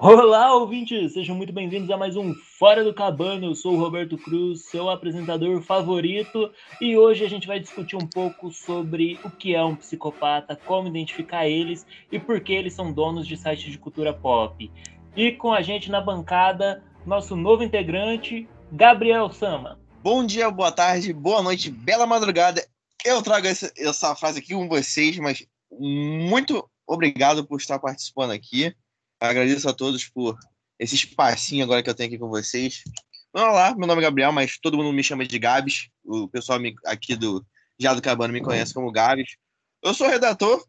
Olá, 0.00 0.54
ouvintes! 0.54 1.14
Sejam 1.14 1.34
muito 1.34 1.52
bem-vindos 1.52 1.90
a 1.90 1.96
mais 1.96 2.16
um 2.16 2.32
Fora 2.32 2.84
do 2.84 2.94
Cabana. 2.94 3.44
Eu 3.46 3.54
sou 3.56 3.74
o 3.74 3.80
Roberto 3.80 4.16
Cruz, 4.16 4.66
seu 4.66 4.88
apresentador 4.88 5.60
favorito, 5.60 6.52
e 6.80 6.96
hoje 6.96 7.24
a 7.24 7.28
gente 7.28 7.48
vai 7.48 7.58
discutir 7.58 7.96
um 7.96 8.06
pouco 8.06 8.52
sobre 8.52 9.18
o 9.24 9.30
que 9.30 9.56
é 9.56 9.64
um 9.64 9.74
psicopata, 9.74 10.54
como 10.54 10.86
identificar 10.86 11.48
eles 11.48 11.84
e 12.12 12.18
por 12.20 12.40
que 12.40 12.52
eles 12.52 12.74
são 12.74 12.92
donos 12.92 13.26
de 13.26 13.36
sites 13.36 13.72
de 13.72 13.76
cultura 13.76 14.14
pop. 14.14 14.70
E 15.16 15.32
com 15.32 15.52
a 15.52 15.62
gente 15.62 15.90
na 15.90 16.00
bancada, 16.00 16.80
nosso 17.04 17.34
novo 17.34 17.64
integrante, 17.64 18.48
Gabriel 18.70 19.32
Sama. 19.32 19.80
Bom 20.00 20.24
dia, 20.24 20.48
boa 20.48 20.70
tarde, 20.70 21.12
boa 21.12 21.42
noite, 21.42 21.72
bela 21.72 22.06
madrugada. 22.06 22.64
Eu 23.04 23.20
trago 23.20 23.48
essa, 23.48 23.72
essa 23.76 24.14
frase 24.14 24.38
aqui 24.38 24.54
com 24.54 24.68
vocês, 24.68 25.18
mas 25.18 25.44
muito 25.72 26.70
obrigado 26.86 27.44
por 27.44 27.58
estar 27.58 27.80
participando 27.80 28.30
aqui. 28.30 28.72
Agradeço 29.20 29.68
a 29.68 29.72
todos 29.72 30.08
por 30.08 30.38
esse 30.78 30.94
espacinho 30.94 31.64
agora 31.64 31.82
que 31.82 31.90
eu 31.90 31.94
tenho 31.94 32.08
aqui 32.08 32.18
com 32.18 32.28
vocês. 32.28 32.84
Olá, 33.32 33.74
meu 33.76 33.86
nome 33.86 34.00
é 34.00 34.04
Gabriel, 34.04 34.30
mas 34.30 34.58
todo 34.58 34.76
mundo 34.76 34.92
me 34.92 35.02
chama 35.02 35.26
de 35.26 35.38
Gabs. 35.38 35.88
O 36.04 36.28
pessoal 36.28 36.60
aqui 36.86 37.16
do 37.16 37.44
Já 37.78 37.94
do 37.94 38.02
Cabano 38.02 38.32
me 38.32 38.40
conhece 38.40 38.72
como 38.72 38.92
Gabs. 38.92 39.36
Eu 39.82 39.92
sou 39.92 40.08
redator, 40.08 40.64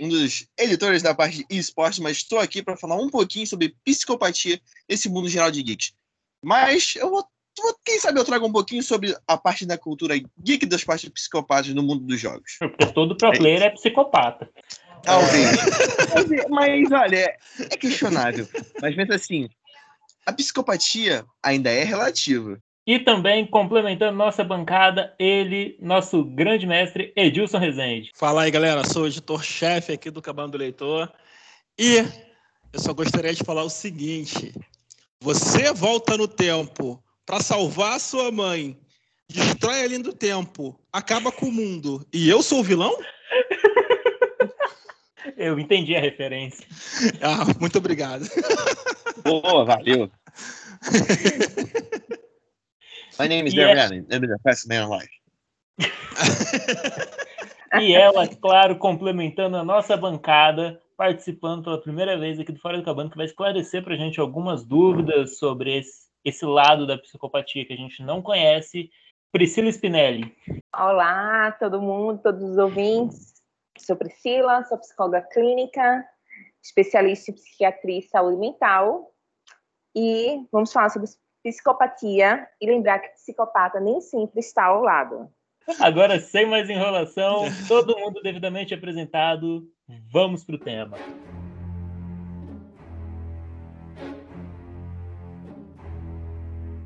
um 0.00 0.08
dos 0.08 0.48
editores 0.58 1.00
da 1.00 1.14
parte 1.14 1.46
de 1.48 1.56
esportes, 1.56 2.00
mas 2.00 2.16
estou 2.16 2.40
aqui 2.40 2.60
para 2.60 2.76
falar 2.76 2.96
um 2.96 3.08
pouquinho 3.08 3.46
sobre 3.46 3.76
psicopatia 3.84 4.60
nesse 4.88 5.08
mundo 5.08 5.28
geral 5.28 5.52
de 5.52 5.62
geeks. 5.62 5.92
Mas 6.44 6.96
eu 6.96 7.08
vou, 7.08 7.24
quem 7.84 8.00
sabe 8.00 8.18
eu 8.18 8.24
trago 8.24 8.44
um 8.44 8.52
pouquinho 8.52 8.82
sobre 8.82 9.16
a 9.28 9.36
parte 9.38 9.64
da 9.64 9.78
cultura 9.78 10.20
geek 10.40 10.66
das 10.66 10.82
partes 10.82 11.08
psicopatas 11.08 11.72
no 11.72 11.84
mundo 11.84 12.04
dos 12.04 12.20
jogos. 12.20 12.56
Porque 12.58 12.92
todo 12.92 13.16
pro 13.16 13.30
player 13.32 13.62
é, 13.62 13.66
é 13.66 13.70
psicopata. 13.70 14.50
Talvez. 15.02 15.56
mas, 16.48 16.48
mas, 16.48 16.92
olha, 16.92 17.36
é 17.70 17.76
questionável. 17.76 18.48
Mas 18.80 18.94
pensa 18.94 19.14
assim, 19.14 19.48
a 20.24 20.32
psicopatia 20.32 21.24
ainda 21.42 21.70
é 21.70 21.84
relativa. 21.84 22.58
E 22.86 22.98
também, 22.98 23.46
complementando 23.46 24.16
nossa 24.16 24.42
bancada, 24.42 25.14
ele, 25.18 25.76
nosso 25.80 26.24
grande 26.24 26.66
mestre, 26.66 27.12
Edilson 27.14 27.58
Rezende. 27.58 28.10
Fala 28.14 28.42
aí, 28.42 28.50
galera. 28.50 28.82
Sou 28.84 29.06
editor-chefe 29.06 29.92
aqui 29.92 30.10
do 30.10 30.20
Cabano 30.20 30.50
do 30.50 30.58
Leitor. 30.58 31.12
E 31.78 32.04
eu 32.72 32.80
só 32.80 32.92
gostaria 32.92 33.32
de 33.32 33.44
falar 33.44 33.62
o 33.62 33.70
seguinte: 33.70 34.52
você 35.20 35.72
volta 35.72 36.16
no 36.16 36.26
tempo 36.26 37.02
para 37.24 37.40
salvar 37.40 37.94
a 37.94 38.00
sua 38.00 38.32
mãe, 38.32 38.76
destrói 39.30 39.82
a 39.82 39.86
linha 39.86 40.02
do 40.02 40.12
tempo, 40.12 40.76
acaba 40.92 41.30
com 41.30 41.46
o 41.46 41.52
mundo, 41.52 42.04
e 42.12 42.28
eu 42.28 42.42
sou 42.42 42.60
o 42.60 42.64
vilão? 42.64 42.92
Eu 45.36 45.58
entendi 45.58 45.96
a 45.96 46.00
referência. 46.00 46.66
Ah, 47.22 47.44
muito 47.60 47.78
obrigado. 47.78 48.24
Boa, 49.24 49.64
valeu. 49.64 50.10
My 53.18 53.28
name 53.28 53.48
is 53.48 53.54
Darren 53.54 53.78
Allen. 53.78 54.06
I'm 54.10 54.20
the 54.20 54.36
best 54.44 54.68
man 54.68 54.84
alive. 54.84 55.10
e 57.80 57.94
ela, 57.94 58.28
claro, 58.28 58.76
complementando 58.76 59.56
a 59.56 59.64
nossa 59.64 59.96
bancada, 59.96 60.80
participando 60.96 61.64
pela 61.64 61.80
primeira 61.80 62.18
vez 62.18 62.38
aqui 62.38 62.52
do 62.52 62.60
Fora 62.60 62.78
do 62.78 62.84
Cabano, 62.84 63.10
que 63.10 63.16
vai 63.16 63.26
esclarecer 63.26 63.82
para 63.82 63.94
a 63.94 63.98
gente 63.98 64.20
algumas 64.20 64.64
dúvidas 64.64 65.38
sobre 65.38 65.78
esse, 65.78 66.08
esse 66.24 66.44
lado 66.44 66.86
da 66.86 66.98
psicopatia 66.98 67.64
que 67.64 67.72
a 67.72 67.76
gente 67.76 68.02
não 68.02 68.20
conhece. 68.20 68.90
Priscila 69.30 69.68
Spinelli. 69.68 70.34
Olá, 70.74 71.52
todo 71.52 71.80
mundo, 71.80 72.20
todos 72.22 72.42
os 72.42 72.58
ouvintes. 72.58 73.41
Sou 73.78 73.96
Priscila, 73.96 74.64
sou 74.64 74.78
psicóloga 74.78 75.22
clínica, 75.22 76.04
especialista 76.62 77.30
em 77.30 77.34
psiquiatria 77.34 77.98
e 77.98 78.02
saúde 78.02 78.36
mental. 78.36 79.12
E 79.94 80.46
vamos 80.52 80.72
falar 80.72 80.90
sobre 80.90 81.08
psicopatia 81.42 82.46
e 82.60 82.66
lembrar 82.66 83.00
que 83.00 83.08
psicopata 83.14 83.80
nem 83.80 84.00
sempre 84.00 84.40
está 84.40 84.64
ao 84.66 84.82
lado. 84.82 85.28
Agora, 85.80 86.20
sem 86.20 86.46
mais 86.46 86.68
enrolação, 86.68 87.44
todo 87.68 87.98
mundo 87.98 88.20
devidamente 88.22 88.74
apresentado, 88.74 89.68
vamos 90.12 90.44
para 90.44 90.56
o 90.56 90.58
tema. 90.58 90.98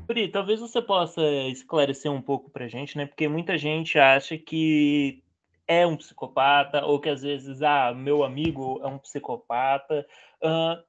Pri, 0.07 0.29
talvez 0.29 0.59
você 0.59 0.81
possa 0.81 1.21
esclarecer 1.51 2.09
um 2.09 2.21
pouco 2.21 2.49
para 2.49 2.67
gente, 2.67 2.97
né? 2.97 3.05
Porque 3.05 3.27
muita 3.27 3.57
gente 3.57 3.99
acha 3.99 4.37
que 4.37 5.21
é 5.67 5.85
um 5.85 5.97
psicopata, 5.97 6.85
ou 6.85 6.99
que 6.99 7.09
às 7.09 7.21
vezes, 7.21 7.61
ah, 7.61 7.93
meu 7.93 8.23
amigo 8.23 8.79
é 8.81 8.87
um 8.87 8.97
psicopata. 8.97 10.07
Uh, 10.41 10.81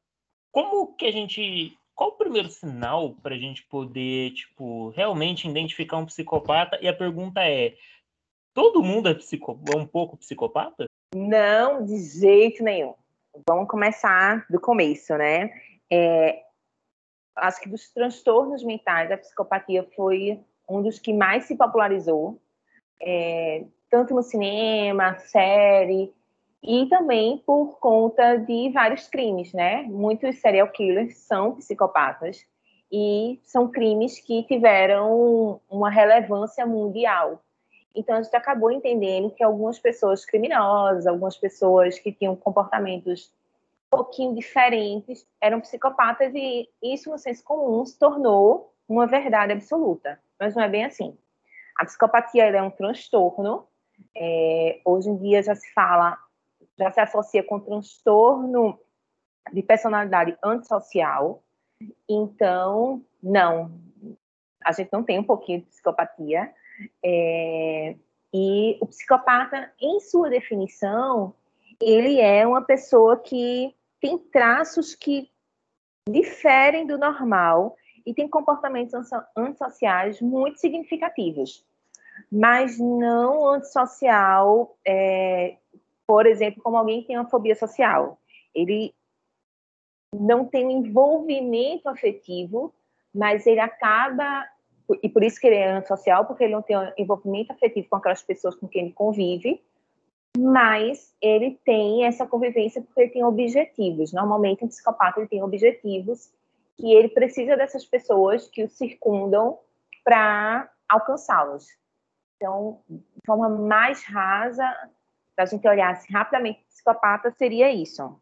como 0.52 0.94
que 0.94 1.06
a 1.06 1.10
gente. 1.10 1.76
Qual 1.94 2.10
o 2.10 2.16
primeiro 2.16 2.48
sinal 2.48 3.14
para 3.14 3.34
a 3.34 3.38
gente 3.38 3.64
poder, 3.64 4.30
tipo, 4.32 4.90
realmente 4.90 5.48
identificar 5.48 5.96
um 5.96 6.06
psicopata? 6.06 6.78
E 6.80 6.86
a 6.86 6.94
pergunta 6.94 7.40
é: 7.42 7.74
todo 8.54 8.82
mundo 8.82 9.08
é, 9.08 9.14
psico, 9.14 9.60
é 9.72 9.76
um 9.76 9.86
pouco 9.86 10.16
psicopata? 10.16 10.86
Não, 11.14 11.84
de 11.84 11.98
jeito 11.98 12.62
nenhum. 12.62 12.94
Vamos 13.48 13.68
começar 13.68 14.46
do 14.48 14.60
começo, 14.60 15.16
né? 15.16 15.50
É, 15.90 16.42
acho 17.36 17.60
que 17.60 17.68
dos 17.68 17.90
transtornos 17.90 18.62
mentais, 18.62 19.10
a 19.10 19.16
psicopatia 19.16 19.82
foi 19.96 20.40
um 20.68 20.82
dos 20.82 20.98
que 20.98 21.12
mais 21.12 21.44
se 21.44 21.56
popularizou. 21.56 22.40
É, 23.00 23.64
tanto 23.90 24.14
no 24.14 24.22
cinema, 24.22 25.18
série, 25.18 26.12
e 26.62 26.86
também 26.86 27.38
por 27.46 27.78
conta 27.78 28.36
de 28.36 28.70
vários 28.70 29.06
crimes, 29.06 29.52
né? 29.52 29.82
Muitos 29.82 30.38
serial 30.40 30.68
killers 30.68 31.16
são 31.18 31.54
psicopatas 31.54 32.44
e 32.90 33.38
são 33.44 33.68
crimes 33.68 34.18
que 34.18 34.42
tiveram 34.44 35.60
uma 35.70 35.90
relevância 35.90 36.66
mundial. 36.66 37.42
Então 37.94 38.16
a 38.16 38.22
gente 38.22 38.34
acabou 38.34 38.70
entendendo 38.70 39.30
que 39.30 39.42
algumas 39.42 39.78
pessoas 39.78 40.24
criminosas, 40.24 41.06
algumas 41.06 41.36
pessoas 41.36 41.98
que 41.98 42.12
tinham 42.12 42.34
comportamentos 42.34 43.32
um 43.92 43.96
pouquinho 43.96 44.34
diferentes 44.34 45.26
eram 45.40 45.60
psicopatas 45.60 46.32
e 46.34 46.68
isso 46.82 47.10
no 47.10 47.18
senso 47.18 47.42
comum 47.44 47.84
se 47.84 47.98
tornou 47.98 48.74
uma 48.88 49.06
verdade 49.06 49.52
absoluta. 49.52 50.20
Mas 50.38 50.54
não 50.54 50.62
é 50.62 50.68
bem 50.68 50.84
assim. 50.84 51.16
A 51.76 51.84
psicopatia 51.84 52.44
é 52.44 52.62
um 52.62 52.70
transtorno 52.70 53.67
é, 54.16 54.80
hoje 54.84 55.08
em 55.08 55.16
dia 55.16 55.42
já 55.42 55.54
se 55.54 55.72
fala, 55.72 56.18
já 56.78 56.90
se 56.90 57.00
associa 57.00 57.42
com 57.42 57.60
transtorno 57.60 58.78
de 59.52 59.62
personalidade 59.62 60.36
antissocial. 60.42 61.42
Então, 62.08 63.04
não, 63.22 63.80
a 64.64 64.72
gente 64.72 64.92
não 64.92 65.02
tem 65.02 65.18
um 65.18 65.24
pouquinho 65.24 65.60
de 65.60 65.66
psicopatia. 65.66 66.52
É, 67.04 67.96
e 68.32 68.78
o 68.80 68.86
psicopata, 68.86 69.72
em 69.80 70.00
sua 70.00 70.28
definição, 70.28 71.34
ele 71.80 72.20
é 72.20 72.46
uma 72.46 72.62
pessoa 72.62 73.16
que 73.16 73.74
tem 74.00 74.18
traços 74.18 74.94
que 74.94 75.30
diferem 76.08 76.86
do 76.86 76.98
normal 76.98 77.76
e 78.04 78.14
tem 78.14 78.28
comportamentos 78.28 78.94
antissociais 79.36 80.20
muito 80.20 80.58
significativos 80.58 81.67
mas 82.30 82.78
não 82.78 83.48
antissocial, 83.48 84.76
é, 84.86 85.56
por 86.06 86.26
exemplo, 86.26 86.62
como 86.62 86.76
alguém 86.76 87.02
que 87.02 87.08
tem 87.08 87.18
uma 87.18 87.28
fobia 87.28 87.54
social. 87.54 88.18
Ele 88.54 88.94
não 90.14 90.44
tem 90.44 90.66
um 90.66 90.70
envolvimento 90.70 91.88
afetivo, 91.88 92.72
mas 93.14 93.46
ele 93.46 93.60
acaba, 93.60 94.46
e 95.02 95.08
por 95.08 95.22
isso 95.22 95.40
que 95.40 95.46
ele 95.46 95.56
é 95.56 95.70
antissocial, 95.70 96.24
porque 96.24 96.44
ele 96.44 96.54
não 96.54 96.62
tem 96.62 96.76
um 96.76 96.92
envolvimento 96.96 97.52
afetivo 97.52 97.88
com 97.88 97.96
aquelas 97.96 98.22
pessoas 98.22 98.54
com 98.54 98.66
quem 98.66 98.86
ele 98.86 98.92
convive, 98.92 99.62
mas 100.36 101.14
ele 101.20 101.58
tem 101.64 102.04
essa 102.04 102.26
convivência 102.26 102.80
porque 102.80 103.00
ele 103.00 103.10
tem 103.10 103.24
objetivos. 103.24 104.12
Normalmente, 104.12 104.64
um 104.64 104.68
psicopata 104.68 105.20
ele 105.20 105.28
tem 105.28 105.42
objetivos 105.42 106.30
e 106.78 106.94
ele 106.94 107.08
precisa 107.08 107.56
dessas 107.56 107.84
pessoas 107.84 108.48
que 108.48 108.62
o 108.62 108.68
circundam 108.68 109.58
para 110.04 110.70
alcançá-los. 110.88 111.66
Então, 112.38 112.80
de 112.88 113.02
forma 113.26 113.48
mais 113.48 114.04
rasa, 114.04 114.64
para 115.34 115.44
a 115.44 115.46
gente 115.46 115.66
olhar 115.66 115.90
assim, 115.90 116.12
rapidamente, 116.12 116.64
psicopata 116.68 117.32
seria 117.32 117.72
isso. 117.72 118.16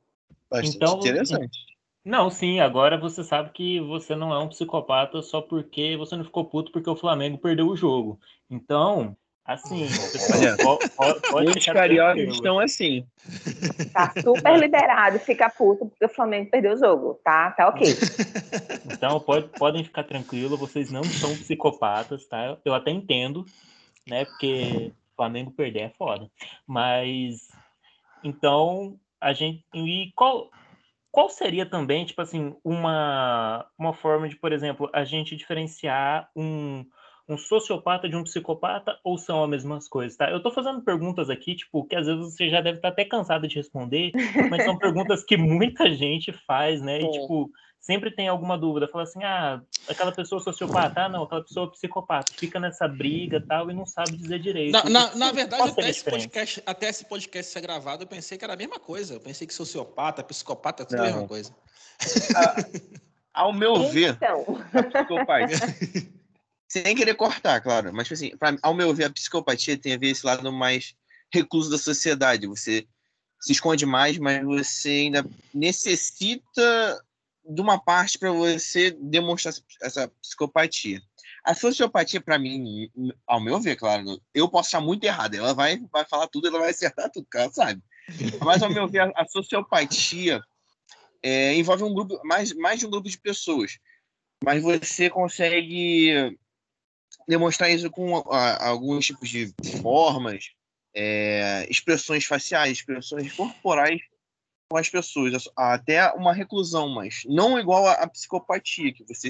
Bastante 0.50 0.76
então, 0.76 0.98
interessante. 0.98 1.66
Não, 2.02 2.30
sim, 2.30 2.60
agora 2.60 2.96
você 2.96 3.22
sabe 3.22 3.50
que 3.50 3.80
você 3.80 4.14
não 4.14 4.32
é 4.32 4.38
um 4.38 4.48
psicopata 4.48 5.20
só 5.20 5.42
porque 5.42 5.96
você 5.96 6.16
não 6.16 6.24
ficou 6.24 6.44
puto 6.44 6.72
porque 6.72 6.88
o 6.88 6.96
Flamengo 6.96 7.36
perdeu 7.36 7.66
o 7.66 7.76
jogo. 7.76 8.18
Então, 8.48 9.16
assim, 9.44 9.86
Olha, 10.32 10.56
pode, 10.56 11.20
pode 11.20 11.44
muitos 11.46 11.66
cariocas 11.66 12.28
estão 12.28 12.60
assim. 12.60 13.04
Tá 13.92 14.12
super 14.22 14.56
liberado 14.56 15.18
ficar 15.18 15.50
puto 15.50 15.86
porque 15.86 16.04
o 16.04 16.08
Flamengo 16.08 16.48
perdeu 16.48 16.74
o 16.74 16.76
jogo, 16.76 17.20
tá? 17.24 17.50
Tá 17.50 17.68
ok. 17.68 17.86
Então, 18.92 19.18
pode, 19.20 19.48
podem 19.48 19.84
ficar 19.84 20.04
tranquilos, 20.04 20.58
vocês 20.58 20.90
não 20.90 21.02
são 21.02 21.36
psicopatas, 21.36 22.24
tá? 22.26 22.56
Eu 22.64 22.72
até 22.72 22.90
entendo, 22.90 23.44
né? 24.06 24.24
Porque 24.24 24.92
Flamengo 25.16 25.50
perder 25.50 25.80
é 25.80 25.90
foda. 25.90 26.30
Mas 26.66 27.48
então 28.22 28.98
a 29.20 29.32
gente 29.32 29.64
e 29.74 30.12
qual 30.14 30.50
qual 31.16 31.30
seria 31.30 31.64
também, 31.64 32.04
tipo 32.04 32.20
assim, 32.20 32.54
uma, 32.62 33.66
uma 33.78 33.94
forma 33.94 34.28
de, 34.28 34.36
por 34.36 34.52
exemplo, 34.52 34.90
a 34.92 35.02
gente 35.02 35.34
diferenciar 35.34 36.28
um, 36.36 36.84
um 37.28 37.36
sociopata 37.36 38.08
de 38.08 38.14
um 38.16 38.22
psicopata 38.22 38.98
ou 39.02 39.18
são 39.18 39.42
as 39.42 39.50
mesmas 39.50 39.88
coisas, 39.88 40.16
tá? 40.16 40.30
Eu 40.30 40.40
tô 40.40 40.50
fazendo 40.50 40.80
perguntas 40.82 41.28
aqui, 41.28 41.56
tipo, 41.56 41.84
que 41.84 41.96
às 41.96 42.06
vezes 42.06 42.32
você 42.32 42.48
já 42.48 42.60
deve 42.60 42.78
estar 42.78 42.88
até 42.88 43.04
cansado 43.04 43.48
de 43.48 43.56
responder, 43.56 44.12
mas 44.48 44.64
são 44.64 44.78
perguntas 44.78 45.24
que 45.24 45.36
muita 45.36 45.90
gente 45.90 46.32
faz, 46.46 46.80
né? 46.80 47.00
E, 47.00 47.10
tipo, 47.10 47.50
sempre 47.80 48.12
tem 48.12 48.28
alguma 48.28 48.56
dúvida. 48.56 48.86
Fala 48.86 49.02
assim, 49.02 49.24
ah, 49.24 49.60
aquela 49.88 50.12
pessoa 50.12 50.40
sociopata, 50.40 51.02
ah, 51.02 51.08
não, 51.08 51.24
aquela 51.24 51.42
pessoa 51.42 51.70
psicopata. 51.72 52.32
Fica 52.32 52.60
nessa 52.60 52.86
briga 52.86 53.40
tal 53.40 53.70
e 53.70 53.74
não 53.74 53.86
sabe 53.86 54.16
dizer 54.16 54.38
direito. 54.38 54.72
Na, 54.72 54.84
na, 54.84 55.16
na 55.16 55.32
verdade, 55.32 55.70
até 55.70 55.90
esse, 55.90 56.04
podcast, 56.04 56.62
até 56.64 56.88
esse 56.88 57.04
podcast 57.08 57.52
ser 57.52 57.60
gravado, 57.60 58.04
eu 58.04 58.06
pensei 58.06 58.38
que 58.38 58.44
era 58.44 58.54
a 58.54 58.56
mesma 58.56 58.78
coisa. 58.78 59.14
Eu 59.14 59.20
pensei 59.20 59.48
que 59.48 59.54
sociopata, 59.54 60.22
psicopata, 60.22 60.84
tudo 60.84 61.00
a 61.00 61.06
mesma 61.06 61.26
coisa. 61.26 61.52
Ah, 62.36 62.56
ao 63.34 63.52
meu 63.52 63.88
ver, 63.88 64.14
então. 64.14 64.44
a 64.72 64.82
psicopatia... 64.82 65.56
sem 66.68 66.94
querer 66.94 67.14
cortar, 67.14 67.60
claro, 67.60 67.92
mas 67.92 68.08
tipo 68.08 68.14
assim, 68.14 68.36
pra, 68.36 68.56
ao 68.62 68.74
meu 68.74 68.92
ver, 68.94 69.04
a 69.04 69.10
psicopatia 69.10 69.78
tem 69.78 69.94
a 69.94 69.98
ver 69.98 70.08
esse 70.08 70.26
lado 70.26 70.52
mais 70.52 70.94
recluso 71.32 71.70
da 71.70 71.78
sociedade. 71.78 72.46
Você 72.46 72.86
se 73.40 73.52
esconde 73.52 73.86
mais, 73.86 74.18
mas 74.18 74.44
você 74.44 74.88
ainda 74.88 75.24
necessita 75.54 77.04
de 77.48 77.60
uma 77.60 77.78
parte 77.78 78.18
para 78.18 78.32
você 78.32 78.90
demonstrar 78.90 79.54
essa 79.80 80.08
psicopatia. 80.20 81.00
A 81.44 81.54
sociopatia, 81.54 82.20
para 82.20 82.38
mim, 82.38 82.90
ao 83.26 83.40
meu 83.40 83.60
ver, 83.60 83.76
claro, 83.76 84.20
eu 84.34 84.48
posso 84.48 84.68
estar 84.68 84.80
muito 84.80 85.04
errado. 85.04 85.34
Ela 85.34 85.54
vai, 85.54 85.78
vai 85.92 86.04
falar 86.04 86.26
tudo, 86.26 86.48
ela 86.48 86.58
vai 86.58 86.70
acertar 86.70 87.08
tudo, 87.10 87.26
cara, 87.30 87.50
sabe? 87.52 87.80
Mas, 88.44 88.62
ao 88.62 88.70
meu 88.70 88.88
ver, 88.88 89.12
a 89.14 89.24
sociopatia 89.28 90.40
é, 91.22 91.54
envolve 91.54 91.84
um 91.84 91.94
grupo, 91.94 92.20
mais, 92.24 92.52
mais 92.54 92.80
de 92.80 92.86
um 92.86 92.90
grupo 92.90 93.08
de 93.08 93.18
pessoas. 93.18 93.78
Mas 94.44 94.62
você 94.62 95.08
consegue 95.08 96.36
demonstrar 97.26 97.70
isso 97.70 97.90
com 97.90 98.16
a, 98.30 98.68
alguns 98.68 99.06
tipos 99.06 99.28
de 99.28 99.52
formas, 99.82 100.52
é, 100.94 101.66
expressões 101.68 102.24
faciais, 102.24 102.78
expressões 102.78 103.32
corporais 103.32 104.00
com 104.70 104.78
as 104.78 104.88
pessoas, 104.88 105.48
até 105.56 106.10
uma 106.12 106.32
reclusão, 106.32 106.88
mas 106.88 107.22
não 107.26 107.58
igual 107.58 107.86
à 107.86 108.06
psicopatia, 108.08 108.92
que 108.92 109.04
você, 109.04 109.28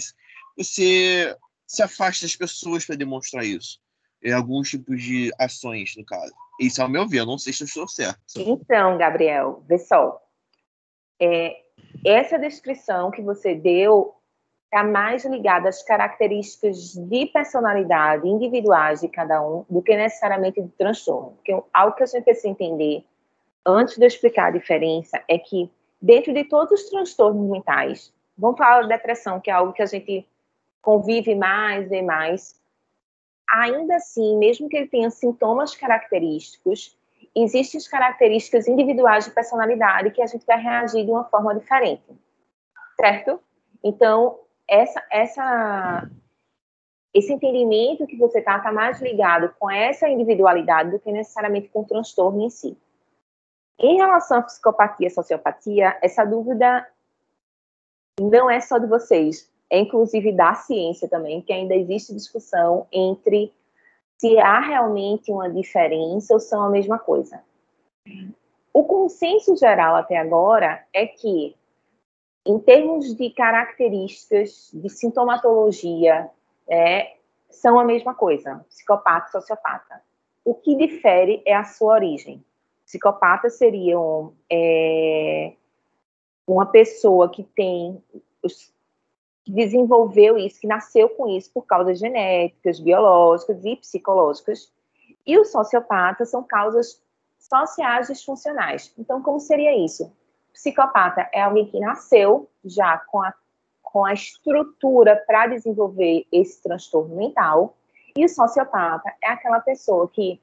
você 0.57 1.37
se 1.67 1.83
afasta 1.83 2.25
das 2.25 2.37
pessoas 2.37 2.87
para 2.87 2.97
demonstrar 2.97 3.45
isso. 3.45 3.81
Em 4.23 4.33
alguns 4.33 4.71
tipos 4.71 5.03
de 5.03 5.31
ações, 5.39 5.95
no 5.97 6.05
caso. 6.05 6.33
Isso 6.59 6.81
é 6.81 6.85
o 6.85 6.89
meu 6.89 7.07
ver, 7.07 7.19
eu 7.19 7.27
não 7.27 7.39
sei 7.39 7.53
se 7.53 7.63
eu 7.63 7.67
estou 7.67 7.87
certo. 7.87 8.19
Então, 8.37 8.97
Gabriel, 8.97 9.63
vê 9.69 9.79
só. 9.79 10.21
É, 11.21 11.55
essa 12.05 12.39
descrição 12.39 13.11
que 13.11 13.21
você 13.21 13.55
deu 13.55 14.16
está 14.67 14.85
mais 14.85 15.25
ligada 15.25 15.69
às 15.69 15.83
características 15.83 16.95
de 16.95 17.27
personalidade 17.27 18.29
individuais 18.29 19.01
de 19.01 19.09
cada 19.09 19.41
um 19.43 19.65
do 19.71 19.81
que 19.81 19.97
necessariamente 19.97 20.61
de 20.61 20.69
transtorno. 20.71 21.33
Porque 21.37 21.63
algo 21.73 21.97
que 21.97 22.03
a 22.03 22.07
gente 22.07 22.25
precisa 22.25 22.49
entender 22.49 23.05
antes 23.67 23.97
de 23.97 24.05
eu 24.05 24.07
explicar 24.07 24.47
a 24.47 24.51
diferença, 24.51 25.21
é 25.29 25.39
que 25.39 25.71
dentro 26.01 26.33
de 26.33 26.45
todos 26.45 26.81
os 26.81 26.89
transtornos 26.89 27.51
mentais, 27.51 28.15
vamos 28.39 28.57
falar 28.57 28.83
da 28.83 28.97
depressão, 28.97 29.41
que 29.41 29.51
é 29.51 29.53
algo 29.53 29.73
que 29.73 29.83
a 29.83 29.87
gente 29.87 30.27
convive 30.81 31.35
mais 31.35 31.91
e 31.91 32.01
mais, 32.01 32.61
ainda 33.51 33.97
assim, 33.97 34.39
mesmo 34.39 34.69
que 34.69 34.77
ele 34.77 34.87
tenha 34.87 35.11
sintomas 35.11 35.75
característicos, 35.75 36.97
existem 37.35 37.79
as 37.79 37.89
características 37.89 38.69
individuais 38.69 39.25
de 39.25 39.33
personalidade 39.33 40.13
que 40.13 40.23
a 40.23 40.27
gente 40.27 40.47
vai 40.47 40.61
reagir 40.61 41.05
de 41.05 41.11
uma 41.11 41.25
forma 41.25 41.55
diferente, 41.55 42.05
certo? 42.99 43.41
Então, 43.83 44.39
essa, 44.69 45.03
essa, 45.11 46.11
esse 47.15 47.33
entendimento 47.33 48.07
que 48.07 48.17
você 48.17 48.41
está 48.41 48.59
tá 48.59 48.73
mais 48.73 49.01
ligado 49.01 49.55
com 49.59 49.71
essa 49.71 50.09
individualidade 50.09 50.91
do 50.91 50.99
que 50.99 51.11
necessariamente 51.13 51.69
com 51.69 51.81
o 51.81 51.87
transtorno 51.87 52.43
em 52.43 52.51
si. 52.51 52.77
Em 53.79 53.97
relação 53.97 54.39
à 54.39 54.43
psicopatia 54.43 55.07
e 55.07 55.11
sociopatia, 55.11 55.99
essa 56.01 56.25
dúvida 56.25 56.87
não 58.21 58.51
é 58.51 58.61
só 58.61 58.79
de 58.79 58.87
vocês, 58.87 59.53
é 59.69 59.79
inclusive 59.79 60.33
da 60.33 60.55
ciência 60.55 61.09
também, 61.09 61.43
que 61.43 61.53
ainda 61.53 61.75
existe 61.75 62.15
discussão 62.15 62.87
entre 62.91 63.53
se 64.19 64.39
há 64.39 64.61
realmente 64.61 65.31
uma 65.31 65.51
diferença 65.51 66.33
ou 66.33 66.41
são 66.41 66.63
a 66.63 66.71
mesma 66.71 66.99
coisa. 66.99 67.43
O 68.73 68.85
consenso 68.85 69.57
geral 69.57 69.97
até 69.97 70.17
agora 70.17 70.85
é 70.93 71.07
que, 71.07 71.55
em 72.47 72.59
termos 72.59 73.15
de 73.15 73.31
características, 73.31 74.71
de 74.73 74.89
sintomatologia, 74.89 76.31
é, 76.69 77.17
são 77.51 77.79
a 77.79 77.85
mesma 77.85 78.15
coisa, 78.15 78.65
psicopata 78.69 79.29
e 79.29 79.33
sociopata. 79.33 80.03
O 80.45 80.55
que 80.55 80.77
difere 80.77 81.43
é 81.45 81.55
a 81.55 81.65
sua 81.65 81.95
origem. 81.95 82.45
Psicopatas 82.85 83.59
seriam 83.59 84.33
é, 84.51 85.53
uma 86.47 86.67
pessoa 86.67 87.29
que 87.29 87.43
tem 87.43 88.01
desenvolveu 89.47 90.37
isso, 90.37 90.61
que 90.61 90.67
nasceu 90.67 91.09
com 91.09 91.29
isso 91.29 91.53
por 91.53 91.67
causas 91.67 91.99
genéticas, 91.99 92.81
biológicas 92.81 93.65
e 93.65 93.77
psicológicas. 93.77 94.73
E 95.25 95.39
os 95.39 95.53
sociopatas 95.53 96.31
são 96.31 96.43
causas 96.43 97.01
sociais 97.39 98.09
disfuncionais. 98.09 98.93
Então, 98.99 99.23
como 99.23 99.39
seria 99.39 99.77
isso? 99.77 100.13
Psicopata 100.57 101.29
é 101.35 101.43
alguém 101.43 101.67
que 101.67 101.79
nasceu 101.79 102.49
já 102.65 102.97
com 102.97 103.23
a, 103.23 103.33
com 103.83 104.07
a 104.07 104.15
estrutura 104.15 105.23
para 105.27 105.49
desenvolver 105.49 106.25
esse 106.33 106.63
transtorno 106.63 107.15
mental. 107.15 107.77
E 108.17 108.25
o 108.25 108.29
sociopata 108.29 109.13
é 109.23 109.29
aquela 109.29 109.61
pessoa 109.61 110.09
que 110.09 110.41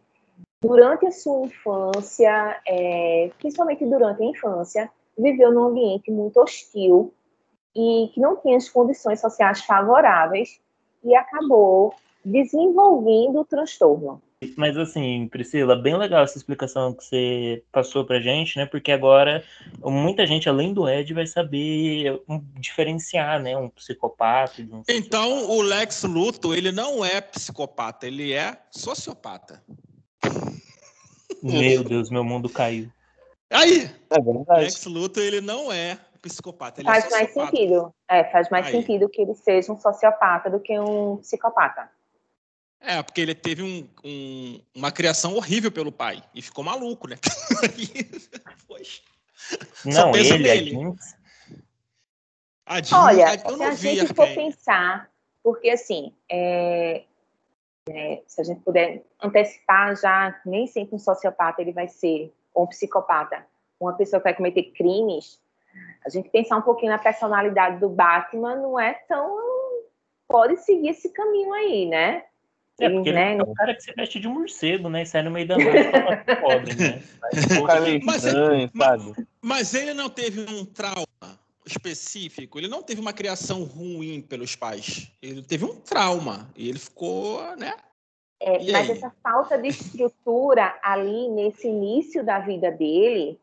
durante 0.62 1.07
a 1.07 1.12
sua 1.12 1.48
infância, 1.48 2.62
é, 2.68 3.31
principalmente 3.39 3.83
durante 3.88 4.21
a 4.21 4.25
infância, 4.27 4.92
viveu 5.18 5.51
num 5.51 5.63
ambiente 5.63 6.12
muito 6.12 6.39
hostil 6.39 7.12
e 7.75 8.12
que 8.13 8.21
não 8.21 8.36
tinha 8.36 8.57
as 8.57 8.69
condições 8.69 9.19
sociais 9.19 9.62
favoráveis 9.62 10.62
e 11.04 11.16
acabou 11.16 11.95
desenvolvendo 12.24 13.40
o 13.40 13.45
transtorno. 13.45 14.21
Mas 14.57 14.78
assim, 14.78 15.28
Priscila, 15.28 15.76
bem 15.76 15.97
legal 15.97 16.23
essa 16.23 16.38
explicação 16.38 16.94
que 16.94 17.04
você 17.04 17.64
passou 17.71 18.06
pra 18.06 18.19
gente, 18.19 18.57
né? 18.57 18.66
Porque 18.66 18.92
agora 18.92 19.44
muita 19.83 20.26
gente, 20.26 20.50
além 20.50 20.73
do 20.73 20.88
Ed, 20.88 21.14
vai 21.14 21.28
saber 21.28 22.21
diferenciar, 22.59 23.42
né? 23.42 23.56
Um 23.57 23.69
psicopata 23.69 24.64
de 24.64 24.73
um 24.73 24.83
Então, 24.88 25.50
o 25.50 25.62
Lex 25.62 26.04
Luthor, 26.04 26.56
ele 26.56 26.71
não 26.71 27.04
é 27.04 27.21
psicopata, 27.21 28.07
ele 28.07 28.33
é 28.33 28.57
sociopata. 28.71 29.64
Meu 31.42 31.83
Deus, 31.83 32.09
meu 32.09 32.23
mundo 32.23 32.50
caiu. 32.50 32.90
Aí! 33.52 33.90
É 34.09 34.21
verdade. 34.21 34.62
Lex 34.62 34.85
Luthor, 34.85 35.23
ele 35.23 35.42
não 35.42 35.71
é 35.71 35.97
psicopata. 36.21 36.81
Ele 36.81 36.90
é 36.90 37.02
faz 37.02 37.06
é 37.06 37.18
mais 37.18 37.33
sentido. 37.33 37.94
É, 38.09 38.23
faz 38.26 38.50
mais 38.50 38.66
Aí. 38.68 38.71
sentido 38.71 39.09
que 39.09 39.21
ele 39.21 39.35
seja 39.35 39.71
um 39.71 39.78
sociopata 39.78 40.50
do 40.50 40.59
que 40.59 40.80
um 40.80 41.18
psicopata. 41.18 41.90
É, 42.85 43.02
porque 43.02 43.21
ele 43.21 43.33
teve 43.33 43.63
um, 43.63 43.90
um, 44.04 44.61
uma 44.75 44.92
criação 44.92 45.35
horrível 45.35 45.71
pelo 45.71 45.90
pai 45.90 46.21
e 46.35 46.42
ficou 46.42 46.66
maluco, 46.66 47.07
né? 47.07 47.16
Poxa. 48.68 49.02
Não, 49.85 50.13
ele, 50.13 50.37
nele. 50.37 50.95
a 52.66 52.81
Jean, 52.81 52.97
Olha, 52.97 53.30
a, 53.30 53.35
eu 53.35 53.57
não 53.57 53.73
se 53.73 53.87
a 53.87 53.95
gente 53.95 54.13
for 54.13 54.28
pensar, 54.28 55.09
porque 55.42 55.69
assim, 55.69 56.13
é, 56.30 57.04
né, 57.87 58.21
se 58.28 58.42
a 58.42 58.44
gente 58.44 58.59
puder 58.59 59.02
antecipar 59.21 59.95
já, 59.95 60.42
nem 60.45 60.68
sempre 60.68 60.95
um 60.95 60.99
sociopata 60.99 61.61
ele 61.61 61.71
vai 61.71 61.87
ser, 61.87 62.33
ou 62.54 62.66
um 62.66 62.68
psicopata, 62.68 63.45
uma 63.80 63.94
pessoa 63.94 64.19
que 64.19 64.25
vai 64.25 64.35
cometer 64.35 64.63
crimes, 64.71 65.40
a 66.06 66.09
gente 66.09 66.30
pensar 66.30 66.57
um 66.57 66.61
pouquinho 66.61 66.92
na 66.92 66.97
personalidade 66.97 67.80
do 67.80 67.87
Batman 67.87 68.56
não 68.57 68.78
é 68.78 68.94
tão. 69.07 69.42
Pode 70.28 70.57
seguir 70.57 70.90
esse 70.90 71.09
caminho 71.09 71.54
aí, 71.54 71.85
né? 71.85 72.25
É, 72.80 72.89
porque 72.89 73.09
ele, 73.09 73.18
né? 73.18 73.37
é 73.37 73.44
um 73.44 73.53
cara 73.53 73.75
que 73.75 73.83
se 73.83 73.94
veste 73.94 74.19
de 74.19 74.27
morcego, 74.27 74.89
né? 74.89 75.03
E 75.03 75.06
sai 75.06 75.21
no 75.21 75.31
meio 75.31 75.47
da 75.47 75.57
noite 75.57 75.77
e 76.27 76.35
pobre, 76.37 76.75
né? 76.75 77.03
Mas, 78.03 78.23
mas, 78.23 78.71
mas, 78.73 79.25
mas 79.42 79.73
ele 79.73 79.94
não 79.94 80.09
teve 80.09 80.42
um 80.42 80.65
trauma 80.65 81.39
específico, 81.65 82.59
ele 82.59 82.68
não 82.68 82.83
teve 82.83 82.99
uma 82.99 83.13
criação 83.13 83.63
ruim 83.63 84.21
pelos 84.21 84.56
pais. 84.56 85.11
Ele 85.21 85.42
teve 85.42 85.65
um 85.65 85.75
trauma 85.75 86.49
e 86.56 86.69
ele 86.69 86.80
ficou, 86.80 87.56
né? 87.56 87.73
É, 88.42 88.57
mas 88.71 88.89
aí? 88.89 88.92
essa 88.92 89.11
falta 89.23 89.57
de 89.57 89.69
estrutura 89.69 90.77
ali 90.83 91.30
nesse 91.30 91.68
início 91.68 92.23
da 92.25 92.39
vida 92.39 92.69
dele 92.69 93.39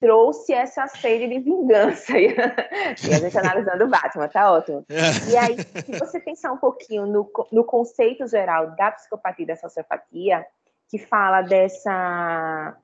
trouxe 0.00 0.52
essa 0.52 0.86
sede 0.88 1.28
de 1.28 1.38
vingança. 1.38 2.16
e 2.18 3.14
a 3.14 3.18
gente 3.18 3.38
analisando 3.38 3.84
o 3.84 3.88
Batman, 3.88 4.28
tá 4.28 4.50
ótimo. 4.50 4.84
E 5.30 5.36
aí, 5.36 5.56
se 5.84 5.98
você 5.98 6.18
pensar 6.18 6.52
um 6.52 6.56
pouquinho 6.56 7.06
no, 7.06 7.30
no 7.52 7.64
conceito 7.64 8.26
geral 8.26 8.74
da 8.74 8.90
psicopatia 8.92 9.44
e 9.44 9.46
da 9.46 9.56
sociopatia, 9.56 10.44
que 10.88 10.98
fala 10.98 11.42
dessa. 11.42 12.76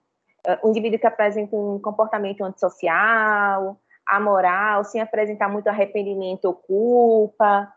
Uh, 0.47 0.67
um 0.69 0.71
indivíduo 0.71 1.01
que 1.01 1.07
apresenta 1.07 1.57
um 1.57 1.81
comportamento 1.81 2.45
antissocial, 2.45 3.81
amoral, 4.07 4.85
sem 4.85 5.01
apresentar 5.01 5.49
muito 5.49 5.67
arrependimento 5.67 6.45
ou 6.45 6.55
culpa, 6.55 7.69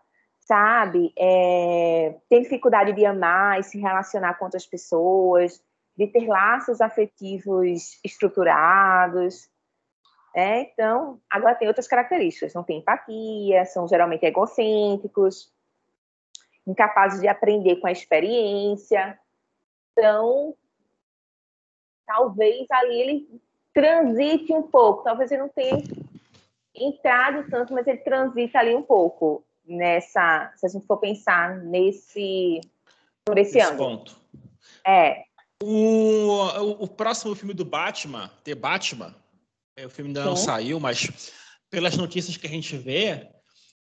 sabe? 0.41 1.11
É, 1.17 2.15
tem 2.29 2.43
dificuldade 2.43 2.93
de 2.93 3.05
amar 3.05 3.59
e 3.59 3.63
se 3.63 3.79
relacionar 3.79 4.35
com 4.35 4.45
outras 4.45 4.67
pessoas, 4.67 5.59
de 5.99 6.07
ter 6.07 6.25
laços 6.25 6.79
afetivos 6.79 7.99
estruturados. 8.05 9.49
É, 10.33 10.61
então, 10.61 11.19
agora 11.29 11.55
tem 11.55 11.67
outras 11.67 11.89
características, 11.89 12.53
não 12.53 12.63
tem 12.63 12.79
empatia, 12.79 13.65
são 13.65 13.85
geralmente 13.85 14.25
egocêntricos, 14.25 15.51
incapazes 16.65 17.19
de 17.19 17.27
aprender 17.27 17.75
com 17.81 17.87
a 17.87 17.91
experiência. 17.91 19.19
Então, 19.91 20.55
talvez 22.07 22.65
ali 22.71 23.01
ele 23.01 23.41
transite 23.73 24.53
um 24.53 24.63
pouco, 24.63 25.03
talvez 25.03 25.29
ele 25.31 25.41
não 25.41 25.49
tenha 25.49 25.83
entrado 26.73 27.49
tanto, 27.49 27.73
mas 27.73 27.85
ele 27.85 27.97
transita 27.97 28.59
ali 28.59 28.73
um 28.73 28.83
pouco 28.83 29.43
nessa, 29.65 30.53
se 30.55 30.65
a 30.65 30.69
gente 30.69 30.87
for 30.87 30.97
pensar 30.97 31.57
nesse 31.57 32.61
por 33.25 33.37
esse, 33.37 33.57
esse 33.57 33.69
ângulo. 33.69 33.97
ponto. 33.97 34.21
É. 34.87 35.28
O, 35.61 36.31
o, 36.31 36.83
o, 36.83 36.87
próximo 36.87 37.35
filme 37.35 37.53
do 37.53 37.65
Batman, 37.65 38.31
The 38.43 38.55
Batman, 38.55 39.13
é, 39.75 39.85
o 39.85 39.89
filme 39.89 40.09
ainda 40.09 40.23
não 40.23 40.35
saiu, 40.35 40.79
mas 40.79 41.31
pelas 41.69 41.97
notícias 41.97 42.37
que 42.37 42.47
a 42.47 42.49
gente 42.49 42.77
vê, 42.77 43.29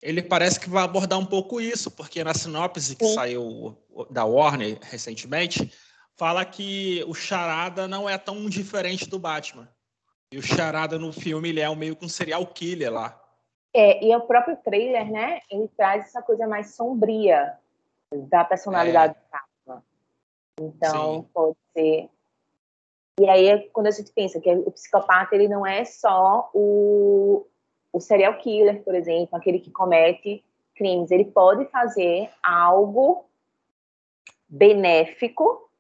ele 0.02 0.22
parece 0.22 0.58
que 0.58 0.70
vai 0.70 0.84
abordar 0.84 1.18
um 1.18 1.26
pouco 1.26 1.60
isso, 1.60 1.90
porque 1.90 2.24
na 2.24 2.32
sinopse 2.32 2.96
que 2.96 3.06
saiu 3.06 3.76
da 4.10 4.24
Warner 4.24 4.78
recentemente, 4.82 5.70
fala 6.16 6.44
que 6.44 7.04
o 7.06 7.14
Charada 7.14 7.86
não 7.86 8.08
é 8.08 8.16
tão 8.16 8.48
diferente 8.48 9.08
do 9.08 9.18
Batman. 9.18 9.68
E 10.32 10.38
o 10.38 10.42
Charada 10.42 10.98
no 10.98 11.12
filme 11.12 11.50
ele 11.50 11.60
é 11.60 11.68
um 11.68 11.76
meio 11.76 11.94
que 11.94 12.04
um 12.04 12.08
serial 12.08 12.46
killer 12.46 12.92
lá. 12.92 13.22
É, 13.74 14.04
e 14.04 14.14
o 14.16 14.22
próprio 14.22 14.56
trailer, 14.56 15.10
né? 15.10 15.40
Ele 15.50 15.68
traz 15.76 16.06
essa 16.06 16.22
coisa 16.22 16.46
mais 16.46 16.74
sombria 16.74 17.58
da 18.12 18.44
personalidade 18.44 19.12
é. 19.12 19.14
do 19.14 19.30
Batman. 19.30 19.45
Então, 20.60 21.22
Sim. 21.22 21.28
pode 21.32 21.56
ser. 21.72 22.08
E 23.18 23.28
aí, 23.28 23.68
quando 23.72 23.86
a 23.86 23.90
gente 23.90 24.12
pensa 24.12 24.40
que 24.40 24.50
o 24.50 24.70
psicopata 24.70 25.34
ele 25.34 25.48
não 25.48 25.66
é 25.66 25.84
só 25.84 26.50
o, 26.52 27.46
o 27.92 28.00
serial 28.00 28.36
killer, 28.38 28.82
por 28.82 28.94
exemplo, 28.94 29.36
aquele 29.36 29.58
que 29.58 29.70
comete 29.70 30.44
crimes, 30.74 31.10
ele 31.10 31.24
pode 31.24 31.64
fazer 31.66 32.30
algo 32.42 33.24
benéfico, 34.48 35.70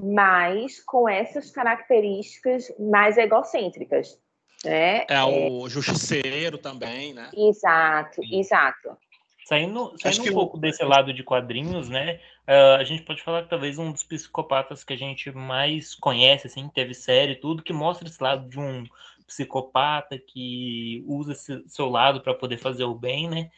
mas 0.00 0.82
com 0.84 1.08
essas 1.08 1.50
características 1.50 2.72
mais 2.78 3.18
egocêntricas. 3.18 4.20
Né? 4.64 5.04
É 5.08 5.24
o 5.24 5.68
justiceiro 5.68 6.56
também, 6.56 7.12
né? 7.12 7.30
Exato, 7.36 8.20
exato. 8.30 8.96
Saindo, 9.44 9.92
saindo 9.98 10.30
um 10.30 10.34
pouco 10.34 10.56
desse 10.56 10.84
lado 10.84 11.12
de 11.12 11.24
quadrinhos, 11.24 11.88
né? 11.88 12.20
Uh, 12.48 12.76
a 12.78 12.84
gente 12.84 13.02
pode 13.02 13.22
falar 13.22 13.44
que 13.44 13.50
talvez 13.50 13.78
um 13.78 13.92
dos 13.92 14.02
psicopatas 14.02 14.82
que 14.82 14.92
a 14.92 14.96
gente 14.96 15.30
mais 15.30 15.94
conhece, 15.94 16.48
assim, 16.48 16.68
teve 16.68 16.92
série 16.92 17.36
tudo, 17.36 17.62
que 17.62 17.72
mostra 17.72 18.08
esse 18.08 18.20
lado 18.22 18.48
de 18.48 18.58
um 18.58 18.84
psicopata 19.26 20.18
que 20.18 21.04
usa 21.06 21.32
esse 21.32 21.68
seu 21.68 21.88
lado 21.88 22.20
para 22.20 22.34
poder 22.34 22.58
fazer 22.58 22.84
o 22.84 22.94
bem, 22.94 23.28
né? 23.28 23.50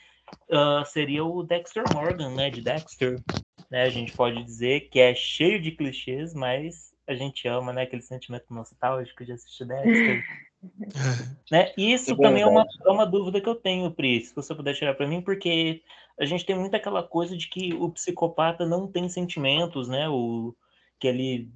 Uh, 0.48 0.84
seria 0.86 1.24
o 1.24 1.42
Dexter 1.42 1.84
Morgan, 1.94 2.34
né? 2.34 2.50
De 2.50 2.60
Dexter. 2.60 3.20
Né? 3.70 3.82
A 3.82 3.90
gente 3.90 4.12
pode 4.12 4.42
dizer 4.42 4.88
que 4.88 5.00
é 5.00 5.14
cheio 5.14 5.60
de 5.60 5.72
clichês, 5.72 6.34
mas 6.34 6.94
a 7.06 7.14
gente 7.14 7.48
ama, 7.48 7.72
né? 7.72 7.82
Aquele 7.82 8.02
sentimento 8.02 8.52
nostálgico 8.52 9.24
de 9.24 9.32
assistir 9.32 9.64
Dexter. 9.66 10.24
né? 11.50 11.72
Isso 11.76 12.12
é 12.12 12.16
também 12.16 12.42
é 12.42 12.46
uma, 12.46 12.64
é 12.84 12.90
uma 12.90 13.06
dúvida 13.06 13.40
que 13.40 13.48
eu 13.48 13.54
tenho, 13.54 13.90
Pri, 13.90 14.20
se 14.20 14.34
você 14.34 14.54
puder 14.54 14.74
tirar 14.74 14.94
para 14.94 15.06
mim, 15.06 15.20
porque 15.20 15.82
a 16.18 16.24
gente 16.24 16.44
tem 16.44 16.56
muito 16.56 16.74
aquela 16.74 17.02
coisa 17.02 17.36
de 17.36 17.48
que 17.48 17.74
o 17.74 17.90
psicopata 17.90 18.64
não 18.64 18.86
tem 18.86 19.08
sentimentos, 19.08 19.88
né? 19.88 20.08
O, 20.08 20.54
que 20.98 21.08
ele 21.08 21.50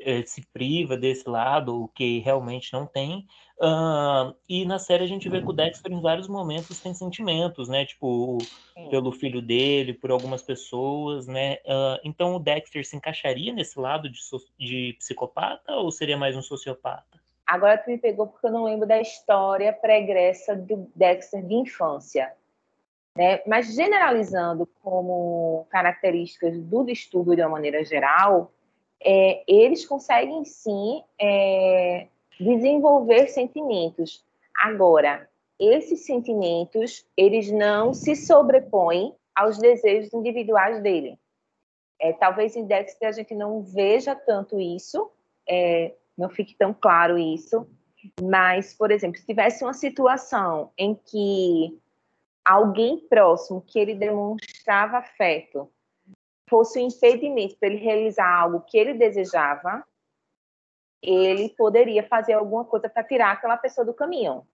é, 0.00 0.24
se 0.24 0.46
priva 0.52 0.96
desse 0.96 1.28
lado, 1.28 1.84
o 1.84 1.88
que 1.88 2.18
realmente 2.20 2.72
não 2.72 2.86
tem. 2.86 3.26
Uh, 3.58 4.34
e 4.48 4.64
na 4.64 4.78
série 4.78 5.04
a 5.04 5.06
gente 5.06 5.28
vê 5.28 5.40
que 5.40 5.48
o 5.48 5.52
Dexter 5.52 5.92
em 5.92 6.00
vários 6.00 6.26
momentos 6.26 6.80
tem 6.80 6.92
sentimentos, 6.94 7.68
né? 7.68 7.84
Tipo, 7.84 8.38
Sim. 8.74 8.88
pelo 8.88 9.12
filho 9.12 9.40
dele, 9.40 9.94
por 9.94 10.10
algumas 10.10 10.42
pessoas, 10.42 11.26
né? 11.26 11.54
Uh, 11.64 12.00
então 12.02 12.34
o 12.34 12.38
Dexter 12.38 12.84
se 12.84 12.96
encaixaria 12.96 13.52
nesse 13.52 13.78
lado 13.78 14.10
de, 14.10 14.18
de 14.58 14.96
psicopata 14.98 15.72
ou 15.74 15.90
seria 15.90 16.16
mais 16.16 16.36
um 16.36 16.42
sociopata? 16.42 17.13
Agora 17.46 17.78
tu 17.78 17.90
me 17.90 17.98
pegou 17.98 18.26
porque 18.26 18.46
eu 18.46 18.52
não 18.52 18.64
lembro 18.64 18.86
da 18.86 19.00
história 19.00 19.72
pregressa 19.72 20.56
do 20.56 20.90
Dexter 20.94 21.42
de 21.44 21.54
infância. 21.54 22.32
Né? 23.16 23.42
Mas 23.46 23.74
generalizando 23.74 24.66
como 24.82 25.66
características 25.70 26.58
do 26.58 26.84
distúrbio 26.84 27.36
de 27.36 27.42
uma 27.42 27.50
maneira 27.50 27.84
geral, 27.84 28.50
é, 29.00 29.44
eles 29.46 29.86
conseguem 29.86 30.44
sim 30.44 31.04
é, 31.20 32.08
desenvolver 32.40 33.28
sentimentos. 33.28 34.24
Agora, 34.56 35.28
esses 35.58 36.04
sentimentos, 36.04 37.06
eles 37.16 37.50
não 37.50 37.92
se 37.92 38.16
sobrepõem 38.16 39.14
aos 39.34 39.58
desejos 39.58 40.12
individuais 40.12 40.82
dele. 40.82 41.18
É, 42.00 42.12
talvez 42.12 42.56
em 42.56 42.66
Dexter 42.66 43.08
a 43.08 43.12
gente 43.12 43.34
não 43.34 43.62
veja 43.62 44.14
tanto 44.14 44.58
isso, 44.60 45.10
é, 45.48 45.92
não 46.16 46.28
fique 46.28 46.54
tão 46.56 46.72
claro 46.72 47.18
isso, 47.18 47.66
mas, 48.22 48.74
por 48.74 48.90
exemplo, 48.90 49.18
se 49.18 49.26
tivesse 49.26 49.64
uma 49.64 49.72
situação 49.72 50.72
em 50.76 50.94
que 50.94 51.80
alguém 52.44 52.98
próximo 53.08 53.62
que 53.62 53.78
ele 53.78 53.94
demonstrava 53.94 54.98
afeto 54.98 55.70
fosse 56.48 56.78
um 56.78 56.88
impedimento 56.88 57.56
para 57.56 57.68
ele 57.68 57.78
realizar 57.78 58.28
algo 58.28 58.60
que 58.60 58.76
ele 58.76 58.94
desejava, 58.94 59.84
ele 61.02 61.48
poderia 61.50 62.06
fazer 62.06 62.34
alguma 62.34 62.64
coisa 62.64 62.88
para 62.88 63.04
tirar 63.04 63.32
aquela 63.32 63.56
pessoa 63.56 63.84
do 63.84 63.94
caminho. 63.94 64.46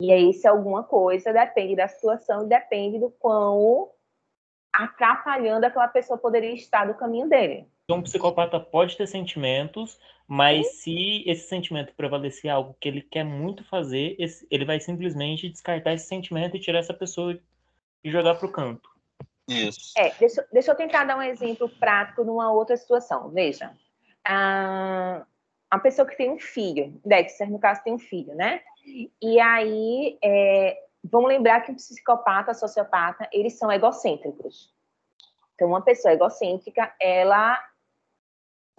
E 0.00 0.10
aí, 0.12 0.32
se 0.32 0.46
alguma 0.46 0.82
coisa 0.82 1.32
depende 1.32 1.76
da 1.76 1.86
situação, 1.86 2.48
depende 2.48 2.98
do 2.98 3.10
quão 3.10 3.90
atrapalhando 4.72 5.66
aquela 5.66 5.88
pessoa 5.88 6.18
poderia 6.18 6.54
estar 6.54 6.86
do 6.86 6.94
caminho 6.94 7.28
dele. 7.28 7.68
Então, 7.84 7.98
um 7.98 8.02
psicopata 8.02 8.58
pode 8.58 8.96
ter 8.96 9.06
sentimentos, 9.06 9.98
mas 10.32 10.64
Sim. 10.68 10.72
se 10.74 11.28
esse 11.28 11.48
sentimento 11.48 11.92
prevalecer 11.92 12.48
algo 12.52 12.76
que 12.78 12.88
ele 12.88 13.02
quer 13.02 13.24
muito 13.24 13.64
fazer, 13.64 14.16
ele 14.48 14.64
vai 14.64 14.78
simplesmente 14.78 15.48
descartar 15.48 15.92
esse 15.92 16.06
sentimento 16.06 16.56
e 16.56 16.60
tirar 16.60 16.78
essa 16.78 16.94
pessoa 16.94 17.36
e 18.04 18.10
jogar 18.12 18.36
para 18.36 18.46
o 18.46 18.52
canto. 18.52 18.88
Isso. 19.48 19.92
É, 19.98 20.14
deixa, 20.20 20.46
deixa 20.52 20.70
eu 20.70 20.76
tentar 20.76 21.02
dar 21.02 21.18
um 21.18 21.22
exemplo 21.22 21.68
prático 21.68 22.22
numa 22.22 22.52
outra 22.52 22.76
situação. 22.76 23.28
Veja, 23.30 23.76
a, 24.24 25.26
a 25.68 25.78
pessoa 25.80 26.06
que 26.06 26.16
tem 26.16 26.30
um 26.30 26.38
filho, 26.38 27.00
Dexter, 27.04 27.50
no 27.50 27.58
caso, 27.58 27.82
tem 27.82 27.92
um 27.92 27.98
filho, 27.98 28.32
né? 28.36 28.62
E 29.20 29.40
aí, 29.40 30.16
é, 30.22 30.80
vamos 31.02 31.28
lembrar 31.28 31.62
que 31.62 31.72
o 31.72 31.74
psicopata, 31.74 32.54
sociopata, 32.54 33.28
eles 33.32 33.58
são 33.58 33.72
egocêntricos. 33.72 34.72
Então, 35.56 35.66
uma 35.66 35.82
pessoa 35.82 36.14
egocêntrica, 36.14 36.94
ela 37.00 37.60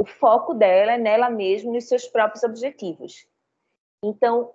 o 0.01 0.03
foco 0.03 0.55
dela 0.55 0.93
é 0.93 0.97
nela 0.97 1.29
mesma, 1.29 1.71
nos 1.71 1.83
seus 1.83 2.07
próprios 2.07 2.43
objetivos. 2.43 3.27
Então, 4.03 4.51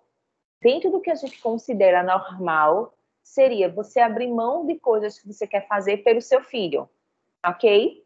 dentro 0.61 0.91
do 0.91 1.01
que 1.01 1.09
a 1.09 1.15
gente 1.15 1.41
considera 1.41 2.03
normal, 2.03 2.93
seria 3.23 3.69
você 3.69 4.01
abrir 4.01 4.27
mão 4.27 4.67
de 4.67 4.75
coisas 4.75 5.21
que 5.21 5.33
você 5.33 5.47
quer 5.47 5.69
fazer 5.69 5.99
pelo 5.99 6.21
seu 6.21 6.43
filho, 6.43 6.91
ok? 7.47 8.05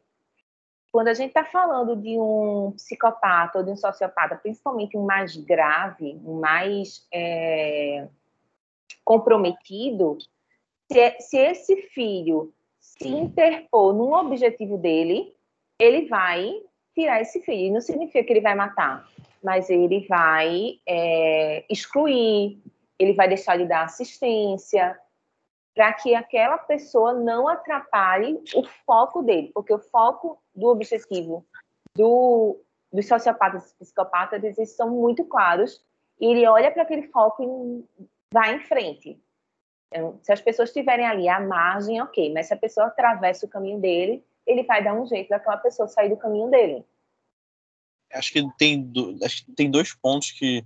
Quando 0.92 1.08
a 1.08 1.14
gente 1.14 1.28
está 1.28 1.42
falando 1.42 1.96
de 1.96 2.18
um 2.18 2.72
psicopata 2.72 3.60
ou 3.60 3.64
de 3.64 3.70
um 3.70 3.76
sociopata, 3.76 4.36
principalmente 4.36 4.98
um 4.98 5.06
mais 5.06 5.34
grave, 5.34 6.20
um 6.22 6.40
mais 6.40 7.08
é, 7.10 8.06
comprometido, 9.02 10.18
se, 10.92 11.20
se 11.20 11.38
esse 11.38 11.76
filho 11.88 12.52
se 12.78 13.08
interpor 13.08 13.94
num 13.94 14.12
objetivo 14.12 14.76
dele, 14.76 15.34
ele 15.78 16.06
vai 16.06 16.62
tirar 17.00 17.20
esse 17.20 17.40
filho. 17.40 17.72
Não 17.72 17.80
significa 17.80 18.22
que 18.24 18.32
ele 18.32 18.40
vai 18.40 18.54
matar, 18.54 19.08
mas 19.42 19.70
ele 19.70 20.06
vai 20.06 20.78
é, 20.86 21.64
excluir, 21.70 22.62
ele 22.98 23.14
vai 23.14 23.28
deixar 23.28 23.56
de 23.56 23.64
dar 23.64 23.84
assistência, 23.84 24.98
para 25.74 25.92
que 25.94 26.14
aquela 26.14 26.58
pessoa 26.58 27.14
não 27.14 27.48
atrapalhe 27.48 28.38
o 28.54 28.64
foco 28.84 29.22
dele, 29.22 29.50
porque 29.54 29.72
o 29.72 29.78
foco 29.78 30.38
do 30.54 30.66
objetivo 30.66 31.46
do, 31.96 32.60
dos 32.92 33.06
sociopatas 33.06 33.70
e 33.70 33.76
psicopatas 33.78 34.42
eles 34.42 34.76
são 34.76 34.90
muito 34.90 35.24
claros 35.24 35.82
e 36.20 36.26
ele 36.26 36.46
olha 36.46 36.70
para 36.70 36.82
aquele 36.82 37.04
foco 37.08 37.42
e 37.42 38.04
vai 38.32 38.56
em 38.56 38.60
frente. 38.60 39.18
Então, 39.92 40.18
se 40.22 40.32
as 40.32 40.40
pessoas 40.40 40.68
estiverem 40.68 41.06
ali 41.06 41.28
à 41.28 41.40
margem, 41.40 42.00
ok, 42.02 42.32
mas 42.32 42.46
se 42.46 42.54
a 42.54 42.58
pessoa 42.58 42.86
atravessa 42.86 43.46
o 43.46 43.48
caminho 43.48 43.80
dele, 43.80 44.24
ele 44.46 44.62
vai 44.64 44.82
dar 44.82 44.94
um 44.94 45.06
jeito 45.06 45.28
daquela 45.28 45.56
pessoa 45.56 45.88
sair 45.88 46.08
do 46.08 46.16
caminho 46.16 46.50
dele. 46.50 46.84
Acho 48.12 48.32
que 48.32 48.42
tem, 48.58 48.92
acho 49.22 49.44
que 49.44 49.52
tem 49.52 49.70
dois 49.70 49.94
pontos 49.94 50.32
que 50.32 50.64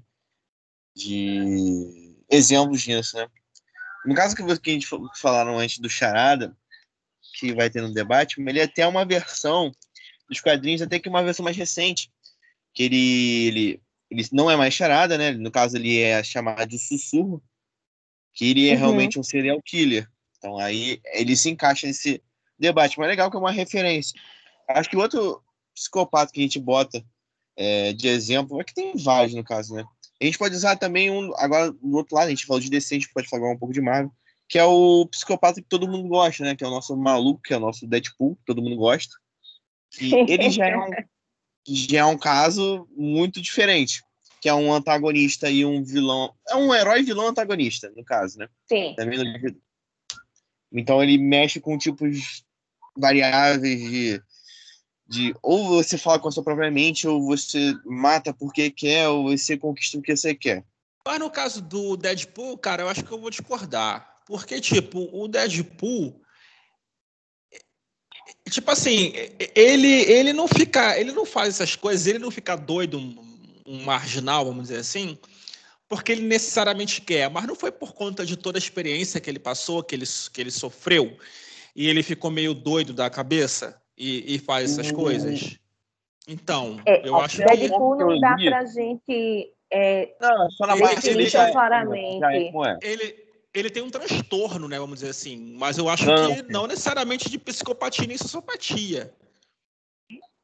de 0.97 2.16
exemplos 2.31 2.83
disso, 2.83 3.16
né? 3.16 3.28
No 4.07 4.14
caso 4.14 4.37
que 4.37 4.43
a 4.43 4.73
gente 4.73 4.87
falaram 5.16 5.59
antes 5.59 5.78
do 5.78 5.88
Charada, 5.88 6.57
que 7.35 7.52
vai 7.52 7.69
ter 7.69 7.83
no 7.83 7.93
debate, 7.93 8.40
ele 8.40 8.61
é 8.61 8.64
até 8.64 8.87
uma 8.87 9.04
versão 9.04 9.73
dos 10.28 10.40
quadrinhos, 10.40 10.83
até 10.83 10.99
que 10.99 11.09
uma 11.09 11.23
versão 11.23 11.45
mais 11.45 11.57
recente, 11.57 12.11
que 12.73 12.85
ele, 12.85 13.47
ele, 13.47 13.83
ele 14.11 14.28
não 14.33 14.50
é 14.50 14.57
mais 14.57 14.73
charada, 14.73 15.19
né? 15.19 15.33
No 15.33 15.50
caso, 15.50 15.76
ele 15.76 16.00
é 16.00 16.23
chamado 16.23 16.69
de 16.69 16.78
sussurro, 16.78 17.43
que 18.33 18.50
ele 18.50 18.69
é 18.69 18.75
uhum. 18.75 18.78
realmente 18.78 19.19
um 19.19 19.23
serial 19.23 19.61
killer. 19.62 20.09
Então 20.38 20.59
aí 20.59 21.00
ele 21.07 21.37
se 21.37 21.49
encaixa 21.49 21.87
nesse 21.87 22.23
debate. 22.59 22.99
Mas 22.99 23.09
legal 23.09 23.31
que 23.31 23.37
é 23.37 23.41
uma 23.41 23.51
referência. 23.51 24.19
Acho 24.69 24.89
que 24.89 24.97
o 24.97 25.01
outro 25.01 25.43
psicopata 25.75 26.33
que 26.33 26.41
a 26.41 26.43
gente 26.43 26.59
bota 26.59 27.05
é, 27.57 27.93
de 27.93 28.09
exemplo, 28.09 28.61
é 28.61 28.65
que 28.65 28.75
tem 28.75 28.97
vários 28.97 29.35
no 29.35 29.45
caso, 29.45 29.75
né? 29.75 29.85
A 30.21 30.25
gente 30.25 30.39
pode 30.39 30.55
usar 30.55 30.77
também 30.77 31.11
um. 31.11 31.33
Agora, 31.37 31.71
do 31.71 31.97
outro 31.97 32.17
lado, 32.17 32.27
a 32.27 32.31
gente 32.31 32.47
falou 32.47 32.61
de 32.61 32.81
gente 32.81 33.13
pode 33.13 33.29
falar 33.29 33.51
um 33.51 33.59
pouco 33.59 33.75
de 33.75 33.81
Marvel, 33.81 34.13
que 34.49 34.59
é 34.59 34.65
o 34.65 35.07
psicopata 35.07 35.61
que 35.61 35.69
todo 35.69 35.89
mundo 35.89 36.09
gosta, 36.09 36.45
né? 36.45 36.57
Que 36.57 36.65
é 36.65 36.67
o 36.67 36.71
nosso 36.71 36.97
maluco, 36.97 37.43
que 37.43 37.53
é 37.53 37.57
o 37.57 37.61
nosso 37.61 37.87
Deadpool, 37.87 38.37
que 38.37 38.45
todo 38.47 38.63
mundo 38.63 38.77
gosta. 38.77 39.15
E 40.01 40.15
ele 40.31 40.51
já 40.51 40.69
é 40.69 40.77
um, 40.77 40.91
já 41.67 41.99
é 41.99 42.05
um 42.05 42.19
caso 42.19 42.89
muito 42.97 43.41
diferente, 43.41 44.03
que 44.41 44.49
é 44.49 44.55
um 44.55 44.73
antagonista 44.73 45.51
e 45.51 45.65
um 45.65 45.85
vilão. 45.85 46.35
É 46.49 46.57
um 46.57 46.75
herói 46.75 47.03
vilão 47.03 47.29
antagonista, 47.29 47.93
no 47.97 48.05
caso, 48.05 48.39
né? 48.39 48.49
Sim. 48.67 48.95
Então 50.75 51.02
ele 51.02 51.16
mexe 51.16 51.61
com 51.61 51.78
tipos 51.78 52.45
variáveis 52.97 53.81
de, 53.81 54.23
de 55.09 55.35
ou 55.40 55.69
você 55.69 55.97
fala 55.97 56.19
com 56.19 56.28
a 56.28 56.33
sua 56.33 56.43
própria 56.43 56.71
mente, 56.71 57.07
ou 57.07 57.25
você 57.25 57.75
mata 57.85 58.35
porque 58.35 58.71
quer, 58.71 59.09
ou 59.09 59.31
você 59.31 59.57
conquista 59.57 59.99
o 59.99 60.02
que 60.02 60.16
você 60.16 60.35
quer. 60.35 60.64
Mas 61.07 61.19
no 61.19 61.31
caso 61.31 61.61
do 61.61 61.97
Deadpool, 61.97 62.59
cara, 62.59 62.83
eu 62.83 62.88
acho 62.88 63.04
que 63.04 63.12
eu 63.12 63.21
vou 63.21 63.31
discordar. 63.31 64.23
Porque, 64.26 64.59
tipo, 64.59 65.09
o 65.12 65.28
Deadpool, 65.28 66.19
tipo 68.50 68.71
assim, 68.71 69.12
ele, 69.54 70.02
ele 70.11 70.33
não 70.33 70.49
fica, 70.49 70.99
ele 70.99 71.12
não 71.12 71.26
faz 71.26 71.50
essas 71.50 71.76
coisas, 71.76 72.07
ele 72.07 72.19
não 72.19 72.31
fica 72.31 72.57
doido, 72.57 72.99
um, 72.99 73.62
um, 73.66 73.85
marginal, 73.85 74.47
vamos 74.47 74.69
dizer 74.69 74.78
assim, 74.78 75.19
porque 75.95 76.11
ele 76.11 76.23
necessariamente 76.23 77.01
quer, 77.01 77.31
mas 77.31 77.47
não 77.47 77.55
foi 77.55 77.71
por 77.71 77.95
conta 77.95 78.27
de 78.27 78.37
toda 78.37 78.59
a 78.59 78.61
experiência 78.61 79.21
que 79.21 79.31
ele 79.31 79.39
passou, 79.39 79.81
que 79.81 79.95
ele, 79.95 80.05
que 80.33 80.41
ele 80.41 80.51
sofreu, 80.51 81.17
e 81.75 81.89
ele 81.89 82.03
ficou 82.03 82.33
meio 82.33 82.53
doido 82.53 82.93
da 82.93 83.09
cabeça 83.09 83.81
e, 83.97 84.35
e 84.35 84.39
faz 84.41 84.73
essas 84.73 84.91
uhum. 84.91 84.97
coisas. 84.97 85.57
Então, 86.27 86.81
é, 86.85 87.09
eu 87.09 87.15
acho 87.21 87.37
que. 87.37 87.45
Deadpool 87.45 87.97
não 87.97 88.19
dá 88.19 88.35
pra 88.35 88.65
gente. 88.65 89.53
É, 89.71 90.17
não, 90.21 90.51
só 90.51 90.67
na 90.67 90.77
parte 90.77 91.09
ele, 91.09 91.31
claramente. 91.31 92.25
É. 92.25 92.79
Ele, 92.83 93.17
ele 93.55 93.71
tem 93.71 93.83
um 93.83 93.91
transtorno, 93.91 94.67
né? 94.67 94.81
Vamos 94.81 94.97
dizer 94.97 95.11
assim. 95.11 95.55
Mas 95.57 95.79
eu 95.79 95.89
acho 95.89 96.07
não. 96.07 96.35
que 96.35 96.43
não 96.43 96.67
necessariamente 96.67 97.31
de 97.31 97.39
psicopatia 97.39 98.05
nem 98.05 98.19
sociopatia. 98.19 99.15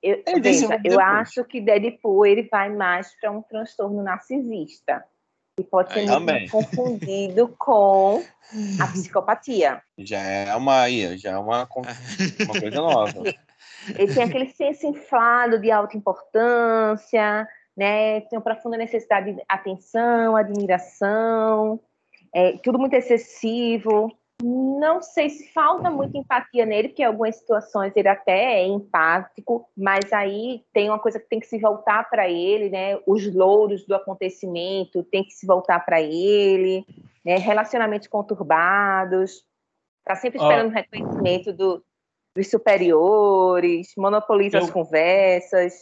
Eu, 0.00 0.22
é, 0.24 0.38
veja, 0.38 0.80
eu 0.84 1.00
acho 1.00 1.44
que 1.44 1.60
Deadpool 1.60 2.24
ele 2.24 2.44
vai 2.44 2.70
mais 2.70 3.12
para 3.20 3.32
um 3.32 3.42
transtorno 3.42 4.00
narcisista. 4.00 5.04
E 5.60 5.64
pode 5.64 5.92
ser 5.92 6.06
muito 6.06 6.50
confundido 6.50 7.54
com 7.58 8.22
a 8.80 8.86
psicopatia. 8.88 9.82
Já 9.98 10.18
é 10.18 10.56
uma, 10.56 10.88
já 11.16 11.32
é 11.32 11.38
uma, 11.38 11.68
uma 12.40 12.60
coisa 12.60 12.76
nova. 12.76 13.22
Ele 13.96 14.14
tem 14.14 14.22
aquele 14.22 14.50
senso 14.50 14.86
inflado 14.86 15.60
de 15.60 15.70
alta 15.70 15.96
importância, 15.96 17.46
né? 17.76 18.22
Tem 18.22 18.38
uma 18.38 18.44
profunda 18.44 18.76
necessidade 18.76 19.34
de 19.34 19.42
atenção, 19.48 20.34
admiração 20.34 21.80
é, 22.34 22.52
tudo 22.58 22.78
muito 22.78 22.94
excessivo. 22.94 24.10
Não 24.42 25.02
sei 25.02 25.28
se 25.28 25.52
falta 25.52 25.90
muita 25.90 26.16
empatia 26.16 26.64
nele, 26.64 26.88
porque 26.88 27.02
em 27.02 27.06
algumas 27.06 27.36
situações 27.36 27.92
ele 27.94 28.08
até 28.08 28.60
é 28.60 28.66
empático, 28.66 29.68
mas 29.76 30.12
aí 30.12 30.64
tem 30.72 30.88
uma 30.88 30.98
coisa 30.98 31.18
que 31.20 31.28
tem 31.28 31.40
que 31.40 31.46
se 31.46 31.58
voltar 31.58 32.08
para 32.08 32.28
ele, 32.28 32.70
né? 32.70 32.98
Os 33.06 33.32
louros 33.34 33.84
do 33.86 33.94
acontecimento 33.94 35.02
tem 35.04 35.22
que 35.24 35.32
se 35.32 35.46
voltar 35.46 35.84
para 35.84 36.00
ele, 36.00 36.84
né? 37.24 37.36
Relacionamentos 37.36 38.08
conturbados, 38.08 39.44
tá 40.04 40.16
sempre 40.16 40.40
esperando 40.40 40.70
oh. 40.70 40.74
reconhecimento 40.74 41.52
do, 41.52 41.84
dos 42.34 42.48
superiores, 42.48 43.92
monopoliza 43.96 44.58
eu, 44.58 44.64
as 44.64 44.70
conversas. 44.70 45.74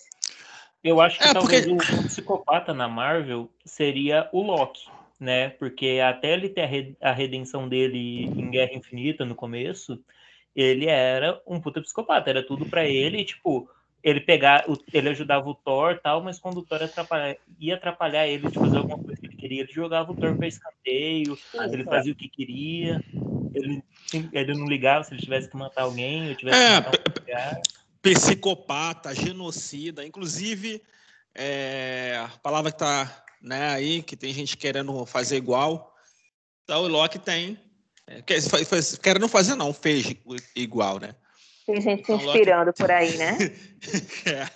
Eu 0.83 1.01
acho 1.01 1.19
que 1.19 1.29
é, 1.29 1.33
talvez 1.33 1.67
porque... 1.67 1.95
o 1.95 2.03
psicopata 2.05 2.75
na 2.75 2.89
Marvel 2.89 3.49
seria 3.65 4.29
o 4.33 4.43
Loki 4.43 4.98
né? 5.19 5.51
Porque 5.51 6.01
até 6.05 6.33
ele 6.35 6.49
ter 6.49 6.97
a 7.01 7.13
redenção 7.13 7.69
dele 7.69 8.25
em 8.25 8.51
Guerra 8.51 8.75
Infinita 8.75 9.25
no 9.25 9.35
começo, 9.35 10.01
ele 10.55 10.87
era 10.87 11.41
um 11.47 11.61
puta 11.61 11.81
psicopata, 11.81 12.31
era 12.31 12.43
tudo 12.43 12.67
para 12.67 12.85
ele, 12.87 13.25
tipo, 13.25 13.69
ele 14.03 14.21
pegar, 14.21 14.65
ele 14.93 15.09
ajudava 15.09 15.49
o 15.49 15.55
Thor 15.55 16.01
tal, 16.03 16.23
mas 16.23 16.39
quando 16.39 16.59
o 16.59 16.63
Thor 16.63 16.83
atrapalhar, 16.83 17.37
ia 17.59 17.75
atrapalhar 17.75 18.27
ele 18.27 18.49
de 18.49 18.59
fazer 18.59 18.79
alguma 18.79 18.99
coisa 18.99 19.21
que 19.21 19.27
ele 19.27 19.37
queria, 19.37 19.63
ele 19.63 19.73
jogava 19.73 20.13
o 20.13 20.17
Thor 20.17 20.37
para 20.37 20.47
escanteio, 20.47 21.39
ele 21.73 21.85
fazia 21.85 22.13
o 22.13 22.17
que 22.17 22.29
queria, 22.29 23.03
ele, 23.55 23.83
ele 24.33 24.55
não 24.55 24.67
ligava 24.67 25.05
se 25.05 25.15
ele 25.15 25.23
tivesse 25.23 25.51
que 25.51 25.57
matar 25.57 25.83
alguém, 25.83 26.29
ou 26.29 26.35
tivesse 26.35 26.59
é, 26.59 26.81
que 26.83 26.91
matar 26.91 27.57
um 27.57 27.63
psicopata, 28.01 29.15
genocida, 29.15 30.05
inclusive 30.05 30.81
é, 31.35 32.21
a 32.25 32.39
palavra 32.39 32.73
que 32.73 32.79
tá 32.79 33.25
né, 33.41 33.71
aí, 33.71 34.03
que 34.03 34.17
tem 34.17 34.33
gente 34.33 34.57
querendo 34.57 35.05
fazer 35.07 35.37
igual. 35.37 35.95
Então, 36.65 36.83
o 36.83 36.89
Loki 36.89 37.19
tem. 37.19 37.59
É, 38.07 38.23
querendo 38.23 39.29
fazer, 39.29 39.55
não, 39.55 39.73
fez 39.73 40.15
igual, 40.57 40.99
né? 40.99 41.15
Tem 41.67 41.81
gente 41.81 42.07
se 42.07 42.13
então, 42.13 42.17
inspirando 42.17 42.67
Loki... 42.69 42.79
por 42.79 42.91
aí, 42.91 43.17
né? 43.17 43.37
é. 44.27 44.49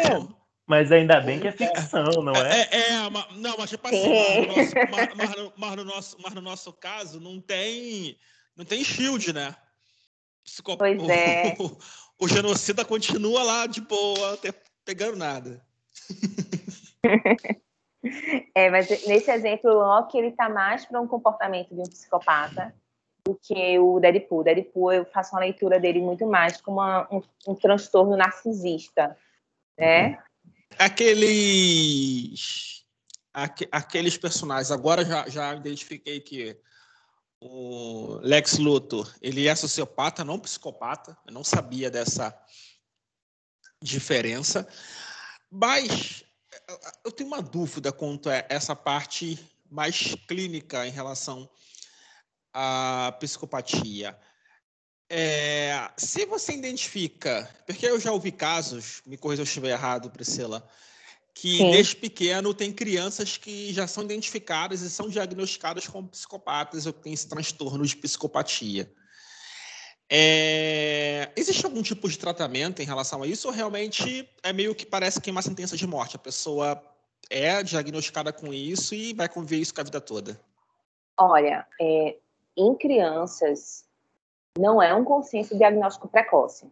Então, 0.00 0.42
mas 0.66 0.90
ainda 0.90 1.20
bem 1.20 1.38
que 1.38 1.48
é 1.48 1.52
ficção, 1.52 2.04
não 2.22 2.34
é? 2.34 2.60
É, 2.60 2.76
é, 2.76 2.92
é 2.92 3.10
não, 3.36 3.56
mas 3.58 3.68
tipo 3.68 3.86
assim, 3.86 4.08
mas 4.08 4.46
no, 4.46 4.56
nosso, 4.56 4.74
mas, 5.16 5.36
no, 5.36 5.52
mas, 5.56 5.76
no 5.76 5.84
nosso, 5.84 6.16
mas 6.22 6.34
no 6.34 6.40
nosso 6.40 6.72
caso 6.72 7.20
não 7.20 7.40
tem, 7.40 8.18
não 8.56 8.64
tem 8.64 8.82
shield, 8.82 9.32
né? 9.32 9.54
Psicop... 10.44 10.78
Pois 10.78 11.08
é. 11.08 11.56
O, 11.58 11.76
o, 12.24 12.28
genocida 12.28 12.84
continua 12.84 13.42
lá 13.42 13.66
de 13.66 13.80
boa, 13.80 14.34
até 14.34 14.54
pegando 14.84 15.16
nada. 15.16 15.64
É, 18.54 18.68
mas 18.70 18.88
nesse 19.06 19.30
exemplo, 19.30 19.70
o 19.70 19.74
Loki 19.74 20.18
ele 20.18 20.32
tá 20.32 20.48
mais 20.48 20.84
para 20.84 21.00
um 21.00 21.06
comportamento 21.06 21.74
de 21.74 21.80
um 21.80 21.84
psicopata 21.84 22.74
do 23.24 23.38
que 23.40 23.78
o 23.78 24.00
Deadpool. 24.00 24.42
Deadpool, 24.42 24.92
eu 24.92 25.04
faço 25.06 25.34
uma 25.34 25.40
leitura 25.40 25.78
dele 25.78 26.00
muito 26.00 26.26
mais 26.26 26.60
como 26.60 26.78
uma, 26.78 27.08
um, 27.12 27.22
um 27.46 27.54
transtorno 27.54 28.16
narcisista, 28.16 29.16
né? 29.78 30.18
Aqueles 30.78 32.32
aqueles 33.70 34.18
personagens. 34.18 34.70
Agora 34.70 35.04
já, 35.04 35.28
já 35.28 35.54
identifiquei 35.54 36.20
que 36.20 36.58
o 37.40 38.18
Lex 38.22 38.58
Luthor 38.58 39.12
ele 39.22 39.48
é 39.48 39.54
sociopata, 39.54 40.24
não 40.24 40.38
psicopata. 40.38 41.16
Eu 41.26 41.32
não 41.32 41.42
sabia 41.44 41.90
dessa 41.90 42.36
diferença. 43.80 44.68
Mas 45.50 46.24
eu 47.04 47.12
tenho 47.12 47.28
uma 47.28 47.42
dúvida 47.42 47.92
quanto 47.92 48.28
a 48.28 48.44
essa 48.48 48.74
parte 48.74 49.38
mais 49.70 50.14
clínica 50.28 50.86
em 50.86 50.90
relação 50.90 51.48
à 52.52 53.16
psicopatia. 53.18 54.18
É, 55.08 55.90
se 55.96 56.24
você 56.26 56.52
identifica, 56.52 57.48
porque 57.66 57.86
eu 57.86 58.00
já 58.00 58.12
ouvi 58.12 58.32
casos, 58.32 59.02
me 59.06 59.16
corrija 59.16 59.42
se 59.44 59.48
eu 59.48 59.50
estiver 59.50 59.70
errado, 59.70 60.10
Priscila, 60.10 60.66
que 61.34 61.58
Sim. 61.58 61.70
desde 61.70 61.96
pequeno 61.96 62.54
tem 62.54 62.72
crianças 62.72 63.36
que 63.36 63.72
já 63.72 63.86
são 63.86 64.04
identificadas 64.04 64.82
e 64.82 64.90
são 64.90 65.08
diagnosticadas 65.08 65.86
como 65.86 66.08
psicopatas 66.08 66.86
ou 66.86 66.92
têm 66.92 67.12
esse 67.12 67.28
transtorno 67.28 67.84
de 67.84 67.96
psicopatia. 67.96 68.90
É... 70.14 71.30
Existe 71.34 71.64
algum 71.64 71.82
tipo 71.82 72.06
de 72.06 72.18
tratamento 72.18 72.82
em 72.82 72.84
relação 72.84 73.22
a 73.22 73.26
isso 73.26 73.48
ou 73.48 73.54
realmente 73.54 74.28
é 74.42 74.52
meio 74.52 74.74
que 74.74 74.84
parece 74.84 75.18
que 75.18 75.30
é 75.30 75.32
uma 75.32 75.40
sentença 75.40 75.74
de 75.74 75.86
morte? 75.86 76.16
A 76.16 76.18
pessoa 76.18 76.82
é 77.30 77.62
diagnosticada 77.62 78.30
com 78.30 78.52
isso 78.52 78.94
e 78.94 79.14
vai 79.14 79.26
conviver 79.26 79.56
isso 79.56 79.74
com 79.74 79.80
a 79.80 79.84
vida 79.84 80.02
toda? 80.02 80.38
Olha, 81.18 81.66
é, 81.80 82.16
em 82.54 82.74
crianças 82.74 83.86
não 84.58 84.82
é 84.82 84.94
um 84.94 85.02
consenso 85.02 85.56
diagnóstico 85.56 86.08
precoce. 86.08 86.70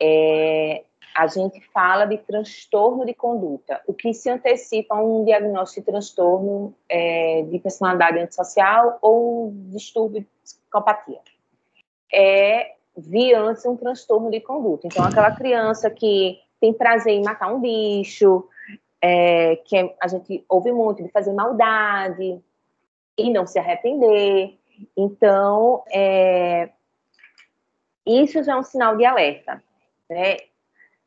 É, 0.00 0.82
a 1.14 1.26
gente 1.26 1.60
fala 1.74 2.06
de 2.06 2.16
transtorno 2.16 3.04
de 3.04 3.12
conduta, 3.12 3.82
o 3.86 3.92
que 3.92 4.14
se 4.14 4.30
antecipa 4.30 4.94
a 4.94 5.02
um 5.02 5.26
diagnóstico 5.26 5.82
de 5.82 5.92
transtorno 5.92 6.74
é, 6.88 7.42
de 7.42 7.58
personalidade 7.58 8.18
antissocial 8.18 8.98
ou 9.02 9.52
distúrbio 9.68 10.22
de 10.22 10.26
psicopatia 10.42 11.20
é 12.12 12.74
via 12.96 13.40
antes 13.40 13.64
um 13.64 13.76
transtorno 13.76 14.30
de 14.30 14.40
conduta. 14.40 14.86
Então, 14.86 15.04
aquela 15.04 15.30
criança 15.30 15.90
que 15.90 16.38
tem 16.60 16.72
prazer 16.72 17.14
em 17.14 17.22
matar 17.22 17.52
um 17.52 17.60
bicho, 17.60 18.46
é, 19.00 19.56
que 19.56 19.94
a 20.00 20.08
gente 20.08 20.44
ouve 20.48 20.70
muito 20.70 21.02
de 21.02 21.08
fazer 21.08 21.32
maldade, 21.32 22.40
e 23.16 23.30
não 23.30 23.46
se 23.46 23.58
arrepender. 23.58 24.58
Então, 24.96 25.82
é, 25.92 26.70
isso 28.06 28.42
já 28.42 28.52
é 28.52 28.56
um 28.56 28.62
sinal 28.62 28.96
de 28.96 29.04
alerta. 29.04 29.62
Né? 30.08 30.36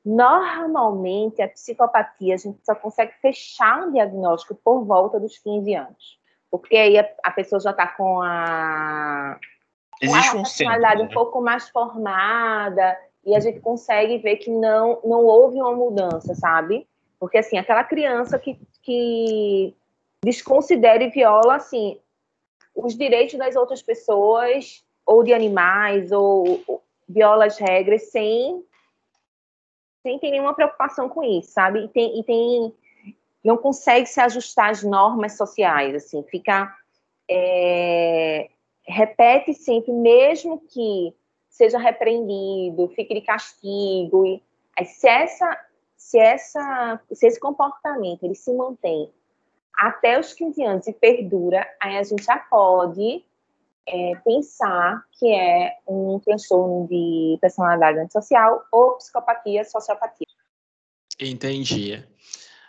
Normalmente, 0.03 1.41
a 1.41 1.47
psicopatia, 1.47 2.35
a 2.35 2.37
gente 2.37 2.59
só 2.63 2.75
consegue 2.75 3.13
fechar 3.21 3.87
um 3.87 3.91
diagnóstico 3.91 4.55
por 4.55 4.83
volta 4.85 5.19
dos 5.19 5.37
15 5.39 5.75
anos. 5.75 6.19
Porque 6.51 6.77
aí 6.77 6.97
a, 6.97 7.09
a 7.23 7.31
pessoa 7.31 7.59
já 7.59 7.71
está 7.71 7.87
com 7.87 8.21
a, 8.21 9.39
Existe 10.01 10.31
com 10.31 10.38
a 10.38 10.39
um 10.39 10.43
personalidade 10.43 10.99
centro, 10.99 11.12
um 11.12 11.13
pouco 11.13 11.41
mais 11.41 11.69
formada 11.69 12.97
e 13.25 13.36
a 13.36 13.39
gente 13.39 13.60
consegue 13.60 14.17
ver 14.19 14.38
que 14.38 14.51
não, 14.51 14.99
não 15.03 15.25
houve 15.25 15.58
uma 15.58 15.73
mudança, 15.73 16.36
sabe? 16.36 16.88
Porque, 17.19 17.38
assim, 17.38 17.58
aquela 17.58 17.84
criança 17.84 18.38
que, 18.38 18.60
que 18.84 19.75
desconsidera 20.23 21.03
e 21.03 21.10
viola, 21.10 21.55
assim, 21.55 21.99
os 22.75 22.95
direitos 22.95 23.38
das 23.38 23.55
outras 23.55 23.81
pessoas, 23.81 24.84
ou 25.05 25.23
de 25.23 25.34
animais, 25.34 26.12
ou, 26.12 26.62
ou 26.67 26.84
viola 27.08 27.45
as 27.45 27.58
regras 27.58 28.12
sem, 28.12 28.63
sem 30.03 30.19
ter 30.19 30.31
nenhuma 30.31 30.53
preocupação 30.53 31.10
com 31.10 31.23
isso, 31.23 31.51
sabe? 31.51 31.86
E 31.86 31.88
tem, 31.88 32.19
e 32.19 32.23
tem 32.23 32.75
não 33.43 33.58
consegue 33.58 34.08
se 34.08 34.19
ajustar 34.19 34.71
às 34.71 34.84
normas 34.84 35.38
sociais, 35.38 35.93
assim, 35.95 36.23
fica 36.23 36.75
é, 37.29 38.49
repete 38.87 39.53
sempre, 39.53 39.91
mesmo 39.91 40.61
que 40.69 41.13
seja 41.49 41.77
repreendido, 41.77 42.89
fique 42.89 43.13
de 43.13 43.21
castigo, 43.21 44.25
e, 44.25 44.43
aí, 44.77 44.85
se 44.85 45.07
essa 45.07 45.65
se 45.97 46.19
essa 46.19 47.01
se 47.11 47.25
esse 47.25 47.39
comportamento 47.39 48.23
ele 48.23 48.35
se 48.35 48.53
mantém 48.53 49.09
até 49.73 50.19
os 50.19 50.33
15 50.33 50.63
anos 50.63 50.87
e 50.87 50.93
perdura, 50.93 51.67
aí 51.81 51.97
a 51.97 52.03
gente 52.03 52.23
já 52.23 52.37
pode 52.37 53.25
é, 53.87 54.15
pensar 54.23 55.03
que 55.13 55.33
é 55.33 55.77
um 55.87 56.19
transtorno 56.19 56.87
de 56.87 57.37
personalidade 57.39 57.99
antissocial 57.99 58.63
ou 58.71 58.93
psicopatia, 58.93 59.63
sociopatia. 59.63 60.27
Entendi. 61.19 62.03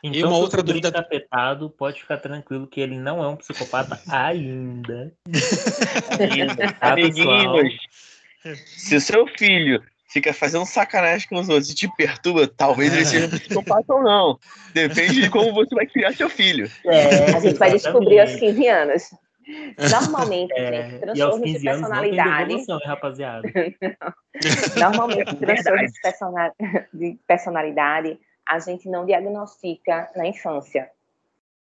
Então, 0.06 0.20
E 0.20 0.22
uma 0.24 0.32
se 0.34 0.38
o 0.38 0.42
outra 0.42 0.62
dúvida- 0.62 0.92
tá 0.92 1.00
afetado, 1.00 1.68
pode 1.70 2.00
ficar 2.00 2.18
tranquilo 2.18 2.66
que 2.66 2.80
ele 2.80 2.96
não 2.96 3.22
é 3.22 3.28
um 3.28 3.36
psicopata 3.36 4.00
ainda. 4.08 5.12
Tá, 6.80 6.94
pessoal? 6.94 7.34
Amiguinhos, 7.50 7.74
se 8.64 8.94
o 8.96 9.00
seu 9.00 9.26
filho 9.26 9.82
fica 10.08 10.32
fazendo 10.32 10.64
sacanagem 10.64 11.28
com 11.28 11.36
os 11.36 11.48
outros 11.48 11.70
e 11.70 11.74
te 11.74 11.88
perturba, 11.96 12.46
talvez 12.46 12.92
ele 12.94 13.04
seja 13.04 13.26
um 13.26 13.30
psicopata 13.30 13.92
ou 13.94 14.02
não. 14.02 14.38
Depende 14.72 15.22
de 15.22 15.30
como 15.30 15.52
você 15.52 15.74
vai 15.74 15.86
criar 15.86 16.12
seu 16.14 16.30
filho. 16.30 16.70
É, 16.86 17.34
A 17.34 17.40
gente 17.40 17.58
vai 17.58 17.72
descobrir 17.72 18.20
aos 18.20 18.30
exatamente. 18.30 18.56
15 18.56 18.68
anos. 18.68 19.02
Normalmente, 19.92 20.52
É, 20.54 20.90
gente, 20.90 21.00
transtornos 21.00 21.36
de 21.46 21.52
15 21.52 21.68
anos 21.68 21.80
não 21.82 21.88
tem 22.00 22.10
personalidade. 22.16 22.64
rapaziada? 22.84 23.48
Normalmente, 24.76 25.28
É 25.30 25.34
transtornos 25.34 25.92
de 26.92 27.18
personalidade 27.26 28.18
a 28.46 28.58
gente 28.58 28.88
não 28.88 29.04
diagnostica 29.04 30.10
na 30.14 30.26
infância. 30.26 30.90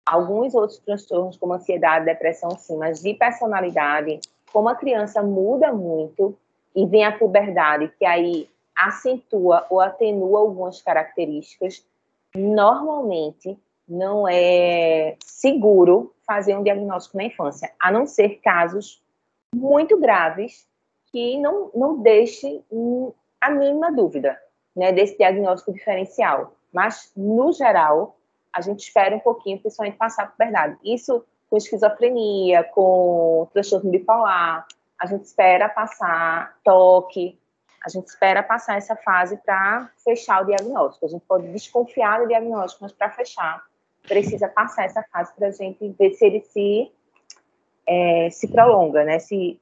Alguns 0.06 0.54
outros 0.54 0.80
transtornos, 0.80 1.38
como 1.38 1.54
ansiedade, 1.54 2.06
depressão, 2.06 2.52
sim, 2.52 2.78
mas 2.78 3.02
de 3.02 3.14
personalidade, 3.14 4.20
como 4.52 4.70
a 4.70 4.76
criança 4.76 5.22
muda 5.22 5.74
muito 5.74 6.38
e 6.76 6.86
vem 6.86 7.06
a 7.06 7.18
puberdade, 7.18 7.92
que 7.98 8.06
aí 8.06 8.50
acentua 8.76 9.66
ou 9.70 9.80
atenua 9.80 10.40
algumas 10.40 10.82
características, 10.82 11.86
normalmente 12.36 13.58
não 13.88 14.28
é 14.28 15.16
seguro 15.26 16.14
fazer 16.26 16.56
um 16.56 16.64
diagnóstico 16.64 17.18
na 17.18 17.24
infância, 17.24 17.72
a 17.80 17.92
não 17.92 18.06
ser 18.06 18.40
casos 18.42 19.02
muito 19.54 19.98
graves 19.98 20.68
que 21.12 21.40
não, 21.40 21.72
não 21.74 22.02
deixe 22.02 22.64
a 23.42 23.50
mínima 23.50 23.92
dúvida 23.92 24.40
né, 24.76 24.92
desse 24.92 25.18
diagnóstico 25.18 25.74
diferencial. 25.74 26.56
Mas, 26.72 27.12
no 27.16 27.52
geral, 27.52 28.18
a 28.54 28.62
gente 28.62 28.80
espera 28.80 29.16
um 29.16 29.20
pouquinho, 29.20 29.60
principalmente 29.60 29.98
passar 29.98 30.28
por 30.28 30.38
verdade. 30.38 30.78
Isso 30.84 31.24
com 31.50 31.58
esquizofrenia, 31.58 32.64
com 32.64 33.48
transtorno 33.52 33.90
bipolar, 33.90 34.68
a 35.00 35.06
gente 35.06 35.24
espera 35.24 35.68
passar 35.70 36.58
toque, 36.64 37.40
a 37.84 37.90
gente 37.90 38.08
espera 38.08 38.44
passar 38.44 38.78
essa 38.78 38.96
fase 38.96 39.38
para 39.38 39.90
fechar 40.04 40.44
o 40.44 40.46
diagnóstico. 40.46 41.06
A 41.06 41.10
gente 41.10 41.26
pode 41.26 41.48
desconfiar 41.52 42.20
do 42.20 42.28
diagnóstico, 42.28 42.84
mas 42.84 42.92
para 42.92 43.10
fechar, 43.10 43.64
precisa 44.04 44.48
passar 44.48 44.86
essa 44.86 45.04
fase 45.12 45.34
para 45.36 45.48
a 45.48 45.52
gente 45.52 45.96
ver 45.98 46.12
se 46.12 46.26
ele 46.26 46.42
se, 46.42 46.92
é, 47.88 48.30
se 48.30 48.48
prolonga, 48.50 49.04
né, 49.06 49.20
se, 49.20 49.60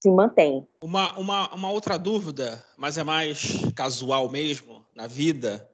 se 0.00 0.10
mantém. 0.10 0.68
Uma, 0.82 1.18
uma, 1.18 1.54
uma 1.54 1.70
outra 1.70 1.98
dúvida, 1.98 2.62
mas 2.76 2.98
é 2.98 3.04
mais 3.04 3.62
casual 3.74 4.28
mesmo, 4.28 4.84
na 4.94 5.06
vida. 5.06 5.66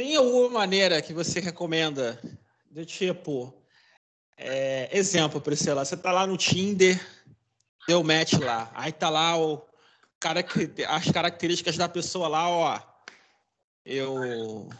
Tem 0.00 0.16
alguma 0.16 0.48
maneira 0.48 1.02
que 1.02 1.12
você 1.12 1.40
recomenda, 1.40 2.18
do 2.70 2.86
tipo, 2.86 3.54
é, 4.34 4.88
exemplo, 4.96 5.42
Priscila, 5.42 5.84
você 5.84 5.94
tá 5.94 6.10
lá 6.10 6.26
no 6.26 6.38
Tinder, 6.38 6.98
deu 7.86 8.02
match 8.02 8.32
lá, 8.40 8.70
aí 8.74 8.92
tá 8.92 9.10
lá 9.10 9.36
o 9.36 9.62
cara 10.18 10.42
que 10.42 10.72
as 10.88 11.10
características 11.10 11.76
da 11.76 11.86
pessoa 11.86 12.28
lá, 12.28 12.48
ó, 12.48 12.80
eu 13.84 14.70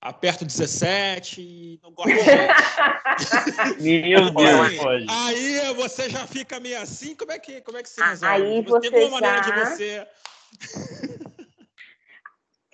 aperto 0.00 0.44
17 0.44 1.40
e 1.40 1.80
não 1.80 1.92
gosto 1.92 2.14
de 2.14 2.16
gente. 2.16 3.78
Meu 4.10 4.30
Deus. 4.32 4.60
Aí, 4.60 4.76
pode. 4.76 5.06
aí 5.08 5.74
você 5.74 6.10
já 6.10 6.26
fica 6.26 6.58
meio 6.58 6.80
assim, 6.80 7.14
como 7.14 7.30
é 7.30 7.38
que, 7.38 7.60
como 7.60 7.78
é 7.78 7.82
que 7.84 7.88
se 7.88 8.02
resolve? 8.02 8.42
aí 8.44 8.56
Tipo, 8.64 8.80
Tem 8.80 8.90
você 8.90 8.96
alguma 8.96 9.20
maneira 9.20 9.40
de 9.40 9.50
já- 9.50 9.66
você... 9.66 10.08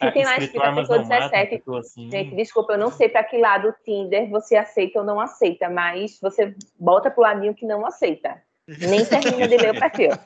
Se 0.02 0.12
tem 0.12 0.24
lá 0.24 0.30
escrito 0.30 0.44
escrito 0.44 0.62
a 0.62 0.66
armas 0.66 0.88
pessoa 0.88 0.98
não 0.98 1.08
matam, 1.08 1.28
17, 1.28 1.58
ficou 1.58 1.76
assim. 1.76 2.10
Gente, 2.10 2.34
desculpa, 2.34 2.72
eu 2.72 2.78
não 2.78 2.90
sei 2.90 3.08
para 3.08 3.22
que 3.22 3.36
lado 3.36 3.68
o 3.68 3.74
Tinder 3.84 4.30
você 4.30 4.56
aceita 4.56 5.00
ou 5.00 5.04
não 5.04 5.20
aceita, 5.20 5.68
mas 5.68 6.18
você 6.20 6.54
bota 6.78 7.10
pro 7.10 7.22
ladinho 7.22 7.54
que 7.54 7.66
não 7.66 7.84
aceita. 7.84 8.42
Nem 8.66 9.04
termina 9.04 9.46
de 9.46 9.56
ler 9.56 9.76
o 9.76 9.78
perfil. 9.78 10.10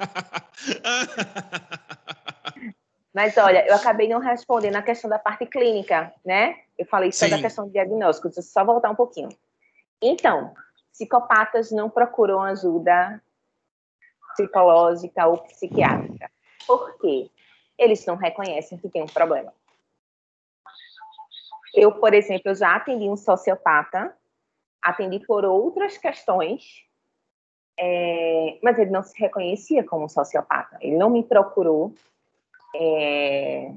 Mas 3.15 3.37
olha, 3.37 3.65
eu 3.65 3.77
acabei 3.77 4.09
não 4.09 4.19
respondendo 4.19 4.75
a 4.75 4.83
questão 4.83 5.09
da 5.09 5.21
parte 5.21 5.47
clínica, 5.47 6.13
né? 6.25 6.57
Eu 6.77 6.85
falei 6.85 7.13
só 7.13 7.29
da 7.29 7.37
Sim. 7.37 7.43
questão 7.43 7.67
do 7.67 7.73
diagnóstico, 7.73 8.27
deixa 8.27 8.41
eu 8.41 8.45
só 8.45 8.65
voltar 8.65 8.91
um 8.91 8.97
pouquinho. 8.97 9.29
Então, 10.03 10.53
psicopatas 10.91 11.71
não 11.71 11.89
procuram 11.89 12.43
ajuda 12.43 13.23
psicológica 14.35 15.29
ou 15.29 15.39
psiquiátrica. 15.39 16.29
Por 16.67 16.99
quê? 16.99 17.31
Eles 17.79 18.05
não 18.05 18.17
reconhecem 18.17 18.79
que 18.79 18.89
tem 18.89 19.05
um 19.05 19.07
problema. 19.07 19.53
Eu, 21.75 21.93
por 21.93 22.15
exemplo, 22.15 22.51
eu 22.51 22.55
já 22.55 22.77
atendi 22.77 23.09
um 23.09 23.17
sociopata, 23.17 24.17
atendi 24.81 25.19
por 25.27 25.45
outras 25.45 25.99
questões, 25.99 26.85
é, 27.77 28.59
mas 28.63 28.79
ele 28.79 28.91
não 28.91 29.03
se 29.03 29.19
reconhecia 29.19 29.83
como 29.83 30.05
um 30.05 30.09
sociopata. 30.09 30.79
Ele 30.81 30.97
não 30.97 31.11
me 31.11 31.25
procurou 31.25 31.93
é, 32.77 33.73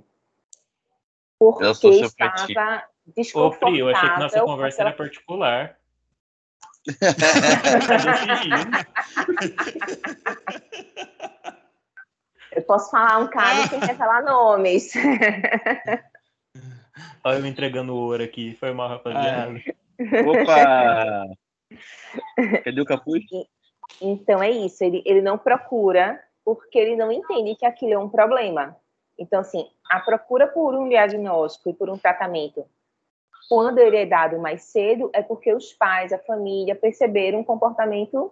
porque 1.39 1.73
sociopatia. 1.73 2.45
estava 2.47 2.83
Ô, 3.07 3.11
desconfortável. 3.15 3.67
Pri, 3.69 3.79
eu 3.79 3.89
achei 3.89 4.09
que 4.09 4.19
nossa 4.19 4.41
conversa 4.41 4.81
era 4.81 4.91
particular. 4.93 5.77
Eu 12.51 12.61
posso 12.63 12.89
falar 12.89 13.19
um 13.19 13.27
caso 13.27 13.69
sem 13.69 13.79
revelar 13.79 14.23
nomes. 14.23 14.93
Olha 17.23 17.37
eu 17.39 17.45
entregando 17.45 17.93
o 17.93 17.97
ouro 17.97 18.23
aqui. 18.23 18.55
Foi 18.55 18.71
mal, 18.71 18.89
rapaziada. 18.89 19.59
Opa! 20.25 21.25
Cadê 22.63 22.81
o 22.81 22.85
capuz? 22.85 23.23
Então 24.01 24.41
é 24.41 24.51
isso, 24.51 24.83
ele, 24.83 25.01
ele 25.05 25.21
não 25.21 25.37
procura 25.37 26.21
porque 26.43 26.77
ele 26.77 26.95
não 26.95 27.11
entende 27.11 27.55
que 27.55 27.65
aquilo 27.65 27.93
é 27.93 27.99
um 27.99 28.09
problema. 28.09 28.75
Então, 29.19 29.39
assim, 29.39 29.67
a 29.89 29.99
procura 29.99 30.47
por 30.47 30.75
um 30.75 30.87
diagnóstico 30.87 31.69
e 31.69 31.73
por 31.73 31.89
um 31.89 31.97
tratamento, 31.97 32.65
quando 33.49 33.79
ele 33.79 33.97
é 33.97 34.05
dado 34.05 34.37
mais 34.39 34.63
cedo, 34.63 35.09
é 35.13 35.21
porque 35.21 35.53
os 35.53 35.73
pais, 35.73 36.13
a 36.13 36.19
família, 36.19 36.75
perceberam 36.75 37.39
um 37.39 37.43
comportamento 37.43 38.31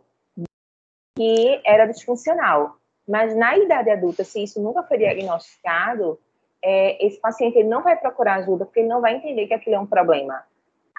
que 1.18 1.62
era 1.66 1.86
disfuncional. 1.86 2.78
Mas 3.08 3.36
na 3.36 3.58
idade 3.58 3.90
adulta, 3.90 4.24
se 4.24 4.44
isso 4.44 4.62
nunca 4.62 4.84
foi 4.84 4.98
diagnosticado, 4.98 6.20
é, 6.68 7.06
esse 7.06 7.20
paciente 7.20 7.60
ele 7.60 7.68
não 7.68 7.84
vai 7.84 7.96
procurar 7.96 8.38
ajuda 8.38 8.66
porque 8.66 8.80
ele 8.80 8.90
não 8.90 9.00
vai 9.00 9.16
entender 9.16 9.46
que 9.46 9.54
aquilo 9.54 9.76
é 9.76 9.80
um 9.80 9.86
problema. 9.86 10.44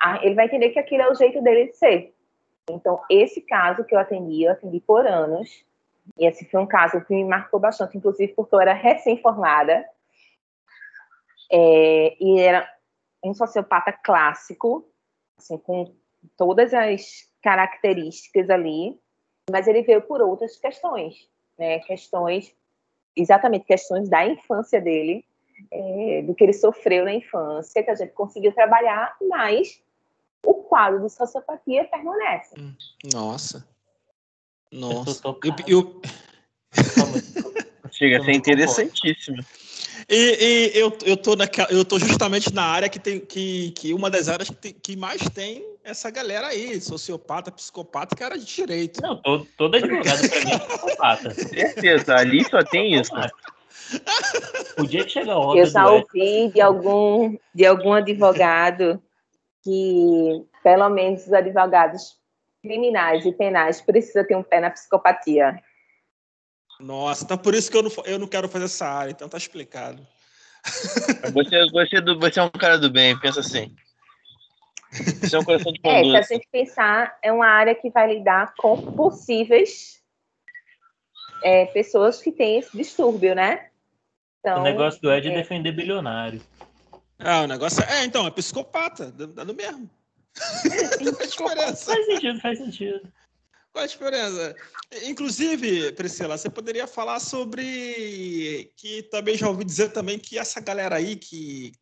Ah, 0.00 0.24
Ele 0.24 0.36
vai 0.36 0.44
entender 0.44 0.70
que 0.70 0.78
aquilo 0.78 1.02
é 1.02 1.10
o 1.10 1.14
jeito 1.14 1.42
dele 1.42 1.66
de 1.66 1.76
ser. 1.76 2.14
Então, 2.70 3.02
esse 3.10 3.40
caso 3.40 3.82
que 3.82 3.92
eu 3.92 3.98
atendi, 3.98 4.44
eu 4.44 4.52
atendi 4.52 4.78
por 4.78 5.04
anos, 5.04 5.64
e 6.16 6.24
esse 6.24 6.48
foi 6.48 6.60
um 6.60 6.66
caso 6.66 7.04
que 7.04 7.12
me 7.12 7.24
marcou 7.24 7.58
bastante, 7.58 7.98
inclusive 7.98 8.32
porque 8.34 8.54
eu 8.54 8.60
era 8.60 8.72
recém-formada, 8.74 9.84
é, 11.50 12.16
e 12.20 12.38
era 12.38 12.68
um 13.24 13.34
sociopata 13.34 13.92
clássico, 13.92 14.88
assim, 15.36 15.58
com 15.58 15.92
todas 16.36 16.72
as 16.72 17.28
características 17.42 18.50
ali, 18.50 18.96
mas 19.50 19.66
ele 19.66 19.82
veio 19.82 20.02
por 20.02 20.20
outras 20.20 20.56
questões, 20.56 21.28
né? 21.58 21.80
Questões, 21.80 22.54
exatamente 23.16 23.64
questões 23.64 24.08
da 24.08 24.24
infância 24.24 24.80
dele, 24.80 25.25
é, 25.70 26.22
do 26.22 26.34
que 26.34 26.44
ele 26.44 26.52
sofreu 26.52 27.04
na 27.04 27.14
infância, 27.14 27.82
que 27.82 27.90
a 27.90 27.94
gente 27.94 28.12
conseguiu 28.12 28.52
trabalhar, 28.52 29.16
mas 29.28 29.80
o 30.44 30.54
quadro 30.54 31.02
de 31.04 31.12
sociopatia 31.12 31.84
permanece. 31.84 32.54
Hum, 32.58 32.74
nossa. 33.12 33.66
Nossa. 34.70 35.22
Eu, 35.26 35.54
eu... 35.66 36.02
Chega 37.90 38.18
a 38.18 38.24
ser 38.24 38.32
interessantíssimo. 38.32 39.42
E, 40.08 40.14
e, 40.74 40.78
eu, 40.78 40.96
eu, 41.04 41.16
tô 41.16 41.34
naquela, 41.34 41.68
eu 41.70 41.84
tô 41.84 41.98
justamente 41.98 42.52
na 42.52 42.62
área 42.62 42.88
que 42.88 42.98
tem 42.98 43.18
que, 43.18 43.70
que 43.72 43.94
uma 43.94 44.10
das 44.10 44.28
áreas 44.28 44.50
que, 44.50 44.54
tem, 44.54 44.72
que 44.72 44.96
mais 44.96 45.22
tem 45.30 45.64
essa 45.82 46.10
galera 46.10 46.48
aí, 46.48 46.80
sociopata, 46.80 47.50
psicopata, 47.50 48.14
que 48.14 48.22
era 48.22 48.38
de 48.38 48.44
direito. 48.44 49.00
Não, 49.00 49.16
todo, 49.22 49.46
todo 49.56 49.76
advogado 49.76 50.28
para 50.28 50.44
mim 50.44 50.50
é 50.52 50.58
psicopata. 50.58 51.34
Certeza, 51.34 52.14
ali 52.14 52.44
só 52.44 52.62
tem 52.62 52.94
isso. 52.94 53.12
Podia 54.76 55.04
que 55.04 55.10
chegar 55.10 55.38
onda 55.38 55.60
Eu 55.60 55.66
já 55.66 55.88
ouvi 55.88 56.48
de 56.52 56.60
algum, 56.60 57.36
de 57.54 57.66
algum 57.66 57.92
advogado 57.92 59.02
que, 59.62 60.44
pelo 60.62 60.88
menos, 60.88 61.26
os 61.26 61.32
advogados 61.32 62.16
criminais 62.62 63.24
e 63.24 63.32
penais 63.32 63.80
precisam 63.80 64.24
ter 64.24 64.36
um 64.36 64.42
pé 64.42 64.60
na 64.60 64.70
psicopatia. 64.70 65.62
Nossa, 66.80 67.24
então 67.24 67.38
por 67.38 67.54
isso 67.54 67.70
que 67.70 67.76
eu 67.76 67.82
não, 67.82 67.90
eu 68.04 68.18
não 68.18 68.26
quero 68.26 68.48
fazer 68.48 68.66
essa 68.66 68.86
área, 68.86 69.10
então 69.10 69.28
tá 69.28 69.38
explicado. 69.38 70.06
Você, 71.32 71.64
você, 71.70 71.96
é 71.96 72.00
você 72.00 72.40
é 72.40 72.42
um 72.42 72.50
cara 72.50 72.76
do 72.76 72.90
bem, 72.90 73.16
pensa 73.20 73.38
assim. 73.38 73.72
Você 74.90 75.36
é 75.36 75.38
um 75.38 75.44
coração 75.44 75.72
de 75.72 75.80
É, 75.84 76.02
se 76.02 76.16
a 76.16 76.36
gente 76.36 76.48
pensar, 76.50 77.16
é 77.22 77.30
uma 77.30 77.46
área 77.46 77.72
que 77.72 77.88
vai 77.88 78.12
lidar 78.14 78.52
com 78.56 78.92
possíveis 78.92 80.02
é, 81.42 81.66
pessoas 81.66 82.20
que 82.20 82.32
têm 82.32 82.58
esse 82.58 82.76
distúrbio, 82.76 83.34
né? 83.34 83.70
Então, 84.46 84.60
o 84.60 84.62
negócio 84.62 85.02
do 85.02 85.12
Ed 85.12 85.26
é, 85.26 85.32
é 85.32 85.34
defender 85.34 85.72
bilionário. 85.72 86.40
Ah, 87.18 87.42
o 87.42 87.46
negócio 87.48 87.82
é, 87.82 88.02
é 88.02 88.04
então, 88.04 88.24
é 88.28 88.30
psicopata, 88.30 89.10
dando 89.10 89.52
mesmo. 89.52 89.90
faz 91.84 92.06
sentido, 92.06 92.40
faz 92.40 92.58
sentido. 92.58 93.12
Qual 93.72 93.82
a 93.82 93.88
diferença? 93.88 94.54
Inclusive, 95.02 95.90
Priscila, 95.92 96.38
você 96.38 96.48
poderia 96.48 96.86
falar 96.86 97.18
sobre 97.18 98.70
que 98.76 99.02
também 99.02 99.36
já 99.36 99.48
ouvi 99.48 99.64
dizer 99.64 99.88
também 99.88 100.16
que 100.16 100.38
essa 100.38 100.60
galera 100.60 100.94
aí 100.94 101.16
que, 101.16 101.72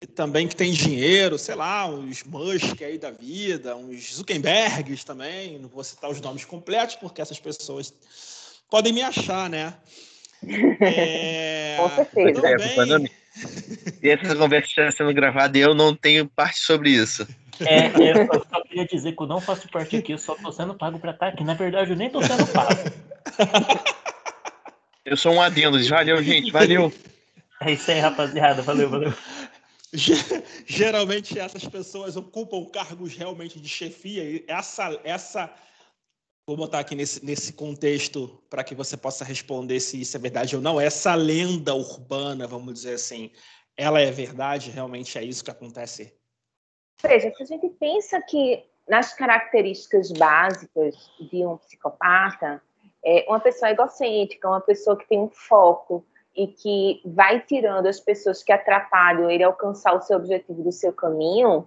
que 0.00 0.08
também 0.08 0.48
que 0.48 0.56
tem 0.56 0.72
dinheiro, 0.72 1.38
sei 1.38 1.54
lá, 1.54 1.86
uns 1.86 2.24
Musk 2.24 2.82
aí 2.82 2.98
da 2.98 3.12
vida, 3.12 3.76
uns 3.76 4.14
Zuckerbergs 4.14 5.04
também, 5.04 5.56
não 5.60 5.68
vou 5.68 5.84
citar 5.84 6.10
os 6.10 6.20
nomes 6.20 6.44
completos 6.44 6.96
porque 6.96 7.22
essas 7.22 7.38
pessoas 7.38 7.94
podem 8.68 8.92
me 8.92 9.02
achar, 9.02 9.48
né? 9.48 9.78
É... 10.80 11.76
Com 11.78 11.88
certeza. 11.90 12.46
É, 12.46 13.20
e 14.02 14.10
essa 14.10 14.34
conversa 14.34 14.68
está 14.68 14.90
sendo 14.90 15.14
gravada 15.14 15.56
e 15.56 15.60
eu 15.60 15.74
não 15.74 15.94
tenho 15.94 16.26
parte 16.26 16.58
sobre 16.58 16.90
isso. 16.90 17.26
É, 17.60 17.88
eu 17.88 18.44
só 18.50 18.62
queria 18.62 18.86
dizer 18.86 19.12
que 19.12 19.22
eu 19.22 19.26
não 19.26 19.40
faço 19.40 19.68
parte 19.68 19.96
aqui, 19.96 20.12
eu 20.12 20.18
só 20.18 20.34
tô 20.34 20.50
sendo 20.50 20.74
pago 20.74 20.98
pra 20.98 21.10
estar 21.10 21.28
aqui. 21.28 21.44
Na 21.44 21.54
verdade, 21.54 21.90
eu 21.90 21.96
nem 21.96 22.10
tô 22.10 22.22
sendo 22.22 22.46
pago. 22.46 22.70
Eu 25.04 25.16
sou 25.16 25.32
um 25.32 25.42
adendo. 25.42 25.82
Valeu, 25.88 26.22
gente. 26.22 26.50
Valeu. 26.50 26.92
É 27.62 27.72
isso 27.72 27.90
aí, 27.90 28.00
rapaziada. 28.00 28.62
Valeu, 28.62 28.88
valeu. 28.88 29.12
Geralmente 30.66 31.38
essas 31.38 31.62
pessoas 31.66 32.16
ocupam 32.16 32.64
cargos 32.64 33.14
realmente 33.14 33.60
de 33.60 33.68
chefia. 33.68 34.42
Essa, 34.48 34.98
essa 35.04 35.52
vou 36.50 36.56
botar 36.56 36.80
aqui 36.80 36.96
nesse, 36.96 37.24
nesse 37.24 37.52
contexto 37.52 38.42
para 38.50 38.64
que 38.64 38.74
você 38.74 38.96
possa 38.96 39.24
responder 39.24 39.78
se 39.78 40.00
isso 40.00 40.16
é 40.16 40.20
verdade 40.20 40.56
ou 40.56 40.60
não. 40.60 40.80
Essa 40.80 41.14
lenda 41.14 41.74
urbana, 41.74 42.44
vamos 42.44 42.74
dizer 42.74 42.94
assim, 42.94 43.30
ela 43.76 44.00
é 44.00 44.10
verdade? 44.10 44.68
Realmente 44.68 45.16
é 45.16 45.22
isso 45.22 45.44
que 45.44 45.50
acontece 45.50 46.12
Veja, 47.02 47.32
se 47.34 47.42
a 47.42 47.46
gente 47.46 47.68
pensa 47.68 48.20
que 48.20 48.64
nas 48.88 49.14
características 49.14 50.10
básicas 50.10 50.96
de 51.20 51.46
um 51.46 51.56
psicopata, 51.56 52.60
é 53.02 53.24
uma 53.28 53.38
pessoa 53.38 53.70
egocêntrica, 53.70 54.48
uma 54.48 54.60
pessoa 54.60 54.96
que 54.96 55.08
tem 55.08 55.20
um 55.20 55.30
foco 55.30 56.04
e 56.36 56.48
que 56.48 57.00
vai 57.04 57.40
tirando 57.40 57.86
as 57.86 58.00
pessoas 58.00 58.42
que 58.42 58.52
atrapalham 58.52 59.30
ele 59.30 59.44
alcançar 59.44 59.94
o 59.94 60.02
seu 60.02 60.16
objetivo 60.16 60.62
do 60.64 60.72
seu 60.72 60.92
caminho, 60.92 61.66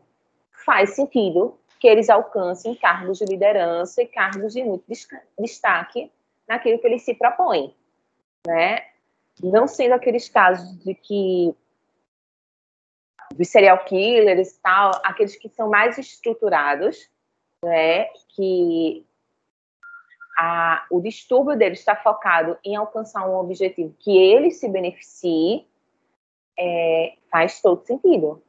faz 0.65 0.91
sentido 0.91 1.57
que 1.83 1.87
eles 1.89 2.09
alcancem 2.09 2.73
cargos 2.75 3.17
de 3.17 3.25
liderança 3.25 4.01
e 4.01 4.07
cargos 4.07 4.53
de 4.53 4.63
muito 4.63 4.85
destaque 5.37 6.09
naquilo 6.47 6.79
que 6.79 6.87
eles 6.87 7.01
se 7.01 7.13
propõem, 7.13 7.75
né? 8.47 8.85
Não 9.43 9.67
sendo 9.67 9.91
aqueles 9.91 10.29
casos 10.29 10.81
de 10.81 10.95
que 10.95 11.53
serial 13.43 13.83
killers 13.83 14.51
e 14.51 14.61
tal, 14.61 14.91
aqueles 15.03 15.35
que 15.35 15.49
são 15.49 15.69
mais 15.69 15.97
estruturados, 15.97 17.09
né, 17.61 18.05
que 18.33 19.05
a, 20.37 20.85
o 20.89 21.01
distúrbio 21.01 21.57
deles 21.57 21.79
está 21.79 21.97
focado 21.97 22.57
em 22.63 22.77
alcançar 22.77 23.27
um 23.27 23.35
objetivo 23.35 23.93
que 23.99 24.17
ele 24.17 24.51
se 24.51 24.69
beneficie, 24.69 25.67
é, 26.57 27.17
faz 27.29 27.61
todo 27.61 27.85
sentido. 27.85 28.41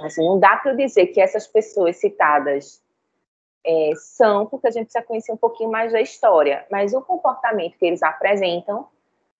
Assim, 0.00 0.24
não 0.24 0.38
dá 0.38 0.56
para 0.56 0.72
dizer 0.74 1.08
que 1.08 1.20
essas 1.20 1.46
pessoas 1.46 1.96
citadas 1.96 2.82
é, 3.64 3.92
são, 3.96 4.46
porque 4.46 4.68
a 4.68 4.70
gente 4.70 4.84
precisa 4.84 5.04
conhecer 5.04 5.32
um 5.32 5.36
pouquinho 5.36 5.70
mais 5.70 5.92
da 5.92 6.00
história, 6.00 6.64
mas 6.70 6.94
o 6.94 7.02
comportamento 7.02 7.76
que 7.76 7.86
eles 7.86 8.02
apresentam 8.02 8.88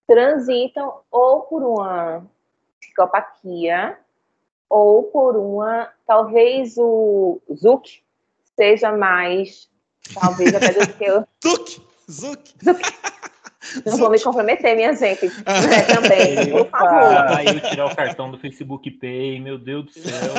transitam 0.06 1.00
ou 1.10 1.42
por 1.42 1.62
uma 1.62 2.26
psicopatia 2.80 3.96
ou 4.68 5.04
por 5.04 5.36
uma, 5.36 5.90
talvez 6.06 6.76
o 6.78 7.40
Zuc 7.54 8.02
seja 8.56 8.92
mais, 8.92 9.68
talvez 10.14 10.54
até 10.54 10.72
do 10.72 10.92
que 10.94 11.10
o 11.10 11.26
Zuc, 11.42 11.80
Zuc. 12.10 12.54
Não 13.84 13.96
vou 13.96 14.10
me 14.10 14.20
comprometer, 14.20 14.76
minha 14.76 14.94
gente. 14.94 15.30
Né, 15.70 15.82
também, 15.82 16.50
por 16.50 16.68
favor. 16.68 17.36
Aí 17.36 17.46
eu 17.46 17.60
tirar 17.60 17.86
o 17.86 17.94
cartão 17.94 18.30
do 18.30 18.38
Facebook 18.38 18.90
Pay, 18.92 19.40
meu 19.40 19.58
Deus 19.58 19.86
do 19.86 19.92
céu. 19.92 20.34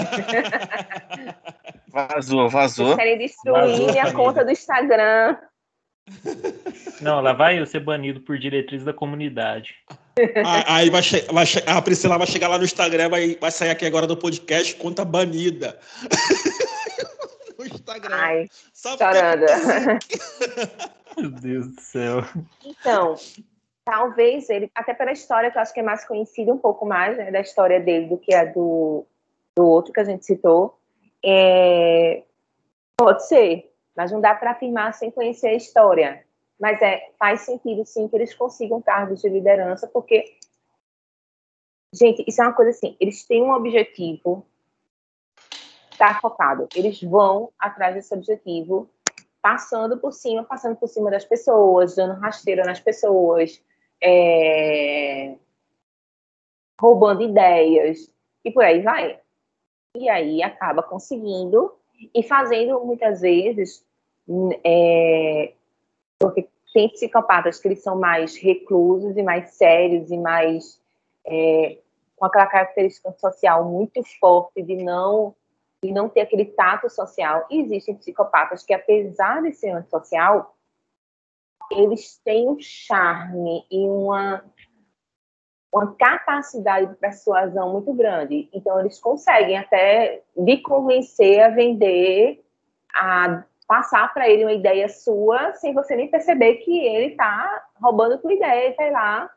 Vazou, 1.91 2.50
vazou. 2.50 2.86
Vocês 2.88 2.98
querem 2.98 3.17
destruir 3.17 3.54
vazou, 3.54 3.91
minha 3.91 4.06
família. 4.06 4.13
conta 4.13 4.46
do 4.46 4.52
Instagram. 4.52 5.36
Não, 7.02 7.20
lá 7.22 7.34
vai 7.34 7.60
eu 7.60 7.65
ser 7.65 7.82
banido 7.82 8.22
por 8.22 8.38
diretriz 8.38 8.84
da 8.84 8.94
comunidade. 8.94 9.76
Aí 10.67 10.89
vai, 10.89 11.02
vai 11.32 11.46
a 11.67 11.82
Priscila 11.82 12.17
vai 12.17 12.28
chegar 12.28 12.48
lá 12.48 12.58
no 12.58 12.63
Instagram, 12.63 13.10
vai, 13.10 13.38
vai 13.39 13.52
sair 13.52 13.70
aqui 13.70 13.86
agora 13.86 14.08
do 14.08 14.17
podcast, 14.17 14.76
conta 14.76 15.06
banida. 15.06 15.78
Instagram. 17.92 18.16
Ai, 18.16 18.50
chorando. 18.74 19.46
Meu 21.18 21.32
Deus 21.32 21.68
do 21.76 21.82
céu. 21.82 22.22
Então, 22.64 23.16
talvez 23.84 24.50
ele, 24.50 24.72
até 24.74 24.94
pela 24.94 25.12
história, 25.12 25.52
que 25.52 25.58
eu 25.58 25.62
acho 25.62 25.74
que 25.74 25.80
é 25.80 25.84
mais 25.84 26.06
conhecida 26.06 26.54
um 26.54 26.58
pouco 26.58 26.86
mais, 26.86 27.18
né, 27.18 27.32
da 27.32 27.42
história 27.42 27.80
dele 27.80 28.08
do 28.08 28.18
que 28.18 28.34
a 28.34 28.46
do, 28.46 29.06
do 29.56 29.66
outro 29.66 29.92
que 29.92 30.00
a 30.00 30.06
gente 30.06 30.26
citou, 30.26 30.80
é, 31.24 32.24
pode 32.98 33.28
ser, 33.28 33.72
mas 33.96 34.12
não 34.12 34.22
dá 34.22 34.34
para 34.34 34.52
afirmar 34.52 34.94
sem 34.94 35.12
conhecer 35.12 35.48
a 35.48 35.56
história. 35.56 36.26
Mas 36.60 36.82
é, 36.82 37.10
faz 37.20 37.42
sentido 37.42 37.86
sim 37.86 38.08
que 38.08 38.16
eles 38.16 38.34
consigam 38.34 38.82
cargos 38.82 39.22
de 39.22 39.30
liderança, 39.30 39.88
porque, 39.88 40.38
gente, 41.94 42.24
isso 42.28 42.42
é 42.42 42.46
uma 42.46 42.54
coisa 42.54 42.72
assim, 42.72 42.96
eles 43.00 43.26
têm 43.26 43.44
um 43.44 43.52
objetivo, 43.52 44.46
tá 46.02 46.20
focado, 46.20 46.68
eles 46.76 47.00
vão 47.04 47.52
atrás 47.60 47.94
desse 47.94 48.12
objetivo, 48.12 48.90
passando 49.40 50.00
por 50.00 50.12
cima, 50.12 50.44
passando 50.44 50.76
por 50.76 50.88
cima 50.88 51.12
das 51.12 51.24
pessoas, 51.24 51.96
dando 51.96 52.20
rasteira 52.20 52.64
nas 52.64 52.80
pessoas, 52.80 53.64
é... 54.02 55.36
roubando 56.82 57.22
ideias, 57.22 58.12
e 58.44 58.50
por 58.50 58.64
aí 58.64 58.82
vai. 58.82 59.20
E 59.96 60.10
aí 60.10 60.42
acaba 60.42 60.82
conseguindo 60.82 61.72
e 62.16 62.24
fazendo 62.24 62.84
muitas 62.84 63.22
vezes 63.22 63.86
é, 64.64 65.54
porque 66.18 66.48
tem 66.74 66.90
psicopatas 66.90 67.60
que 67.60 67.68
eles 67.68 67.84
são 67.84 67.96
mais 67.96 68.36
reclusos 68.38 69.16
e 69.16 69.22
mais 69.22 69.52
sérios 69.52 70.10
e 70.10 70.18
mais 70.18 70.82
é, 71.28 71.78
com 72.16 72.26
aquela 72.26 72.48
característica 72.48 73.12
social 73.20 73.66
muito 73.66 74.02
forte 74.20 74.64
de 74.64 74.78
não 74.78 75.36
de 75.84 75.91
não 75.91 76.08
ter 76.08 76.22
aquele 76.22 76.46
tato 76.46 76.89
social. 76.89 77.46
E 77.50 77.60
existem 77.60 77.96
psicopatas 77.96 78.63
que, 78.63 78.74
apesar 78.74 79.41
de 79.41 79.52
ser 79.54 79.72
antissocial, 79.72 80.56
eles 81.72 82.17
têm 82.24 82.48
um 82.48 82.60
charme 82.60 83.65
e 83.72 83.80
uma, 83.88 84.44
uma 85.74 85.96
capacidade 85.96 86.88
de 86.88 86.96
persuasão 86.96 87.72
muito 87.72 87.94
grande. 87.94 88.50
Então, 88.54 88.80
eles 88.80 89.00
conseguem 89.00 89.58
até 89.58 90.22
me 90.36 90.62
convencer 90.62 91.41
a 91.41 91.50
vender 91.50 92.44
a 92.94 93.44
passar 93.67 94.13
para 94.13 94.30
ele 94.30 94.44
uma 94.44 94.52
ideia 94.52 94.89
sua 94.89 95.54
sem 95.54 95.74
você 95.74 95.96
nem 95.96 96.10
perceber 96.10 96.56
que 96.58 96.78
ele 96.78 97.13
está 97.13 97.65
roubando 97.82 98.17
tua 98.17 98.34
ideia, 98.34 98.76
vai 98.78 98.91
lá 98.91 99.32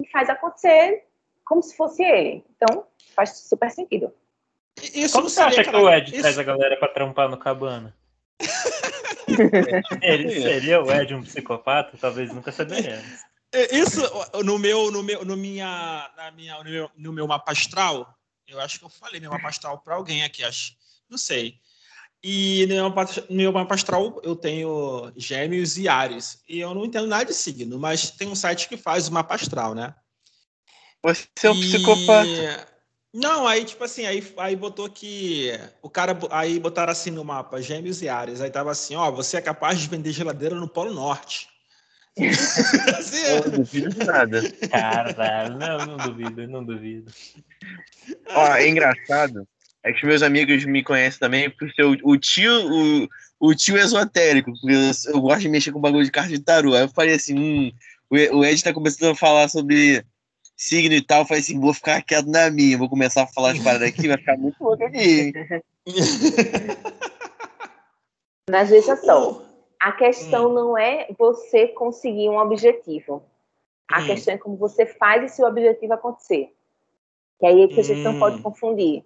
e 0.00 0.08
faz 0.08 0.28
acontecer 0.30 1.06
como 1.44 1.62
se 1.62 1.76
fosse 1.76 2.02
ele. 2.02 2.44
Então, 2.56 2.86
faz 3.14 3.36
super 3.36 3.70
sentido. 3.70 4.12
Isso 4.80 5.14
Como 5.14 5.28
você 5.28 5.40
acha 5.40 5.64
que 5.64 5.76
o 5.76 5.90
Ed 5.90 6.10
Isso... 6.10 6.22
traz 6.22 6.38
a 6.38 6.42
galera 6.42 6.76
para 6.76 6.92
trampar 6.92 7.28
no 7.28 7.36
cabana? 7.36 7.94
ele 10.02 10.30
seria 10.30 10.82
o 10.82 10.90
Ed 10.90 11.14
um 11.14 11.22
psicopata? 11.22 11.96
Talvez 12.00 12.32
nunca 12.32 12.50
saberemos. 12.50 13.04
É, 13.54 13.76
isso 13.76 14.00
no 14.42 14.58
meu, 14.58 14.90
no 14.90 15.02
meu, 15.02 15.24
no 15.24 15.36
minha, 15.36 16.10
na 16.16 16.30
minha, 16.30 16.58
no 16.64 16.70
meu, 16.70 16.90
no 16.96 17.12
meu 17.12 17.26
mapa 17.26 17.52
astral, 17.52 18.16
eu 18.48 18.58
acho 18.58 18.78
que 18.78 18.84
eu 18.84 18.88
falei 18.88 19.20
meu 19.20 19.30
mapa 19.30 19.48
astral 19.48 19.78
para 19.78 19.94
alguém 19.94 20.24
aqui, 20.24 20.42
acho, 20.42 20.72
não 21.08 21.18
sei. 21.18 21.60
E 22.24 22.64
no 22.66 22.74
meu, 22.74 22.88
mapa, 22.88 23.04
no 23.28 23.36
meu 23.36 23.52
mapa 23.52 23.74
astral 23.74 24.20
eu 24.24 24.34
tenho 24.34 25.12
Gêmeos 25.16 25.76
e 25.76 25.88
Ares. 25.88 26.42
E 26.48 26.60
eu 26.60 26.72
não 26.72 26.84
entendo 26.84 27.08
nada 27.08 27.26
de 27.26 27.34
signo, 27.34 27.78
mas 27.78 28.10
tem 28.10 28.28
um 28.28 28.34
site 28.34 28.68
que 28.68 28.76
faz 28.76 29.08
o 29.08 29.12
mapa 29.12 29.34
astral, 29.34 29.74
né? 29.74 29.94
Você 31.02 31.26
é 31.46 31.50
um 31.50 31.54
e... 31.54 31.60
psicopata. 31.60 32.71
Não, 33.12 33.46
aí, 33.46 33.64
tipo 33.64 33.84
assim, 33.84 34.06
aí, 34.06 34.26
aí 34.38 34.56
botou 34.56 34.88
que. 34.88 35.52
O 35.82 35.90
cara. 35.90 36.18
Aí 36.30 36.58
botaram 36.58 36.92
assim 36.92 37.10
no 37.10 37.24
mapa, 37.24 37.60
Gêmeos 37.60 38.00
e 38.00 38.08
Ares. 38.08 38.40
Aí 38.40 38.50
tava 38.50 38.70
assim, 38.70 38.94
ó, 38.94 39.10
você 39.10 39.36
é 39.36 39.40
capaz 39.40 39.78
de 39.78 39.88
vender 39.88 40.12
geladeira 40.12 40.54
no 40.54 40.66
Polo 40.66 40.94
Norte. 40.94 41.48
assim, 42.98 43.22
não 43.44 43.58
duvido 43.58 43.90
de 43.90 44.04
nada. 44.04 44.40
Cara, 44.70 45.48
não, 45.50 45.86
não 45.86 45.96
duvido, 45.96 46.48
não 46.48 46.64
duvido. 46.64 47.12
Ó, 48.30 48.54
é 48.54 48.68
engraçado. 48.68 49.46
É 49.82 49.92
que 49.92 50.06
meus 50.06 50.22
amigos 50.22 50.64
me 50.64 50.82
conhecem 50.82 51.18
também 51.18 51.50
por 51.50 51.70
ser 51.72 51.84
o, 51.84 51.96
o 52.04 52.16
tio, 52.16 52.52
o, 52.52 53.08
o 53.40 53.54
tio 53.54 53.76
esotérico, 53.76 54.52
porque 54.52 54.74
eu, 54.74 55.14
eu, 55.14 55.20
gosto 55.20 55.40
de 55.40 55.48
mexer 55.48 55.72
com 55.72 55.80
bagulho 55.80 56.04
de 56.04 56.10
carta 56.10 56.30
de 56.30 56.38
tarô. 56.38 56.74
Aí 56.74 56.82
eu 56.82 56.88
falei 56.88 57.14
assim, 57.14 57.36
hum, 57.36 57.72
o, 58.08 58.38
o 58.38 58.44
Ed 58.44 58.62
tá 58.62 58.72
começando 58.72 59.10
a 59.10 59.16
falar 59.16 59.48
sobre 59.48 60.04
signo 60.62 60.94
e 60.94 61.02
tal, 61.02 61.26
falei 61.26 61.40
assim, 61.40 61.58
vou 61.58 61.74
ficar 61.74 62.02
quieto 62.02 62.26
na 62.26 62.50
minha, 62.50 62.78
vou 62.78 62.88
começar 62.88 63.24
a 63.24 63.26
falar 63.26 63.52
as 63.52 63.58
paradas 63.58 63.88
aqui, 63.88 64.06
vai 64.08 64.16
ficar 64.16 64.36
muito 64.38 64.62
louco 64.62 64.84
aqui. 64.84 65.32
Mas 68.48 68.70
veja 68.70 68.96
só, 68.96 69.42
a 69.80 69.92
questão 69.92 70.50
hum. 70.50 70.54
não 70.54 70.78
é 70.78 71.08
você 71.18 71.68
conseguir 71.68 72.28
um 72.28 72.38
objetivo. 72.38 73.24
A 73.90 74.00
hum. 74.00 74.06
questão 74.06 74.34
é 74.34 74.38
como 74.38 74.56
você 74.56 74.86
faz 74.86 75.24
esse 75.24 75.44
objetivo 75.44 75.94
acontecer. 75.94 76.54
Que 77.38 77.46
aí 77.46 77.62
é 77.62 77.68
que 77.68 77.80
a 77.80 77.84
gente 77.84 78.00
hum. 78.00 78.12
não 78.12 78.18
pode 78.18 78.36
hum. 78.36 78.42
confundir. 78.42 79.04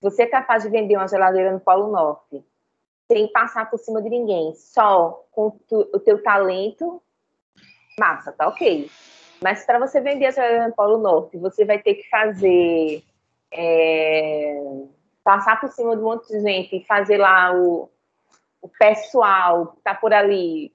Você 0.00 0.22
é 0.22 0.26
capaz 0.26 0.62
de 0.62 0.70
vender 0.70 0.96
uma 0.96 1.08
geladeira 1.08 1.52
no 1.52 1.60
Polo 1.60 1.90
Norte 1.90 2.42
sem 3.10 3.26
passar 3.32 3.70
por 3.70 3.78
cima 3.78 4.02
de 4.02 4.08
ninguém, 4.10 4.54
só 4.54 5.24
com 5.30 5.50
tu, 5.66 5.88
o 5.94 5.98
teu 5.98 6.22
talento, 6.22 7.02
massa, 7.98 8.32
tá 8.32 8.46
ok. 8.46 8.90
Mas 9.42 9.64
para 9.64 9.78
você 9.78 10.00
vender 10.00 10.26
a 10.26 10.30
geladeira 10.30 10.68
no 10.68 10.74
Polo 10.74 10.98
Norte, 10.98 11.38
você 11.38 11.64
vai 11.64 11.78
ter 11.78 11.94
que 11.94 12.08
fazer. 12.08 13.02
É, 13.50 14.60
passar 15.24 15.60
por 15.60 15.70
cima 15.70 15.96
de 15.96 16.02
um 16.02 16.04
monte 16.06 16.28
de 16.28 16.40
gente 16.40 16.84
fazer 16.86 17.18
lá 17.18 17.54
o, 17.54 17.90
o 18.60 18.68
pessoal 18.68 19.68
que 19.68 19.78
está 19.78 19.94
por 19.94 20.12
ali 20.12 20.72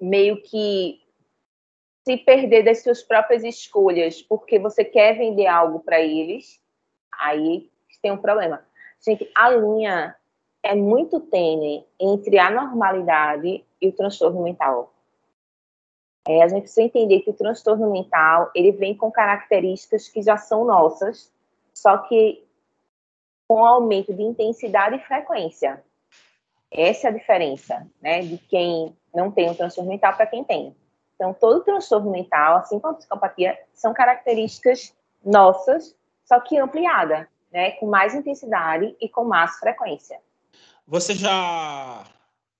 meio 0.00 0.40
que 0.42 1.00
se 2.04 2.16
perder 2.18 2.64
das 2.64 2.82
suas 2.82 3.02
próprias 3.02 3.42
escolhas 3.42 4.20
porque 4.20 4.58
você 4.58 4.84
quer 4.84 5.16
vender 5.16 5.46
algo 5.46 5.80
para 5.80 6.00
eles, 6.00 6.60
aí 7.18 7.70
tem 8.02 8.12
um 8.12 8.18
problema. 8.18 8.62
Gente, 9.00 9.30
a 9.34 9.48
linha 9.48 10.14
é 10.62 10.74
muito 10.74 11.18
tênue 11.18 11.84
entre 11.98 12.38
a 12.38 12.50
normalidade 12.50 13.64
e 13.80 13.88
o 13.88 13.92
transtorno 13.92 14.42
mental. 14.42 14.93
É, 16.26 16.42
a 16.42 16.48
gente 16.48 16.62
precisa 16.62 16.82
entender 16.82 17.20
que 17.20 17.30
o 17.30 17.34
transtorno 17.34 17.90
mental 17.90 18.50
ele 18.54 18.72
vem 18.72 18.96
com 18.96 19.10
características 19.10 20.08
que 20.08 20.22
já 20.22 20.36
são 20.36 20.64
nossas, 20.64 21.30
só 21.72 21.98
que 21.98 22.42
com 23.46 23.64
aumento 23.64 24.12
de 24.14 24.22
intensidade 24.22 24.96
e 24.96 25.00
frequência. 25.00 25.84
Essa 26.70 27.08
é 27.08 27.10
a 27.10 27.14
diferença, 27.14 27.86
né, 28.00 28.22
de 28.22 28.38
quem 28.38 28.96
não 29.14 29.30
tem 29.30 29.50
um 29.50 29.54
transtorno 29.54 29.90
mental 29.90 30.14
para 30.16 30.26
quem 30.26 30.42
tem. 30.42 30.74
Então, 31.14 31.32
todo 31.32 31.62
transtorno 31.62 32.10
mental, 32.10 32.56
assim 32.56 32.80
como 32.80 32.94
a 32.94 32.96
psicopatia, 32.96 33.58
são 33.72 33.94
características 33.94 34.94
nossas, 35.24 35.94
só 36.24 36.40
que 36.40 36.58
ampliada, 36.58 37.28
né, 37.52 37.72
com 37.72 37.86
mais 37.86 38.14
intensidade 38.14 38.96
e 39.00 39.08
com 39.08 39.24
mais 39.24 39.56
frequência. 39.58 40.20
Você 40.86 41.14
já, 41.14 42.04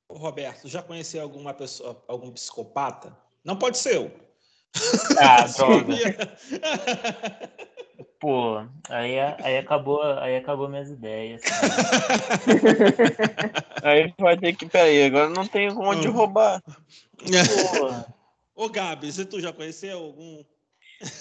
Roberto, 0.09 0.69
já 0.69 0.83
conheceu 0.83 1.23
alguma 1.23 1.53
pessoa, 1.53 2.01
algum 2.07 2.31
psicopata? 2.31 3.24
Não 3.45 3.57
pode 3.57 3.79
ser 3.79 3.97
eu. 3.97 4.11
Ah, 5.19 5.47
droga. 5.57 6.39
Pô, 8.19 8.65
aí, 8.89 9.21
aí, 9.21 9.59
acabou, 9.59 10.03
aí 10.03 10.37
acabou 10.37 10.69
minhas 10.69 10.89
ideias. 10.89 11.43
aí 13.83 14.15
vai 14.19 14.39
ter 14.39 14.57
que, 14.57 14.67
peraí, 14.67 15.05
agora 15.05 15.29
não 15.29 15.47
tem 15.47 15.71
onde 15.71 16.09
hum. 16.09 16.13
roubar. 16.13 16.63
Ô, 18.57 18.69
Gabs, 18.69 19.19
e 19.19 19.27
tu 19.27 19.41
já 19.41 19.53
conheceu 19.53 19.99
algum, 19.99 20.43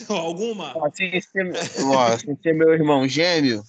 alguma? 0.07 0.87
Assim 0.87 1.19
ser, 1.19 1.57
assim 1.57 2.37
ser 2.41 2.53
meu 2.53 2.73
irmão 2.73 3.07
gêmeo. 3.07 3.63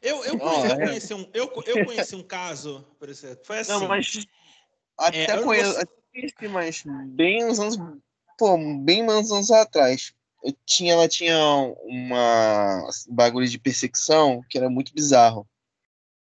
Eu, 0.00 0.24
eu, 0.24 0.38
conheci, 0.38 0.60
oh, 0.60 0.66
eu, 0.66 0.76
conheci 0.76 1.14
um, 1.14 1.30
eu, 1.34 1.62
eu 1.66 1.84
conheci 1.84 2.16
um 2.16 2.22
caso, 2.22 2.86
por 2.98 3.08
exemplo, 3.08 3.44
foi 3.44 3.58
assim. 3.58 3.72
Não, 3.72 3.88
mas 3.88 4.26
até 4.98 5.24
é, 5.24 5.42
conheço, 5.42 5.78
conheci, 6.14 6.48
mas 6.48 6.84
bem 7.08 7.44
uns 7.44 7.58
anos, 7.58 7.76
pô, 8.38 8.56
bem 8.82 9.02
uns 9.02 9.30
anos 9.30 9.50
atrás. 9.50 10.14
Eu 10.42 10.54
tinha, 10.66 10.92
ela 10.92 11.08
tinha 11.08 11.36
uma 11.84 12.88
bagulho 13.08 13.48
de 13.48 13.58
perseguição 13.58 14.42
que 14.48 14.58
era 14.58 14.68
muito 14.68 14.94
bizarro. 14.94 15.48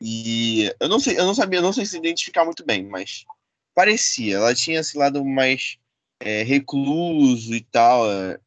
E 0.02 0.74
eu 0.80 0.90
não 0.90 1.00
sei, 1.00 1.18
eu 1.18 1.26
não 1.26 1.36
sabia, 1.36 1.62
não 1.62 1.74
sei 1.74 1.86
se 1.86 1.98
identificar 1.98 2.46
muito 2.46 2.66
bem, 2.66 2.86
mas 2.86 3.26
parecia. 3.74 4.38
Ela 4.38 4.56
tinha 4.56 4.80
esse 4.80 4.98
lado 4.98 5.24
mais 5.24 5.78
é, 6.20 6.44
recluso 6.44 7.54
e 7.54 7.62
tal, 7.62 8.10
é, 8.10 8.40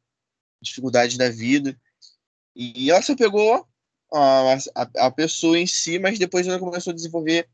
dificuldade 0.61 1.19
da 1.19 1.31
vida. 1.31 1.79
E 2.57 2.91
ela 2.91 3.03
só 3.03 3.15
pegou 3.15 3.67
a, 4.13 4.55
a, 4.75 5.07
a, 5.07 5.11
pessoa 5.11 5.59
em 5.59 5.67
si, 5.67 5.99
mas 5.99 6.19
depois 6.19 6.47
ela 6.47 6.59
começou 6.59 6.93
a 6.93 6.97
desenvolver 6.97 7.49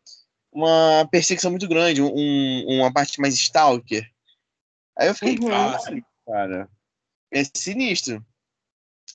uma 0.55 1.07
perseguição 1.11 1.51
muito 1.51 1.69
grande, 1.69 2.01
um, 2.01 2.65
uma 2.69 2.93
parte 2.93 3.21
mais 3.21 3.35
stalker. 3.35 4.09
Aí 4.97 5.09
eu 5.09 5.15
fiquei, 5.15 5.37
uhum. 5.39 5.51
cara, 6.27 6.69
é 7.33 7.43
sinistro. 7.55 8.25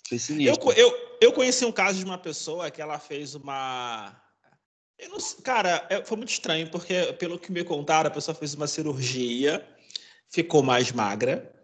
Foi 0.08 0.20
sinistro. 0.20 0.72
Eu, 0.72 0.74
eu, 0.74 1.18
eu 1.22 1.34
conheci 1.34 1.64
um 1.66 1.72
caso 1.72 2.00
de 2.00 2.06
uma 2.06 2.18
pessoa 2.18 2.70
que 2.70 2.82
ela 2.82 3.00
fez 3.00 3.36
uma. 3.36 4.22
Não, 5.10 5.18
cara, 5.42 5.88
é, 5.90 6.04
foi 6.04 6.18
muito 6.18 6.30
estranho, 6.30 6.70
porque 6.70 7.14
pelo 7.14 7.40
que 7.40 7.52
me 7.54 7.64
contaram, 7.64 8.10
a 8.10 8.14
pessoa 8.14 8.36
fez 8.36 8.54
uma 8.54 8.68
cirurgia, 8.68 9.66
ficou 10.30 10.62
mais 10.62 10.92
magra. 10.92 11.56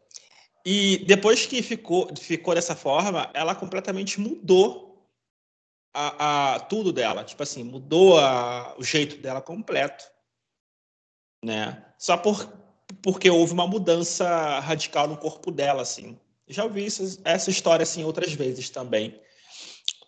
E 0.65 0.99
depois 1.05 1.45
que 1.45 1.61
ficou, 1.61 2.09
ficou 2.15 2.55
dessa 2.55 2.75
forma, 2.75 3.29
ela 3.33 3.53
completamente 3.53 4.19
mudou 4.19 4.84
a, 5.95 6.55
a, 6.55 6.59
tudo 6.59 6.91
dela. 6.91 7.23
Tipo 7.23 7.41
assim, 7.43 7.63
mudou 7.63 8.19
a, 8.19 8.75
o 8.77 8.83
jeito 8.83 9.17
dela 9.17 9.41
completo. 9.41 10.03
Né? 11.43 11.85
Só 11.97 12.17
por, 12.17 12.51
porque 13.01 13.29
houve 13.29 13.53
uma 13.53 13.65
mudança 13.65 14.59
radical 14.59 15.07
no 15.07 15.17
corpo 15.17 15.51
dela, 15.51 15.81
assim. 15.81 16.19
Já 16.47 16.65
ouvi 16.65 16.85
isso, 16.85 17.21
essa 17.23 17.49
história 17.49 17.83
assim 17.83 18.03
outras 18.03 18.33
vezes 18.33 18.69
também. 18.69 19.19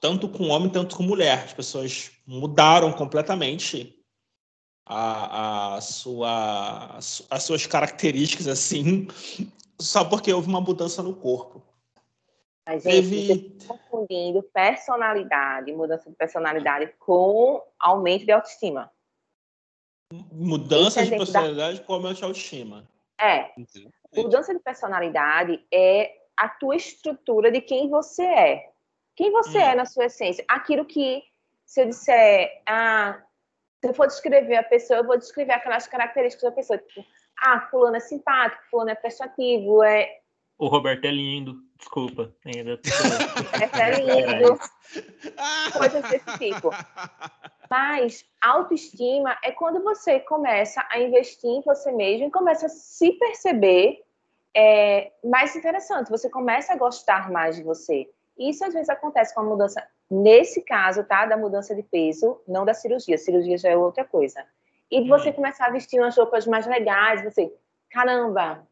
Tanto 0.01 0.27
com 0.29 0.49
homem, 0.49 0.69
tanto 0.69 0.95
com 0.97 1.03
mulher. 1.03 1.45
As 1.45 1.53
pessoas 1.53 2.11
mudaram 2.25 2.91
completamente 2.91 3.97
a, 4.85 5.75
a 5.75 5.81
sua, 5.81 6.97
as 6.97 7.43
suas 7.43 7.65
características, 7.65 8.47
assim, 8.47 9.07
só 9.79 10.03
porque 10.05 10.31
houve 10.31 10.47
uma 10.47 10.61
mudança 10.61 11.01
no 11.01 11.15
corpo. 11.15 11.66
A 12.67 12.73
gente 12.73 12.83
Teve... 12.83 13.57
confundindo 13.65 14.43
personalidade, 14.43 15.71
mudança 15.71 16.09
de 16.09 16.15
personalidade 16.17 16.93
com 16.99 17.63
aumento 17.79 18.25
de 18.25 18.31
autoestima. 18.33 18.91
Mudança 20.33 20.99
é 20.99 21.05
de 21.05 21.11
personalidade 21.11 21.79
da... 21.79 21.85
com 21.85 21.93
aumento 21.93 22.17
de 22.17 22.25
autoestima. 22.25 22.85
É. 23.17 23.53
Mudança 24.13 24.53
de 24.53 24.59
personalidade 24.59 25.65
é 25.73 26.13
a 26.35 26.49
tua 26.49 26.75
estrutura 26.75 27.49
de 27.49 27.61
quem 27.61 27.89
você 27.89 28.23
é. 28.23 28.69
Quem 29.15 29.31
você 29.31 29.59
hum. 29.59 29.61
é 29.61 29.75
na 29.75 29.85
sua 29.85 30.07
essência. 30.07 30.43
Aquilo 30.45 30.83
que, 30.83 31.23
se 31.65 31.81
eu 31.81 31.85
disser, 31.85 32.61
ah, 32.67 33.23
se 33.79 33.89
eu 33.89 33.93
for 33.93 34.07
descrever 34.07 34.57
a 34.57 34.63
pessoa, 34.63 34.99
eu 34.99 35.07
vou 35.07 35.17
descrever 35.17 35.53
aquelas 35.53 35.87
características 35.87 36.49
da 36.49 36.55
pessoa. 36.55 36.77
Tipo, 36.79 37.05
ah, 37.39 37.61
fulano 37.71 37.95
é 37.95 38.01
simpático, 38.01 38.61
fulano 38.69 38.89
é 38.89 38.95
prestativo, 38.95 39.81
é... 39.83 40.19
O 40.57 40.67
Roberto 40.67 41.05
é 41.05 41.11
lindo. 41.11 41.66
Desculpa, 41.77 42.33
ainda. 42.45 42.79
É 43.79 43.99
lindo. 43.99 44.57
Coisas 45.77 46.03
desse 46.09 46.37
tipo. 46.37 46.71
Mas 47.69 48.25
autoestima 48.41 49.37
é 49.43 49.51
quando 49.51 49.83
você 49.83 50.19
começa 50.19 50.85
a 50.89 50.99
investir 50.99 51.49
em 51.49 51.61
você 51.61 51.91
mesmo 51.91 52.27
e 52.27 52.31
começa 52.31 52.65
a 52.65 52.69
se 52.69 53.11
perceber 53.13 54.03
é, 54.55 55.11
mais 55.23 55.55
interessante. 55.55 56.09
Você 56.09 56.29
começa 56.29 56.73
a 56.73 56.77
gostar 56.77 57.29
mais 57.29 57.55
de 57.55 57.63
você. 57.63 58.09
Isso 58.37 58.63
às 58.65 58.73
vezes 58.73 58.89
acontece 58.89 59.33
com 59.33 59.41
a 59.41 59.43
mudança, 59.43 59.85
nesse 60.09 60.61
caso, 60.61 61.03
tá? 61.03 61.25
Da 61.25 61.37
mudança 61.37 61.75
de 61.75 61.83
peso, 61.83 62.41
não 62.47 62.65
da 62.65 62.73
cirurgia. 62.73 63.17
Cirurgia 63.17 63.57
já 63.57 63.69
é 63.69 63.77
outra 63.77 64.03
coisa. 64.03 64.43
E 64.89 65.07
você 65.07 65.29
hum. 65.29 65.33
começar 65.33 65.65
a 65.65 65.71
vestir 65.71 65.99
umas 65.99 66.15
roupas 66.15 66.47
mais 66.47 66.65
legais, 66.65 67.23
você, 67.23 67.53
caramba, 67.89 68.65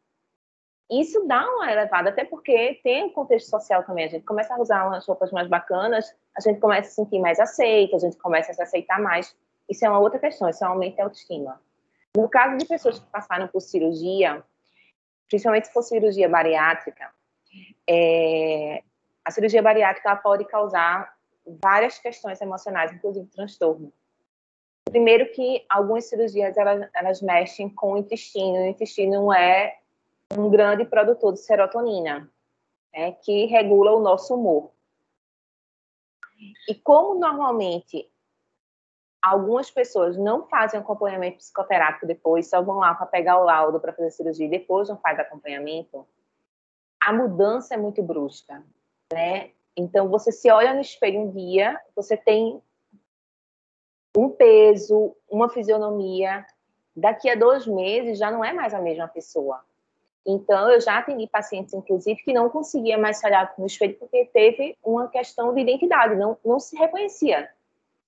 isso 0.90 1.26
dá 1.26 1.48
uma 1.48 1.72
elevada, 1.72 2.10
até 2.10 2.24
porque 2.24 2.80
tem 2.84 3.06
um 3.06 3.10
contexto 3.10 3.50
social 3.50 3.84
também. 3.84 4.06
A 4.06 4.10
gente 4.10 4.26
começa 4.26 4.54
a 4.54 4.62
usar 4.62 4.88
umas 4.88 5.06
roupas 5.06 5.32
mais 5.32 5.48
bacanas, 5.48 6.16
a 6.38 6.42
gente 6.42 6.60
começa 6.60 6.88
a 6.88 6.90
se 6.90 6.96
sentir 6.96 7.20
mais 7.20 7.40
aceita, 7.40 7.96
a 7.96 8.00
gente 8.00 8.18
começa 8.18 8.52
a 8.52 8.54
se 8.54 8.62
aceitar 8.62 9.00
mais. 9.02 9.36
Isso 9.68 9.84
é 9.86 9.90
uma 9.90 10.00
outra 10.00 10.20
questão, 10.20 10.48
isso 10.48 10.64
aumenta 10.64 11.02
a 11.02 11.06
autoestima. 11.06 11.60
No 12.16 12.30
caso 12.30 12.58
de 12.58 12.66
pessoas 12.66 13.00
que 13.00 13.06
passaram 13.08 13.48
por 13.48 13.62
cirurgia, 13.62 14.44
principalmente 15.28 15.68
se 15.68 15.74
for 15.74 15.82
cirurgia 15.82 16.30
bariátrica, 16.30 17.10
é, 17.90 18.84
a 19.24 19.32
cirurgia 19.32 19.62
bariátrica 19.62 20.16
pode 20.18 20.46
causar 20.46 21.16
várias 21.64 21.98
questões 21.98 22.40
emocionais, 22.42 22.92
inclusive 22.92 23.26
transtorno. 23.28 23.92
Primeiro 24.86 25.32
que 25.32 25.66
algumas 25.68 26.06
cirurgias 26.06 26.56
elas, 26.58 26.88
elas 26.94 27.22
mexem 27.22 27.70
com 27.70 27.94
o 27.94 27.98
intestino, 27.98 28.60
o 28.60 28.68
intestino 28.68 29.34
é 29.34 29.78
um 30.34 30.50
grande 30.50 30.86
produtor 30.86 31.34
de 31.34 31.40
serotonina, 31.40 32.30
né, 32.94 33.12
que 33.14 33.46
regula 33.46 33.92
o 33.92 34.00
nosso 34.00 34.36
humor. 34.36 34.72
E 36.68 36.76
como 36.76 37.20
normalmente 37.20 38.10
algumas 39.22 39.72
pessoas 39.72 40.18
não 40.18 40.48
fazem 40.48 40.80
acompanhamento 40.80 41.38
psicoterápico 41.38 42.06
depois, 42.06 42.50
só 42.50 42.62
vão 42.62 42.78
lá 42.78 42.94
para 42.94 43.08
pegar 43.08 43.40
o 43.40 43.44
laudo 43.44 43.80
para 43.80 43.94
fazer 43.94 44.12
cirurgia 44.12 44.46
e 44.46 44.50
depois 44.50 44.90
não 44.90 44.98
faz 44.98 45.18
acompanhamento, 45.18 46.06
a 47.00 47.12
mudança 47.12 47.74
é 47.74 47.78
muito 47.78 48.04
brusca, 48.04 48.64
né? 49.12 49.52
Então 49.76 50.10
você 50.10 50.32
se 50.32 50.50
olha 50.50 50.74
no 50.74 50.82
espelho 50.82 51.22
um 51.22 51.32
dia, 51.32 51.80
você 51.96 52.16
tem 52.16 52.62
um 54.16 54.30
peso, 54.30 55.16
uma 55.30 55.50
fisionomia, 55.50 56.46
daqui 56.96 57.30
a 57.30 57.36
dois 57.36 57.68
meses 57.68 58.18
já 58.18 58.32
não 58.32 58.44
é 58.44 58.54
mais 58.54 58.74
a 58.74 58.82
mesma 58.82 59.08
pessoa. 59.08 59.64
Então, 60.26 60.72
eu 60.72 60.82
já 60.82 60.98
atendi 60.98 61.28
pacientes, 61.28 61.74
inclusive, 61.74 62.22
que 62.24 62.34
não 62.34 62.50
conseguia 62.50 62.98
mais 62.98 63.18
se 63.18 63.28
olhar 63.28 63.54
no 63.58 63.68
espelho 63.68 63.96
porque 64.00 64.26
teve 64.26 64.76
uma 64.84 65.08
questão 65.08 65.54
de 65.54 65.62
identidade, 65.62 66.16
não, 66.16 66.36
não 66.44 66.60
se 66.60 66.76
reconhecia, 66.76 67.50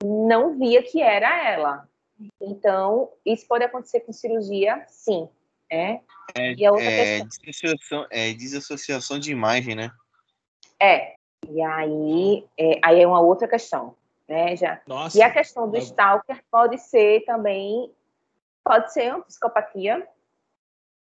não 0.03 0.57
via 0.57 0.81
que 0.81 0.99
era 0.99 1.47
ela. 1.47 1.87
Então, 2.41 3.11
isso 3.23 3.47
pode 3.47 3.63
acontecer 3.63 3.99
com 3.99 4.11
cirurgia, 4.11 4.83
sim. 4.87 5.29
É, 5.69 5.99
é, 6.35 6.53
e 6.53 6.65
a 6.65 6.71
outra 6.71 6.85
é, 6.85 7.19
Desassociação, 7.19 8.07
é 8.09 8.33
desassociação 8.33 9.19
de 9.19 9.31
imagem, 9.31 9.75
né? 9.75 9.91
É, 10.79 11.15
e 11.47 11.61
aí 11.61 12.47
é, 12.57 12.79
aí 12.83 13.01
é 13.01 13.07
uma 13.07 13.21
outra 13.21 13.47
questão, 13.47 13.95
né? 14.27 14.55
Já. 14.55 14.81
Nossa, 14.87 15.17
e 15.17 15.21
a 15.21 15.29
questão 15.29 15.69
do 15.69 15.77
eu... 15.77 15.81
stalker 15.81 16.41
pode 16.49 16.77
ser 16.77 17.23
também, 17.25 17.91
pode 18.63 18.91
ser 18.93 19.13
uma 19.13 19.23
psicopatia, 19.23 20.07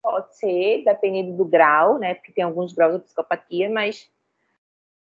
Pode 0.03 0.36
ser, 0.36 0.82
dependendo 0.84 1.36
do 1.36 1.44
grau, 1.44 1.98
né? 1.98 2.14
Porque 2.14 2.32
tem 2.32 2.42
alguns 2.42 2.72
graus 2.72 2.94
de 2.94 3.05
psicopatia, 3.05 3.70
mas 3.70 4.11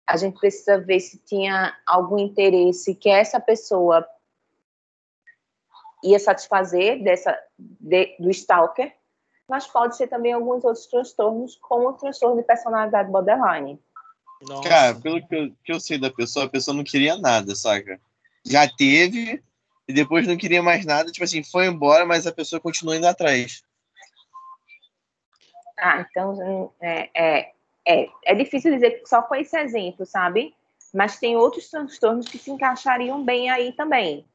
a 0.08 0.18
gente 0.18 0.40
precisa 0.40 0.80
ver 0.80 1.00
se 1.00 1.20
tinha 1.20 1.76
algum 1.86 2.18
interesse 2.18 2.96
que 2.96 3.10
essa 3.10 3.40
pessoa 3.40 4.08
ia 6.04 6.18
satisfazer 6.18 7.04
dessa 7.04 7.38
de, 7.58 8.16
do 8.20 8.30
stalker, 8.32 8.94
mas 9.48 9.68
pode 9.68 9.98
ser 9.98 10.08
também 10.08 10.34
alguns 10.34 10.64
outros 10.64 10.86
transtornos, 10.88 11.56
como 11.56 11.90
o 11.90 11.94
transtorno 11.94 12.38
de 12.38 12.44
personalidade 12.44 13.12
borderline. 13.12 13.80
Nossa. 14.42 14.70
Cara, 14.70 14.96
pelo 14.96 15.26
que 15.28 15.36
eu, 15.36 15.52
que 15.64 15.72
eu 15.74 15.80
sei 15.80 15.98
da 15.98 16.12
pessoa, 16.12 16.46
a 16.46 16.50
pessoa 16.50 16.76
não 16.76 16.84
queria 16.84 17.18
nada, 17.18 17.56
saca? 17.56 18.00
Já 18.46 18.68
teve 18.68 19.44
e 19.88 19.94
depois 19.94 20.28
não 20.28 20.38
queria 20.38 20.62
mais 20.62 20.86
nada, 20.86 21.12
tipo 21.12 21.24
assim, 21.24 21.44
foi 21.44 21.66
embora, 21.66 22.06
mas 22.06 22.28
a 22.28 22.32
pessoa 22.32 22.60
continua 22.60 22.96
indo 22.96 23.08
atrás. 23.08 23.64
Ah, 25.78 26.06
então 26.10 26.72
é, 26.82 27.10
é, 27.14 27.52
é, 27.86 28.10
é 28.26 28.36
difícil 28.36 28.74
dizer 28.74 29.02
só 29.06 29.22
com 29.22 29.36
esse 29.36 29.58
exemplo, 29.58 30.06
sabe? 30.06 30.56
Mas 30.94 31.20
tem 31.20 31.38
outros 31.38 31.70
transtornos 31.70 32.28
que 32.28 32.38
se 32.38 32.50
encaixariam 32.50 33.24
bem 33.24 33.50
aí 33.50 33.72
também. 33.74 34.26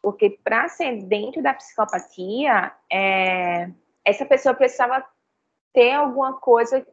Porque 0.00 0.38
para 0.44 0.68
ser 0.68 1.02
dentro 1.02 1.42
da 1.42 1.52
psicopatia, 1.54 2.72
é, 2.90 3.70
essa 4.04 4.24
pessoa 4.24 4.54
precisava 4.54 5.04
ter 5.72 5.92
alguma 5.92 6.34
coisa 6.34 6.86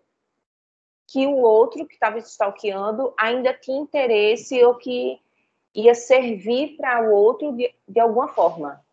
que 1.08 1.26
o 1.28 1.38
outro 1.38 1.86
que 1.86 1.94
estava 1.94 2.18
stalkeando 2.18 3.14
ainda 3.18 3.54
tinha 3.54 3.80
interesse 3.80 4.64
ou 4.64 4.76
que 4.76 5.20
ia 5.74 5.94
servir 5.94 6.78
para 6.78 7.04
o 7.04 7.14
outro 7.14 7.52
de, 7.54 7.74
de 7.88 8.00
alguma 8.00 8.28
forma. 8.30 8.84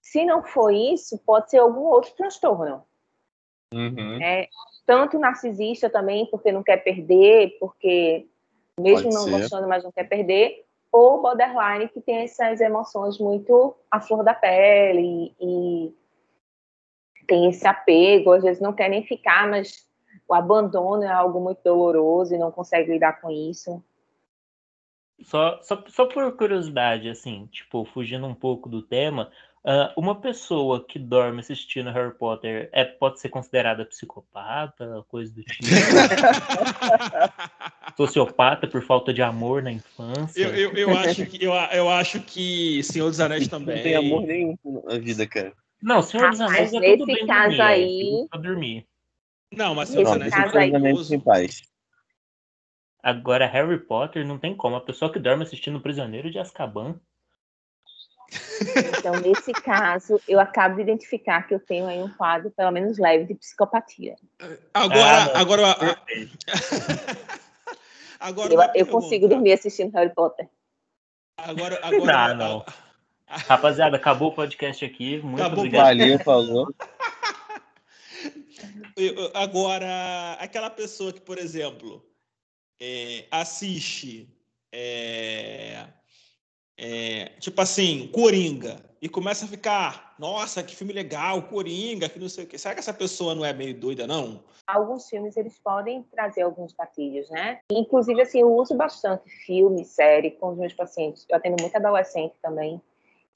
Se 0.00 0.24
não 0.24 0.42
for 0.42 0.70
isso, 0.70 1.18
pode 1.18 1.50
ser 1.50 1.58
algum 1.58 1.82
outro 1.82 2.12
transtorno. 2.14 2.84
Uhum. 3.72 4.22
É, 4.22 4.48
tanto 4.86 5.18
narcisista 5.18 5.88
também, 5.88 6.26
porque 6.26 6.52
não 6.52 6.62
quer 6.62 6.78
perder, 6.78 7.56
porque 7.58 8.26
mesmo 8.78 9.04
Pode 9.04 9.14
não 9.14 9.24
ser. 9.24 9.30
gostando, 9.30 9.68
mas 9.68 9.84
não 9.84 9.92
quer 9.92 10.04
perder, 10.04 10.64
ou 10.90 11.22
borderline, 11.22 11.88
que 11.88 12.00
tem 12.00 12.18
essas 12.18 12.60
emoções 12.60 13.18
muito 13.18 13.74
à 13.90 14.00
flor 14.00 14.22
da 14.22 14.34
pele 14.34 15.34
e, 15.40 15.86
e 15.88 15.94
tem 17.26 17.48
esse 17.48 17.66
apego, 17.66 18.32
às 18.32 18.42
vezes 18.42 18.60
não 18.60 18.72
quer 18.72 18.90
nem 18.90 19.02
ficar, 19.04 19.48
mas 19.48 19.88
o 20.28 20.34
abandono 20.34 21.02
é 21.02 21.10
algo 21.10 21.40
muito 21.40 21.62
doloroso 21.62 22.34
e 22.34 22.38
não 22.38 22.50
consegue 22.50 22.92
lidar 22.92 23.20
com 23.20 23.30
isso. 23.30 23.82
Só, 25.22 25.60
só, 25.62 25.82
só 25.86 26.06
por 26.06 26.36
curiosidade, 26.36 27.08
assim, 27.08 27.46
tipo, 27.46 27.84
fugindo 27.84 28.26
um 28.26 28.34
pouco 28.34 28.68
do 28.68 28.82
tema, 28.82 29.30
Uh, 29.64 29.94
uma 29.96 30.20
pessoa 30.20 30.84
que 30.84 30.98
dorme 30.98 31.38
assistindo 31.38 31.92
Harry 31.92 32.12
Potter 32.12 32.68
é, 32.72 32.84
pode 32.84 33.20
ser 33.20 33.28
considerada 33.28 33.84
psicopata, 33.84 35.04
coisa 35.06 35.32
do 35.32 35.40
tipo. 35.44 35.68
Sociopata 37.96 38.66
por 38.66 38.82
falta 38.82 39.14
de 39.14 39.22
amor 39.22 39.62
na 39.62 39.70
infância. 39.70 40.42
Eu, 40.42 40.52
eu, 40.52 40.72
eu, 40.72 40.98
acho, 40.98 41.24
que, 41.26 41.44
eu, 41.44 41.52
eu 41.52 41.88
acho 41.88 42.20
que 42.22 42.82
Senhor 42.82 43.08
dos 43.08 43.20
Anéis 43.20 43.46
também. 43.46 43.76
Não 43.76 43.82
tem 43.84 43.94
amor 43.94 44.22
nenhum 44.22 44.58
na 44.84 44.98
vida, 44.98 45.28
cara. 45.28 45.52
Não, 45.80 46.02
Senhor 46.02 46.30
dos 46.30 46.40
Anéis 46.40 46.74
é 46.74 46.96
tudo 46.96 47.06
bem 47.06 47.24
caso 47.24 47.56
dormir, 47.56 47.60
é 47.60 47.64
aí... 47.64 48.26
é 48.34 48.38
dormir. 48.38 48.86
Não, 49.52 49.76
mas 49.76 49.90
Senhor 49.90 50.02
dos 50.02 50.12
Anéis 50.12 51.12
é 51.12 51.18
paz. 51.18 51.62
Agora, 53.00 53.46
Harry 53.46 53.78
Potter 53.78 54.26
não 54.26 54.38
tem 54.38 54.56
como. 54.56 54.74
A 54.74 54.80
pessoa 54.80 55.12
que 55.12 55.20
dorme 55.20 55.44
assistindo 55.44 55.80
Prisioneiro 55.80 56.32
de 56.32 56.40
Azkaban 56.40 56.98
então, 58.98 59.20
nesse 59.20 59.52
caso, 59.52 60.20
eu 60.26 60.40
acabo 60.40 60.76
de 60.76 60.82
identificar 60.82 61.46
que 61.46 61.54
eu 61.54 61.60
tenho 61.60 61.86
aí 61.86 62.02
um 62.02 62.08
quadro, 62.08 62.50
pelo 62.50 62.70
menos 62.70 62.98
leve, 62.98 63.24
de 63.24 63.34
psicopatia. 63.34 64.16
Agora, 64.72 65.32
ah, 65.34 65.40
agora, 65.40 65.76
agora 68.20 68.54
eu, 68.54 68.60
eu 68.74 68.86
consigo 68.86 69.28
dormir 69.28 69.52
assistindo 69.52 69.92
Harry 69.92 70.14
Potter. 70.14 70.48
Agora, 71.36 71.78
agora, 71.82 72.34
não, 72.34 72.58
não. 72.58 72.64
Rapaziada, 73.26 73.96
acabou 73.96 74.28
o 74.28 74.34
podcast 74.34 74.84
aqui. 74.84 75.18
Muito 75.18 75.40
acabou 75.40 75.60
obrigado. 75.60 75.86
Valeu, 75.86 76.18
falou. 76.18 76.72
Agora, 79.34 80.36
aquela 80.38 80.68
pessoa 80.68 81.12
que, 81.12 81.20
por 81.20 81.38
exemplo, 81.38 82.06
é, 82.78 83.26
assiste 83.30 84.28
é, 84.70 85.86
é, 86.84 87.30
tipo 87.38 87.60
assim, 87.60 88.10
Coringa, 88.12 88.82
e 89.00 89.08
começa 89.08 89.44
a 89.44 89.48
ficar, 89.48 90.16
nossa, 90.18 90.64
que 90.64 90.74
filme 90.74 90.92
legal, 90.92 91.40
Coringa, 91.42 92.08
que 92.08 92.18
não 92.18 92.28
sei 92.28 92.42
o 92.42 92.46
quê. 92.48 92.58
Será 92.58 92.74
que 92.74 92.80
essa 92.80 92.92
pessoa 92.92 93.36
não 93.36 93.44
é 93.44 93.52
meio 93.52 93.72
doida, 93.72 94.04
não? 94.04 94.42
Alguns 94.66 95.08
filmes, 95.08 95.36
eles 95.36 95.56
podem 95.60 96.02
trazer 96.02 96.42
alguns 96.42 96.72
gatilhos, 96.72 97.30
né? 97.30 97.60
Inclusive, 97.70 98.20
assim, 98.20 98.40
eu 98.40 98.52
uso 98.52 98.74
bastante 98.74 99.30
filme, 99.46 99.84
série 99.84 100.32
com 100.32 100.48
os 100.48 100.58
meus 100.58 100.72
pacientes. 100.72 101.24
Eu 101.28 101.36
atendo 101.36 101.56
muito 101.60 101.76
adolescente 101.76 102.34
também. 102.42 102.82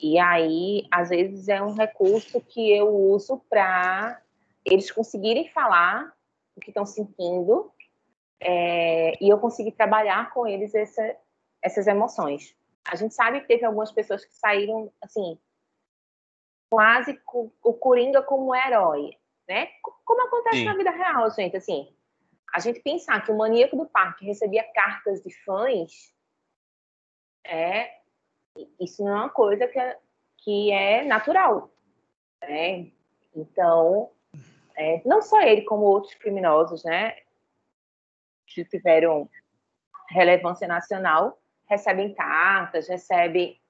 E 0.00 0.18
aí, 0.18 0.84
às 0.90 1.10
vezes, 1.10 1.48
é 1.48 1.62
um 1.62 1.72
recurso 1.72 2.40
que 2.40 2.76
eu 2.76 2.88
uso 2.88 3.40
para 3.48 4.20
eles 4.64 4.90
conseguirem 4.90 5.48
falar 5.50 6.12
o 6.56 6.60
que 6.60 6.70
estão 6.70 6.84
sentindo 6.84 7.70
é, 8.40 9.12
e 9.22 9.28
eu 9.28 9.38
conseguir 9.38 9.70
trabalhar 9.70 10.32
com 10.34 10.48
eles 10.48 10.74
essa, 10.74 11.16
essas 11.62 11.86
emoções. 11.86 12.56
A 12.88 12.96
gente 12.96 13.14
sabe 13.14 13.40
que 13.40 13.48
teve 13.48 13.64
algumas 13.64 13.92
pessoas 13.92 14.24
que 14.24 14.34
saíram, 14.34 14.92
assim, 15.02 15.38
quase 16.70 17.20
o 17.62 17.74
Coringa 17.74 18.22
como 18.22 18.54
herói, 18.54 19.16
né? 19.48 19.68
Como 20.04 20.22
acontece 20.22 20.58
Sim. 20.58 20.64
na 20.64 20.76
vida 20.76 20.90
real, 20.90 21.30
gente, 21.30 21.56
assim. 21.56 21.94
a 22.52 22.58
gente 22.58 22.80
pensar 22.80 23.24
que 23.24 23.30
o 23.30 23.36
maníaco 23.36 23.76
do 23.76 23.86
parque 23.86 24.24
recebia 24.24 24.64
cartas 24.72 25.22
de 25.22 25.34
fãs, 25.44 26.12
é, 27.44 28.00
isso 28.80 29.04
não 29.04 29.12
é 29.12 29.16
uma 29.16 29.30
coisa 29.30 29.66
que 29.66 29.78
é, 29.78 29.98
que 30.38 30.72
é 30.72 31.04
natural. 31.04 31.70
Né? 32.42 32.90
Então, 33.34 34.10
é, 34.76 35.02
não 35.04 35.22
só 35.22 35.40
ele, 35.40 35.62
como 35.62 35.84
outros 35.84 36.14
criminosos, 36.14 36.84
né, 36.84 37.16
que 38.46 38.64
tiveram 38.64 39.28
relevância 40.08 40.68
nacional, 40.68 41.38
recebem 41.68 42.14
cartas, 42.14 42.88
recebem, 42.88 43.60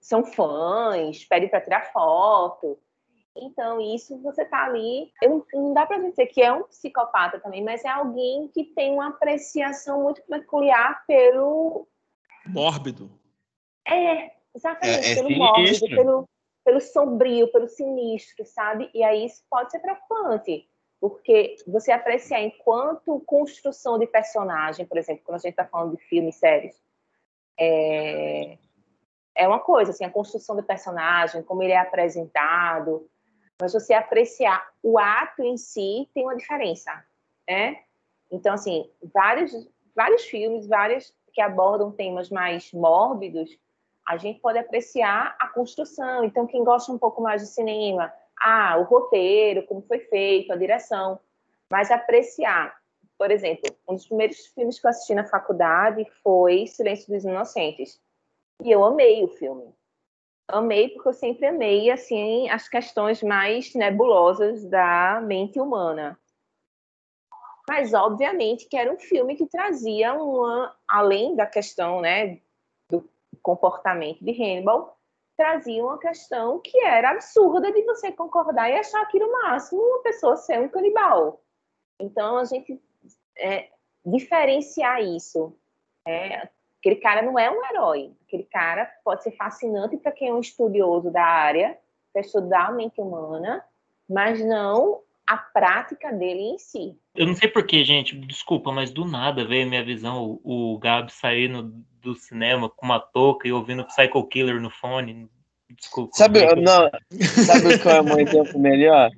são 0.00 0.24
fãs, 0.24 1.24
pedem 1.24 1.48
para 1.48 1.60
tirar 1.60 1.92
foto. 1.92 2.78
Então, 3.36 3.80
isso 3.80 4.16
você 4.22 4.44
tá 4.44 4.64
ali. 4.64 5.12
Eu, 5.22 5.46
não 5.52 5.74
dá 5.74 5.86
para 5.86 5.98
dizer 5.98 6.26
que 6.26 6.42
é 6.42 6.52
um 6.52 6.62
psicopata 6.64 7.38
também, 7.38 7.62
mas 7.62 7.84
é 7.84 7.88
alguém 7.88 8.48
que 8.48 8.64
tem 8.64 8.92
uma 8.92 9.08
apreciação 9.08 10.02
muito 10.02 10.22
peculiar 10.22 11.04
pelo. 11.06 11.86
Mórbido. 12.46 13.10
É, 13.86 14.32
exatamente, 14.54 15.06
é, 15.06 15.12
é 15.12 15.14
pelo 15.14 15.30
mórbido, 15.30 15.86
pelo, 15.86 16.28
pelo 16.64 16.80
sombrio, 16.80 17.52
pelo 17.52 17.68
sinistro, 17.68 18.44
sabe? 18.46 18.90
E 18.94 19.02
aí 19.02 19.26
isso 19.26 19.44
pode 19.50 19.70
ser 19.70 19.80
preocupante, 19.80 20.68
porque 21.00 21.56
você 21.66 21.92
apreciar 21.92 22.40
enquanto 22.40 23.20
construção 23.20 23.98
de 23.98 24.06
personagem, 24.06 24.86
por 24.86 24.96
exemplo, 24.96 25.22
quando 25.24 25.36
a 25.36 25.40
gente 25.40 25.50
está 25.50 25.64
falando 25.64 25.96
de 25.96 26.02
filmes, 26.04 26.36
séries, 26.36 26.80
é, 27.58 28.58
é 29.34 29.48
uma 29.48 29.60
coisa, 29.60 29.90
assim, 29.90 30.04
a 30.04 30.10
construção 30.10 30.56
do 30.56 30.62
personagem, 30.62 31.42
como 31.42 31.62
ele 31.62 31.72
é 31.72 31.78
apresentado, 31.78 33.08
mas 33.60 33.72
você 33.72 33.94
apreciar 33.94 34.68
o 34.82 34.98
ato 34.98 35.42
em 35.42 35.56
si 35.56 36.08
tem 36.14 36.24
uma 36.24 36.36
diferença, 36.36 36.92
né? 37.48 37.80
Então, 38.30 38.54
assim, 38.54 38.90
vários, 39.14 39.52
vários 39.94 40.24
filmes, 40.24 40.66
vários 40.66 41.14
que 41.32 41.40
abordam 41.40 41.92
temas 41.92 42.30
mais 42.30 42.72
mórbidos, 42.72 43.50
a 44.06 44.16
gente 44.16 44.40
pode 44.40 44.58
apreciar 44.58 45.36
a 45.38 45.48
construção. 45.48 46.24
Então, 46.24 46.46
quem 46.46 46.64
gosta 46.64 46.92
um 46.92 46.98
pouco 46.98 47.20
mais 47.20 47.42
de 47.42 47.48
cinema, 47.48 48.12
ah, 48.38 48.76
o 48.78 48.84
roteiro, 48.84 49.66
como 49.66 49.82
foi 49.82 49.98
feito, 50.00 50.52
a 50.52 50.56
direção, 50.56 51.18
mas 51.70 51.90
apreciar. 51.90 52.76
Por 53.18 53.30
exemplo, 53.30 53.74
um 53.88 53.94
dos 53.94 54.06
primeiros 54.06 54.46
filmes 54.46 54.78
que 54.78 54.86
eu 54.86 54.90
assisti 54.90 55.14
na 55.14 55.24
faculdade 55.24 56.04
foi 56.22 56.66
Silêncio 56.66 57.12
dos 57.12 57.24
Inocentes. 57.24 58.00
E 58.62 58.70
eu 58.70 58.84
amei 58.84 59.22
o 59.24 59.28
filme 59.28 59.74
amei 60.48 60.88
porque 60.90 61.08
eu 61.08 61.12
sempre 61.12 61.46
amei 61.46 61.90
assim 61.90 62.48
as 62.50 62.68
questões 62.68 63.22
mais 63.22 63.74
nebulosas 63.74 64.64
da 64.64 65.20
mente 65.20 65.60
humana. 65.60 66.18
Mas 67.68 67.92
obviamente 67.92 68.68
que 68.68 68.76
era 68.76 68.92
um 68.92 68.98
filme 68.98 69.34
que 69.34 69.46
trazia 69.46 70.14
uma, 70.14 70.74
além 70.88 71.34
da 71.34 71.46
questão, 71.46 72.00
né, 72.00 72.40
do 72.88 73.08
comportamento 73.42 74.24
de 74.24 74.30
Hannibal, 74.30 74.96
trazia 75.36 75.84
uma 75.84 75.98
questão 75.98 76.60
que 76.60 76.78
era 76.84 77.10
absurda 77.10 77.72
de 77.72 77.82
você 77.82 78.12
concordar 78.12 78.70
e 78.70 78.78
achar 78.78 79.02
aquilo 79.02 79.30
máximo 79.32 79.82
uma 79.82 80.02
pessoa 80.02 80.36
ser 80.36 80.60
um 80.60 80.68
canibal. 80.68 81.42
Então 82.00 82.36
a 82.36 82.44
gente 82.44 82.80
é, 83.38 83.68
diferenciar 84.04 85.02
isso, 85.02 85.54
é, 86.06 86.48
Aquele 86.86 87.00
cara 87.00 87.20
não 87.20 87.36
é 87.36 87.50
um 87.50 87.64
herói. 87.64 88.12
Aquele 88.24 88.44
cara 88.44 88.88
pode 89.04 89.24
ser 89.24 89.32
fascinante 89.32 89.96
para 89.96 90.12
quem 90.12 90.28
é 90.28 90.32
um 90.32 90.38
estudioso 90.38 91.10
da 91.10 91.24
área, 91.24 91.76
para 92.12 92.22
estudar 92.22 92.68
a 92.68 92.70
mente 92.70 93.00
humana, 93.00 93.60
mas 94.08 94.38
não 94.44 95.00
a 95.26 95.36
prática 95.36 96.12
dele 96.12 96.42
em 96.42 96.58
si. 96.58 96.96
Eu 97.16 97.26
não 97.26 97.34
sei 97.34 97.48
porquê, 97.48 97.84
gente, 97.84 98.16
desculpa, 98.16 98.70
mas 98.70 98.92
do 98.92 99.04
nada 99.04 99.44
veio 99.44 99.68
minha 99.68 99.84
visão 99.84 100.38
o, 100.44 100.74
o 100.74 100.78
Gabi 100.78 101.12
saindo 101.12 101.74
do 102.00 102.14
cinema 102.14 102.70
com 102.70 102.86
uma 102.86 103.00
touca 103.00 103.48
e 103.48 103.52
ouvindo 103.52 103.84
Psycho 103.86 104.24
Killer 104.28 104.60
no 104.60 104.70
fone. 104.70 105.28
Desculpa. 105.68 106.12
Sabe, 106.14 106.46
não, 106.54 106.88
sabe 107.44 107.80
qual 107.80 107.96
é 107.96 108.22
exemplo 108.22 108.60
melhor? 108.60 109.10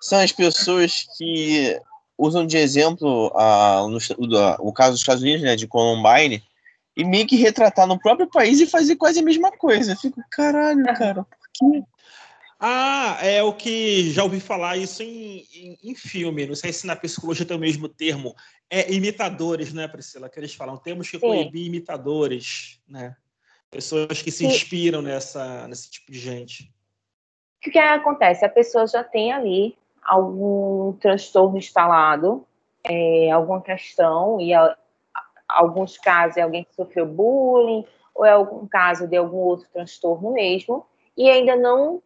São 0.00 0.20
as 0.20 0.32
pessoas 0.32 1.04
que 1.18 1.78
usam 2.20 2.46
de 2.46 2.56
exemplo 2.58 3.32
a, 3.34 3.86
no, 3.88 3.96
o, 3.96 4.68
o 4.68 4.72
caso 4.72 4.92
dos 4.92 5.00
Estados 5.00 5.22
Unidos, 5.22 5.42
né, 5.42 5.56
de 5.56 5.66
Columbine, 5.66 6.42
e 6.96 7.04
meio 7.04 7.26
que 7.26 7.36
retratar 7.36 7.86
no 7.86 7.98
próprio 7.98 8.28
país 8.28 8.60
e 8.60 8.66
fazer 8.66 8.96
quase 8.96 9.20
a 9.20 9.22
mesma 9.22 9.50
coisa. 9.50 9.92
Eu 9.92 9.96
fico, 9.96 10.22
caralho, 10.30 10.84
cara, 10.96 11.24
por 11.24 11.48
quê? 11.54 11.82
Ah, 12.62 13.16
é 13.22 13.42
o 13.42 13.54
que 13.54 14.10
já 14.10 14.22
ouvi 14.22 14.38
falar 14.38 14.76
isso 14.76 15.02
em, 15.02 15.46
em, 15.54 15.78
em, 15.82 15.94
filme. 15.94 16.46
Não 16.46 16.54
sei 16.54 16.74
se 16.74 16.86
na 16.86 16.94
psicologia 16.94 17.46
tem 17.46 17.56
o 17.56 17.60
mesmo 17.60 17.88
termo. 17.88 18.34
É 18.68 18.92
imitadores, 18.92 19.72
né, 19.72 19.88
Priscila? 19.88 20.28
Que 20.28 20.38
eles 20.38 20.54
falam. 20.54 20.76
Temos 20.76 21.08
que 21.08 21.18
Sim. 21.18 21.26
coibir 21.26 21.66
imitadores, 21.66 22.78
né? 22.86 23.16
Pessoas 23.70 24.20
que 24.20 24.30
se 24.30 24.44
inspiram 24.44 25.00
nessa, 25.00 25.66
nesse 25.68 25.90
tipo 25.90 26.12
de 26.12 26.18
gente. 26.18 26.70
O 27.66 27.70
que 27.70 27.78
acontece? 27.78 28.44
A 28.44 28.48
pessoa 28.48 28.86
já 28.86 29.02
tem 29.02 29.32
ali 29.32 29.74
algum 30.02 30.92
transtorno 30.94 31.58
instalado, 31.58 32.46
é, 32.84 33.30
alguma 33.30 33.60
questão, 33.60 34.40
e 34.40 34.54
a, 34.54 34.76
alguns 35.48 35.98
casos 35.98 36.36
é 36.36 36.42
alguém 36.42 36.64
que 36.64 36.74
sofreu 36.74 37.06
bullying, 37.06 37.86
ou 38.14 38.24
é 38.24 38.30
algum 38.30 38.66
caso 38.66 39.06
de 39.06 39.16
algum 39.16 39.38
outro 39.38 39.68
transtorno 39.72 40.32
mesmo, 40.32 40.86
e 41.16 41.28
ainda 41.28 41.56
não, 41.56 42.02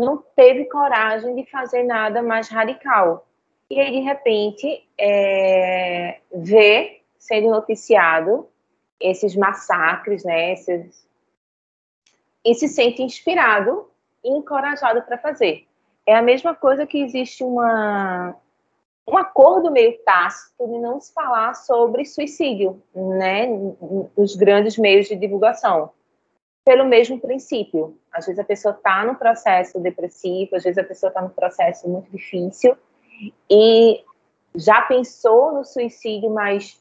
não 0.00 0.22
teve 0.34 0.64
coragem 0.66 1.34
de 1.34 1.48
fazer 1.50 1.82
nada 1.82 2.22
mais 2.22 2.48
radical. 2.48 3.26
E 3.68 3.80
aí, 3.80 3.90
de 3.90 4.00
repente, 4.00 4.86
é, 4.98 6.20
vê 6.32 7.02
sendo 7.18 7.50
noticiado 7.50 8.48
esses 9.00 9.34
massacres, 9.34 10.24
né, 10.24 10.52
esses, 10.52 11.06
e 12.44 12.54
se 12.54 12.68
sente 12.68 13.02
inspirado 13.02 13.90
e 14.22 14.30
encorajado 14.30 15.02
para 15.02 15.18
fazer. 15.18 15.66
É 16.06 16.14
a 16.14 16.22
mesma 16.22 16.54
coisa 16.54 16.86
que 16.86 17.02
existe 17.02 17.42
uma, 17.42 18.36
um 19.08 19.16
acordo 19.16 19.70
meio 19.70 19.98
tácito 20.04 20.66
de 20.66 20.78
não 20.78 21.00
se 21.00 21.12
falar 21.12 21.54
sobre 21.54 22.04
suicídio, 22.04 22.80
né, 22.94 23.46
nos 24.16 24.36
grandes 24.36 24.76
meios 24.76 25.06
de 25.06 25.16
divulgação, 25.16 25.90
pelo 26.64 26.84
mesmo 26.84 27.20
princípio. 27.20 27.96
Às 28.12 28.26
vezes 28.26 28.38
a 28.38 28.44
pessoa 28.44 28.74
está 28.74 29.04
no 29.04 29.14
processo 29.16 29.78
depressivo, 29.80 30.56
às 30.56 30.64
vezes 30.64 30.78
a 30.78 30.84
pessoa 30.84 31.08
está 31.08 31.22
no 31.22 31.30
processo 31.30 31.88
muito 31.88 32.10
difícil 32.10 32.76
e 33.50 34.04
já 34.54 34.82
pensou 34.82 35.52
no 35.52 35.64
suicídio, 35.64 36.30
mas 36.30 36.80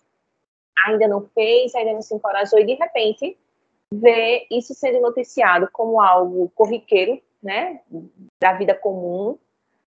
ainda 0.86 1.08
não 1.08 1.22
fez, 1.34 1.74
ainda 1.76 1.94
não 1.94 2.02
se 2.02 2.14
encorajou 2.14 2.60
e 2.60 2.66
de 2.66 2.74
repente 2.74 3.38
vê 3.92 4.48
isso 4.50 4.74
sendo 4.74 5.00
noticiado 5.02 5.70
como 5.72 6.02
algo 6.02 6.52
corriqueiro, 6.56 7.22
né, 7.46 7.80
da 8.42 8.54
vida 8.54 8.74
comum 8.74 9.38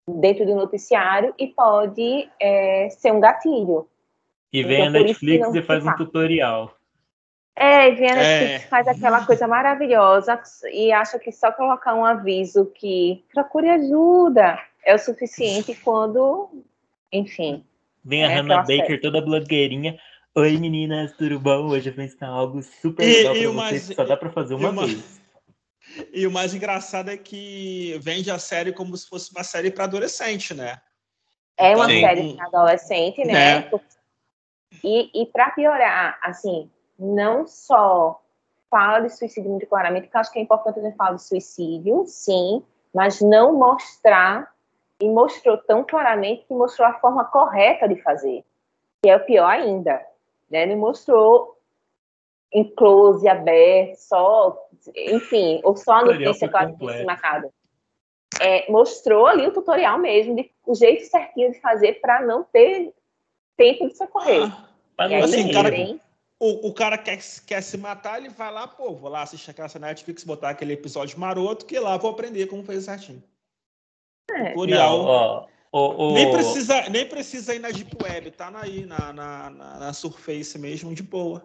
dentro 0.08 0.46
do 0.46 0.56
noticiário 0.56 1.34
e 1.38 1.48
pode 1.48 2.30
é, 2.40 2.88
ser 2.92 3.12
um 3.12 3.20
gatilho. 3.20 3.88
E 4.54 4.64
vem 4.64 4.82
então, 4.82 4.88
a 4.88 5.04
Netflix 5.04 5.56
e 5.56 5.62
faz 5.62 5.86
um 5.86 5.96
tutorial. 5.96 6.74
É, 7.56 7.92
vem 7.92 8.12
a 8.12 8.16
Netflix 8.16 8.66
é. 8.66 8.68
faz 8.68 8.88
aquela 8.88 9.26
coisa 9.26 9.48
maravilhosa 9.48 10.40
e 10.72 10.92
acha 10.92 11.18
que 11.18 11.32
só 11.32 11.52
colocar 11.52 11.96
um 11.96 12.06
aviso 12.06 12.68
que 12.68 13.26
procure 13.34 13.68
ajuda 13.70 14.60
é 14.86 14.94
o 14.94 15.00
suficiente 15.00 15.74
quando, 15.84 16.50
enfim. 17.12 17.66
Vem 18.06 18.24
a 18.24 18.32
é 18.32 18.36
Hannah 18.36 18.62
Baker 18.62 18.86
série. 18.86 19.02
toda 19.02 19.20
blogueirinha. 19.20 19.98
Oi 20.36 20.56
meninas, 20.58 21.12
tudo 21.14 21.40
bom? 21.40 21.70
Hoje 21.70 21.90
eu 21.90 21.96
vou 21.96 22.06
ensinar 22.06 22.30
algo 22.30 22.62
super 22.62 23.04
legal 23.04 23.36
e, 23.36 23.42
pra 23.42 23.52
vocês, 23.52 23.56
mais, 23.56 23.96
só 23.96 24.06
dá 24.06 24.16
pra 24.16 24.30
fazer 24.30 24.54
uma 24.54 24.72
vez. 24.72 25.17
E 26.14 26.26
o 26.28 26.32
mais 26.32 26.54
engraçado 26.54 27.10
é 27.10 27.18
que 27.18 27.98
vende 28.02 28.30
a 28.30 28.40
série 28.40 28.74
como 28.74 28.96
se 28.96 29.08
fosse 29.08 29.32
uma 29.32 29.44
série 29.44 29.72
para 29.72 29.86
adolescente, 29.86 30.54
né? 30.54 30.80
É 31.58 31.76
uma 31.76 31.92
então, 31.92 32.10
série 32.10 32.34
para 32.36 32.46
adolescente, 32.46 33.26
né? 33.26 33.58
É. 33.60 33.72
E, 34.84 35.22
e 35.22 35.26
para 35.28 35.52
piorar, 35.52 36.20
assim, 36.22 36.70
não 36.98 37.48
só 37.48 38.22
fala 38.70 39.00
de 39.00 39.10
suicídio 39.10 39.50
muito 39.50 39.66
claramente, 39.66 40.04
porque 40.04 40.18
acho 40.18 40.32
que 40.32 40.40
é 40.40 40.42
importante 40.42 40.80
a 40.80 40.84
gente 40.84 40.96
falar 40.96 41.14
de 41.14 41.24
suicídio, 41.24 42.06
sim, 42.06 42.64
mas 42.94 43.22
não 43.22 43.54
mostrar, 43.54 44.52
e 45.00 45.08
mostrou 45.08 45.58
tão 45.58 45.84
claramente 45.84 46.46
que 46.46 46.54
mostrou 46.54 46.88
a 46.88 46.94
forma 47.00 47.24
correta 47.26 47.88
de 47.88 48.02
fazer, 48.02 48.44
que 49.02 49.10
é 49.10 49.16
o 49.16 49.26
pior 49.26 49.50
ainda. 49.50 50.02
Né? 50.50 50.64
Ele 50.64 50.76
mostrou 50.76 51.57
em 52.52 52.64
close, 52.76 53.28
aberto, 53.28 53.98
só, 53.98 54.58
enfim, 54.96 55.60
ou 55.64 55.76
só 55.76 55.94
a 55.94 56.06
notícia 56.06 56.50
quase 56.50 56.74
em 56.74 56.98
cima 56.98 57.18
cada. 57.18 57.50
É, 58.40 58.70
mostrou 58.72 59.26
ali 59.26 59.48
o 59.48 59.54
tutorial 59.54 59.98
mesmo, 59.98 60.36
de, 60.36 60.52
o 60.66 60.76
jeito 60.76 61.06
certinho 61.06 61.52
de 61.52 61.60
fazer 61.60 62.00
para 62.02 62.22
não 62.22 62.44
ter 62.44 62.94
tempo 63.56 63.88
de 63.88 63.98
socorrer. 63.98 64.44
Ah, 64.98 65.06
aí, 65.06 65.16
assim, 65.16 65.52
cara, 65.52 65.72
o, 66.40 66.68
o 66.68 66.74
cara 66.74 66.98
quer, 66.98 67.20
quer 67.46 67.62
se 67.62 67.78
matar, 67.78 68.20
ele 68.20 68.30
vai 68.30 68.52
lá, 68.52 68.68
pô, 68.68 68.94
vou 68.94 69.10
lá 69.10 69.24
assistir 69.24 69.52
aquela 69.52 69.68
Netflix, 69.80 70.24
botar 70.24 70.50
aquele 70.50 70.74
episódio 70.74 71.20
maroto, 71.20 71.66
que 71.66 71.80
lá 71.80 71.98
vou 71.98 72.12
aprender 72.12 72.46
como 72.48 72.64
fazer 72.64 72.82
certinho. 72.82 73.24
É. 74.30 74.52
Tutorial. 74.52 74.98
Não, 74.98 75.06
ó, 75.06 75.48
O, 75.72 76.10
o... 76.10 76.14
Nem, 76.14 76.32
precisa, 76.32 76.90
nem 76.90 77.08
precisa 77.08 77.56
ir 77.56 77.60
na 77.60 77.72
Deep 77.72 77.92
Web, 78.02 78.32
tá 78.32 78.52
aí 78.56 78.86
na, 78.86 79.12
na, 79.12 79.50
na, 79.50 79.80
na 79.80 79.94
Surface 79.94 80.58
mesmo, 80.60 80.94
de 80.94 81.04
boa. 81.04 81.44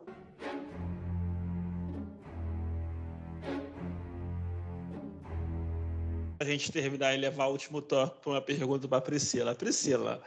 A 6.42 6.44
gente 6.44 6.72
terminar 6.72 7.14
e 7.14 7.18
levar 7.18 7.46
o 7.46 7.52
último 7.52 7.80
toque 7.80 8.20
para 8.20 8.30
uma 8.32 8.40
pergunta 8.40 8.88
para 8.88 9.00
Priscila. 9.00 9.54
Priscila, 9.54 10.20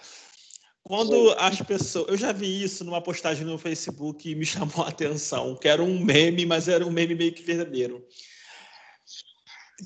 quando 0.82 1.36
as 1.38 1.61
pessoas. 1.61 2.07
Eu 2.07 2.16
já 2.16 2.32
vi 2.32 2.63
isso 2.63 2.86
numa 2.86 3.01
postagem 3.01 3.45
no 3.45 3.57
Facebook 3.57 4.30
e 4.30 4.34
me 4.34 4.45
chamou 4.47 4.86
a 4.86 4.88
atenção, 4.88 5.57
que 5.57 5.68
era 5.68 5.84
um 5.84 5.99
meme, 5.99 6.45
mas 6.45 6.70
era 6.70 6.86
um 6.86 6.89
meme 6.89 7.16
meio 7.16 7.34
que 7.34 7.43
verdadeiro. 7.43 8.01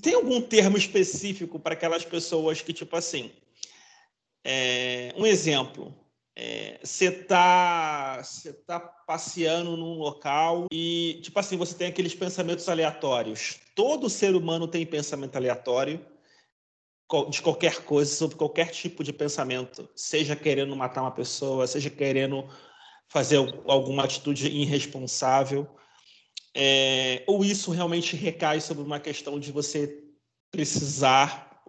Tem 0.03 0.13
algum 0.13 0.39
termo 0.39 0.77
específico 0.77 1.59
para 1.59 1.73
aquelas 1.73 2.05
pessoas 2.05 2.61
que, 2.61 2.71
tipo 2.71 2.95
assim, 2.95 3.31
é, 4.45 5.11
um 5.17 5.25
exemplo, 5.25 5.97
você 6.83 7.07
é, 7.07 7.09
está 7.09 8.21
tá 8.67 8.79
passeando 8.79 9.75
num 9.75 9.97
local 9.97 10.67
e, 10.71 11.19
tipo 11.23 11.39
assim, 11.39 11.57
você 11.57 11.73
tem 11.73 11.87
aqueles 11.87 12.13
pensamentos 12.13 12.69
aleatórios. 12.69 13.59
Todo 13.73 14.11
ser 14.11 14.35
humano 14.35 14.67
tem 14.67 14.85
pensamento 14.85 15.35
aleatório 15.35 16.05
de 17.29 17.41
qualquer 17.41 17.83
coisa, 17.83 18.11
sobre 18.13 18.35
qualquer 18.35 18.69
tipo 18.69 19.03
de 19.03 19.11
pensamento, 19.11 19.89
seja 19.95 20.35
querendo 20.35 20.75
matar 20.75 21.01
uma 21.01 21.11
pessoa, 21.11 21.65
seja 21.65 21.89
querendo 21.89 22.47
fazer 23.07 23.37
alguma 23.65 24.03
atitude 24.03 24.47
irresponsável, 24.47 25.67
é, 26.55 27.23
ou 27.27 27.43
isso 27.43 27.71
realmente 27.71 28.15
recai 28.15 28.61
sobre 28.61 28.83
uma 28.83 28.99
questão 28.99 29.39
de 29.39 29.51
você 29.51 30.03
precisar 30.51 31.63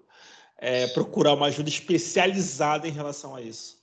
é, 0.58 0.86
procurar 0.88 1.34
uma 1.34 1.46
ajuda 1.46 1.70
especializada 1.70 2.86
em 2.86 2.92
relação 2.92 3.34
a 3.34 3.40
isso? 3.40 3.80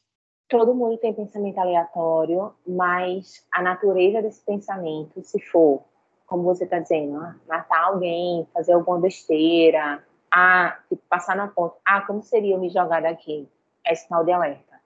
Todo 0.48 0.76
mundo 0.76 0.98
tem 0.98 1.14
pensamento 1.14 1.58
aleatório, 1.58 2.54
mas 2.66 3.44
a 3.52 3.62
natureza 3.62 4.22
desse 4.22 4.42
pensamento, 4.46 5.22
se 5.22 5.40
for, 5.40 5.84
como 6.26 6.44
você 6.44 6.64
está 6.64 6.80
dizendo, 6.80 7.18
ah, 7.18 7.36
matar 7.48 7.86
alguém, 7.86 8.48
fazer 8.54 8.74
alguma 8.74 9.00
besteira, 9.00 10.04
ah, 10.32 10.78
tipo, 10.90 11.02
passar 11.10 11.36
na 11.36 11.48
ponta, 11.48 11.76
ah, 11.86 12.02
como 12.02 12.22
seria 12.22 12.56
eu 12.56 12.60
me 12.60 12.70
jogar 12.70 13.02
daqui? 13.02 13.48
É 13.86 13.96
sinal 13.96 14.24
de 14.24 14.32
alerta. 14.32 14.80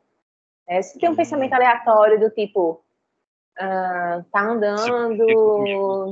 É, 0.68 0.82
se 0.82 1.00
tem 1.00 1.10
um 1.10 1.12
uhum. 1.12 1.18
pensamento 1.18 1.54
aleatório 1.54 2.20
do 2.20 2.30
tipo, 2.30 2.84
uh, 3.60 4.24
tá 4.32 4.42
andando 4.42 5.10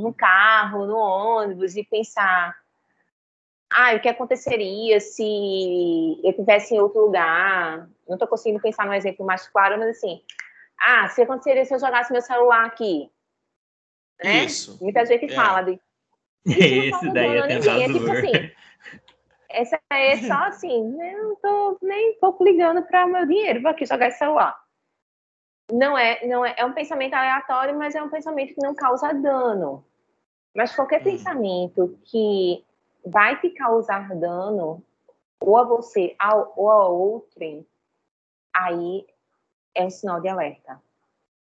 no 0.01 0.13
carro, 0.13 0.86
no 0.86 0.97
ônibus 0.97 1.75
e 1.75 1.84
pensar, 1.84 2.55
ah, 3.71 3.93
o 3.95 3.99
que 3.99 4.09
aconteceria 4.09 4.99
se 4.99 6.19
eu 6.23 6.32
estivesse 6.32 6.73
em 6.73 6.80
outro 6.80 7.01
lugar? 7.01 7.88
Não 8.07 8.15
estou 8.15 8.27
conseguindo 8.27 8.61
pensar 8.61 8.86
no 8.86 8.93
exemplo 8.93 9.25
mais 9.25 9.47
claro, 9.47 9.77
mas 9.77 9.89
assim, 9.89 10.21
ah, 10.80 11.07
se 11.09 11.21
aconteceria 11.21 11.63
se 11.65 11.73
eu 11.73 11.80
jogasse 11.80 12.11
meu 12.11 12.21
celular 12.21 12.65
aqui? 12.65 13.11
Né? 14.23 14.45
Isso. 14.45 14.77
Muita 14.82 15.05
gente 15.05 15.25
é. 15.25 15.36
fala 15.36 15.61
de. 15.61 15.80
Esse 16.45 17.13
daí 17.13 17.38
é 17.38 17.47
ninguém. 17.47 17.84
É 17.84 17.88
tipo 17.88 18.11
assim. 18.11 18.49
Essa 19.50 19.80
é 19.91 20.18
só 20.18 20.45
assim, 20.45 20.84
né, 20.91 21.14
não 21.18 21.36
tô 21.36 21.78
nem 21.82 22.12
um 22.12 22.20
pouco 22.20 22.43
ligando 22.43 22.84
para 22.84 23.06
o 23.06 23.12
meu 23.12 23.26
dinheiro, 23.26 23.62
vou 23.62 23.72
aqui 23.72 23.86
jogar 23.86 24.08
esse 24.08 24.20
celular. 24.20 24.58
Não 25.72 25.97
é, 25.97 26.26
não 26.28 26.45
é, 26.45 26.56
é 26.58 26.66
um 26.66 26.74
pensamento 26.74 27.14
aleatório, 27.14 27.78
mas 27.78 27.95
é 27.95 28.02
um 28.02 28.10
pensamento 28.10 28.54
que 28.54 28.62
não 28.62 28.76
causa 28.76 29.14
dano. 29.14 29.84
Mas 30.56 30.76
qualquer 30.76 31.02
hum. 31.02 31.06
pensamento 31.06 32.00
que 32.06 32.64
vai 33.06 33.39
te 33.39 33.50
causar 33.52 34.16
dano 34.16 34.84
ou 35.41 35.58
a 35.58 35.64
você 35.64 36.16
ou 36.56 36.70
a 36.70 36.88
outrem, 36.88 37.66
aí 38.54 39.06
é 39.74 39.86
um 39.86 39.89
sinal 39.89 40.20
de 40.22 40.28
alerta. 40.28 40.82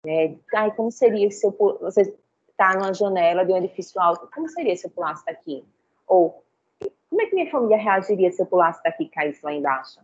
Né? 0.05 0.37
Ai, 0.55 0.71
como 0.75 0.91
seria 0.91 1.31
se 1.31 1.47
eu, 1.47 1.53
você 1.81 2.15
está 2.49 2.75
numa 2.75 2.93
janela 2.93 3.45
de 3.45 3.53
um 3.53 3.57
edifício 3.57 4.01
alto, 4.01 4.29
como 4.33 4.49
seria 4.49 4.77
se 4.77 4.87
eu 4.87 4.91
pulasse 4.91 5.25
daqui? 5.25 5.65
Ou 6.07 6.45
como 6.81 7.23
é 7.23 7.27
que 7.27 7.35
minha 7.35 7.51
família 7.51 7.77
reagiria 7.77 8.31
se 8.31 8.43
eu 8.43 8.47
pulasse 8.47 8.83
daqui 8.83 9.05
e 9.05 9.09
caísse 9.09 9.45
lá 9.45 9.53
embaixo? 9.53 10.01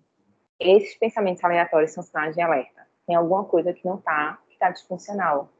Esses 0.59 0.95
pensamentos 0.97 1.43
aleatórios 1.45 1.93
são 1.93 2.03
sinais 2.03 2.35
de 2.35 2.41
alerta. 2.41 2.87
Tem 3.07 3.17
alguma 3.17 3.45
coisa 3.45 3.73
que 3.73 3.85
não 3.87 3.97
está, 3.97 4.39
que 4.49 4.55
está 4.55 4.71
disfuncional. 4.71 5.51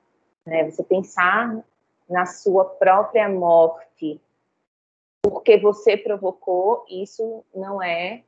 Né? 0.47 0.71
Você 0.71 0.83
pensar 0.83 1.63
na 2.09 2.27
sua 2.27 2.65
própria 2.65 3.29
morte 3.29 4.21
porque 5.23 5.57
você 5.57 5.97
provocou, 5.97 6.85
isso 6.89 7.45
não 7.55 7.83
é 7.83 8.25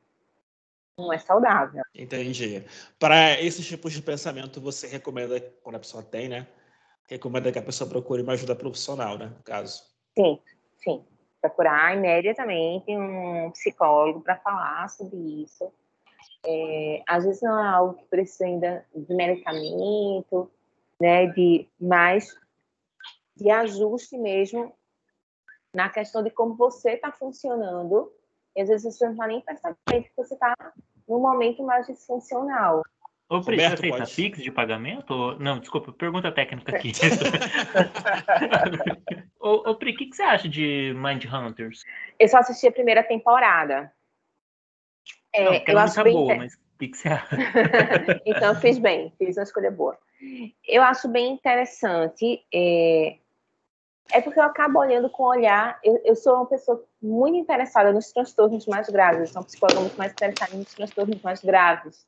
não 0.97 1.12
é 1.12 1.18
saudável. 1.18 1.82
Entendi. 1.93 2.64
Para 3.01 3.41
esses 3.41 3.66
tipos 3.66 3.93
de 3.93 4.01
pensamento, 4.01 4.61
você 4.61 4.87
recomenda, 4.87 5.41
quando 5.62 5.74
a 5.74 5.80
pessoa 5.80 6.05
tem, 6.05 6.28
né? 6.28 6.47
Recomenda 7.09 7.51
que 7.51 7.59
a 7.59 7.62
pessoa 7.62 7.91
procure 7.91 8.22
uma 8.22 8.35
ajuda 8.35 8.55
profissional, 8.55 9.18
né? 9.18 9.26
No 9.26 9.43
caso. 9.43 9.82
Sim, 10.16 10.39
sim. 10.78 11.05
Procurar 11.45 11.95
imediatamente 11.95 12.90
um 12.97 13.51
psicólogo 13.51 14.22
para 14.22 14.36
falar 14.36 14.88
sobre 14.88 15.42
isso. 15.42 15.70
É, 16.47 17.03
às 17.07 17.22
vezes 17.22 17.42
não 17.42 17.62
é 17.62 17.68
algo 17.68 17.99
que 17.99 18.05
precisa 18.07 18.47
ainda 18.47 18.86
de 18.95 19.14
medicamento, 19.14 20.51
né? 20.99 21.26
De 21.26 21.68
mais 21.78 22.34
de 23.36 23.51
ajuste 23.51 24.16
mesmo 24.16 24.72
na 25.74 25.90
questão 25.90 26.22
de 26.22 26.30
como 26.30 26.55
você 26.55 26.92
está 26.92 27.12
funcionando. 27.12 28.11
E 28.57 28.62
às 28.62 28.70
vezes 28.70 28.97
você 28.97 29.05
não 29.05 29.12
está 29.12 29.26
nem 29.26 29.42
percebendo 29.42 29.76
que 29.86 30.12
você 30.16 30.32
está 30.32 30.55
num 31.07 31.20
momento 31.20 31.62
mais 31.62 31.86
disfuncional. 31.86 32.82
Ô, 33.29 33.41
Pri, 33.41 33.57
você 33.57 33.64
aceita 33.64 33.99
pode... 33.99 34.14
Pix 34.14 34.43
de 34.43 34.51
pagamento? 34.51 35.39
Não, 35.39 35.59
desculpa, 35.59 35.93
pergunta 35.93 36.31
técnica 36.31 36.77
aqui. 36.77 36.93
ô, 39.41 39.70
ô, 39.70 39.75
Pri, 39.77 39.93
o 39.93 39.97
que, 39.97 40.07
que, 40.07 40.16
você 40.16 40.22
acha 40.22 40.49
de 40.49 40.95
Mind 40.95 41.25
Hunters? 41.25 41.85
Eu 42.18 42.29
só 42.29 42.39
assisti 42.39 42.66
a 42.66 42.72
primeira 42.72 43.03
temporada. 43.03 43.93
É, 45.33 45.45
não, 45.45 45.62
eu 45.66 45.79
acho 45.79 46.05
bem 46.05 46.12
boa, 46.12 46.35
mas 46.37 46.55
o 46.55 46.59
que, 46.79 46.89
que 46.89 46.97
você 46.97 47.09
acha? 47.09 47.37
então, 48.27 48.49
eu 48.49 48.61
fiz 48.61 48.79
bem, 48.79 49.12
fiz 49.18 49.37
uma 49.37 49.43
escolha 49.43 49.70
boa. 49.70 49.99
Eu 50.66 50.83
acho 50.83 51.09
bem 51.09 51.33
interessante. 51.33 52.45
É, 52.53 53.16
é 54.12 54.20
porque 54.20 54.39
eu 54.39 54.45
acabo 54.45 54.79
olhando 54.79 55.09
com 55.09 55.25
olhar. 55.25 55.79
Eu, 55.83 56.01
eu, 56.05 56.14
sou 56.14 56.35
uma 56.35 56.47
pessoa 56.47 56.85
muito 57.03 57.39
interessada 57.39 57.93
nos 57.93 58.12
transtornos 58.12 58.66
mais 58.66 58.89
graves, 58.91 59.20
eu 59.20 59.27
sou 59.29 59.41
uma 59.41 59.47
psicóloga 59.47 59.81
muito 59.81 59.97
mais 59.97 60.12
interessada 60.12 60.57
nos 60.57 60.75
transtornos 60.75 61.22
mais 61.22 61.43
graves. 61.43 62.07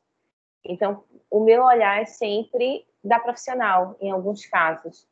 Então, 0.65 1.05
o 1.31 1.41
meu 1.41 1.63
olhar 1.63 2.01
é 2.01 2.05
sempre 2.05 2.87
da 3.03 3.19
profissional, 3.19 3.97
em 4.01 4.11
alguns 4.11 4.47
casos, 4.47 5.07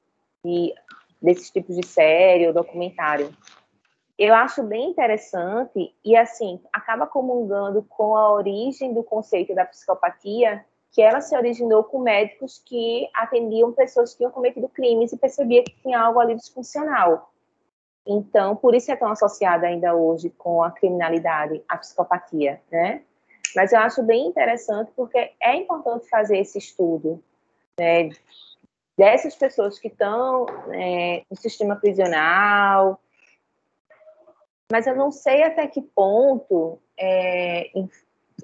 e 0.44 0.74
desses 1.22 1.50
tipos 1.50 1.76
de 1.76 1.86
série 1.86 2.46
ou 2.46 2.52
documentário. 2.52 3.34
Eu 4.18 4.34
acho 4.34 4.62
bem 4.62 4.90
interessante 4.90 5.92
e, 6.04 6.16
assim, 6.16 6.60
acaba 6.72 7.06
comungando 7.06 7.82
com 7.82 8.16
a 8.16 8.32
origem 8.32 8.92
do 8.92 9.02
conceito 9.02 9.54
da 9.54 9.64
psicopatia, 9.64 10.64
que 10.92 11.02
ela 11.02 11.20
se 11.20 11.36
originou 11.36 11.82
com 11.82 11.98
médicos 11.98 12.62
que 12.64 13.08
atendiam 13.12 13.72
pessoas 13.72 14.12
que 14.12 14.18
tinham 14.18 14.30
cometido 14.30 14.68
crimes 14.68 15.12
e 15.12 15.16
percebia 15.16 15.64
que 15.64 15.74
tinha 15.82 15.98
algo 15.98 16.20
ali 16.20 16.36
disfuncional. 16.36 17.32
Então, 18.06 18.54
por 18.54 18.74
isso 18.74 18.92
é 18.92 18.96
tão 18.96 19.10
associada 19.10 19.66
ainda 19.66 19.94
hoje 19.94 20.30
com 20.30 20.62
a 20.62 20.70
criminalidade, 20.70 21.64
a 21.68 21.76
psicopatia, 21.76 22.62
né? 22.70 23.02
Mas 23.54 23.72
eu 23.72 23.78
acho 23.78 24.02
bem 24.02 24.26
interessante 24.26 24.90
porque 24.96 25.32
é 25.40 25.56
importante 25.56 26.08
fazer 26.08 26.38
esse 26.38 26.58
estudo, 26.58 27.22
né? 27.78 28.10
Dessas 28.96 29.34
pessoas 29.34 29.78
que 29.78 29.88
estão 29.88 30.46
né, 30.68 31.22
no 31.28 31.36
sistema 31.36 31.74
prisional, 31.74 33.00
mas 34.70 34.86
eu 34.86 34.96
não 34.96 35.10
sei 35.10 35.42
até 35.42 35.66
que 35.66 35.82
ponto, 35.82 36.78
é, 36.96 37.70
em, 37.78 37.88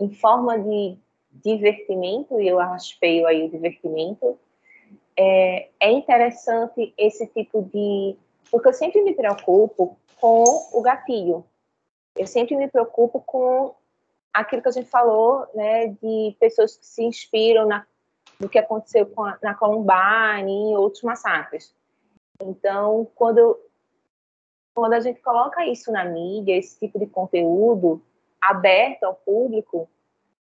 em 0.01 0.11
forma 0.13 0.59
de 0.59 0.97
divertimento, 1.31 2.41
e 2.41 2.49
eu 2.49 2.59
acho 2.61 2.97
aí 3.03 3.45
o 3.45 3.51
divertimento, 3.51 4.39
é, 5.17 5.69
é 5.81 5.91
interessante 5.91 6.93
esse 6.97 7.27
tipo 7.27 7.63
de. 7.63 8.17
Porque 8.51 8.69
eu 8.69 8.73
sempre 8.73 9.03
me 9.03 9.15
preocupo 9.15 9.97
com 10.21 10.45
o 10.73 10.83
gatilho. 10.83 11.45
Eu 12.17 12.27
sempre 12.27 12.57
me 12.57 12.69
preocupo 12.69 13.21
com 13.21 13.75
aquilo 14.33 14.62
que 14.62 14.68
a 14.68 14.72
gente 14.72 14.89
falou, 14.89 15.47
né, 15.55 15.89
de 15.89 16.37
pessoas 16.39 16.76
que 16.76 16.87
se 16.87 17.03
inspiram 17.03 17.66
na, 17.66 17.87
no 18.39 18.49
que 18.49 18.59
aconteceu 18.59 19.11
a, 19.18 19.39
na 19.43 19.55
Columbine 19.55 20.72
e 20.72 20.76
outros 20.76 21.03
massacres. 21.03 21.74
Então, 22.43 23.09
quando, 23.14 23.59
quando 24.74 24.95
a 24.95 25.01
gente 25.01 25.20
coloca 25.20 25.66
isso 25.66 25.93
na 25.93 26.05
mídia, 26.05 26.57
esse 26.57 26.78
tipo 26.78 26.99
de 26.99 27.07
conteúdo 27.07 28.03
aberto 28.41 29.05
ao 29.05 29.14
público, 29.14 29.89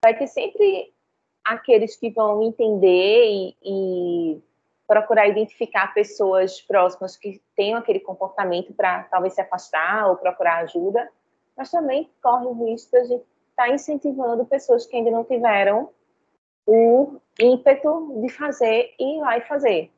vai 0.03 0.17
ter 0.17 0.27
sempre 0.27 0.93
aqueles 1.43 1.95
que 1.95 2.11
vão 2.11 2.43
entender 2.43 3.25
e, 3.25 3.57
e 3.63 4.43
procurar 4.87 5.27
identificar 5.27 5.93
pessoas 5.93 6.61
próximas 6.61 7.17
que 7.17 7.41
tenham 7.55 7.79
aquele 7.79 7.99
comportamento 7.99 8.73
para 8.73 9.03
talvez 9.03 9.33
se 9.33 9.41
afastar 9.41 10.07
ou 10.07 10.15
procurar 10.15 10.63
ajuda, 10.63 11.09
mas 11.55 11.71
também 11.71 12.09
corre 12.21 12.45
o 12.45 12.65
risco 12.65 12.91
de 12.91 12.97
a 12.97 13.03
gente 13.03 13.25
estar 13.59 13.67
tá 13.67 13.73
incentivando 13.73 14.45
pessoas 14.45 14.85
que 14.85 14.95
ainda 14.95 15.11
não 15.11 15.25
tiveram 15.25 15.89
o 16.65 17.19
ímpeto 17.39 18.21
de 18.21 18.29
fazer 18.29 18.93
e 18.97 19.17
ir 19.17 19.19
lá 19.19 19.37
e 19.37 19.41
fazer. 19.41 19.91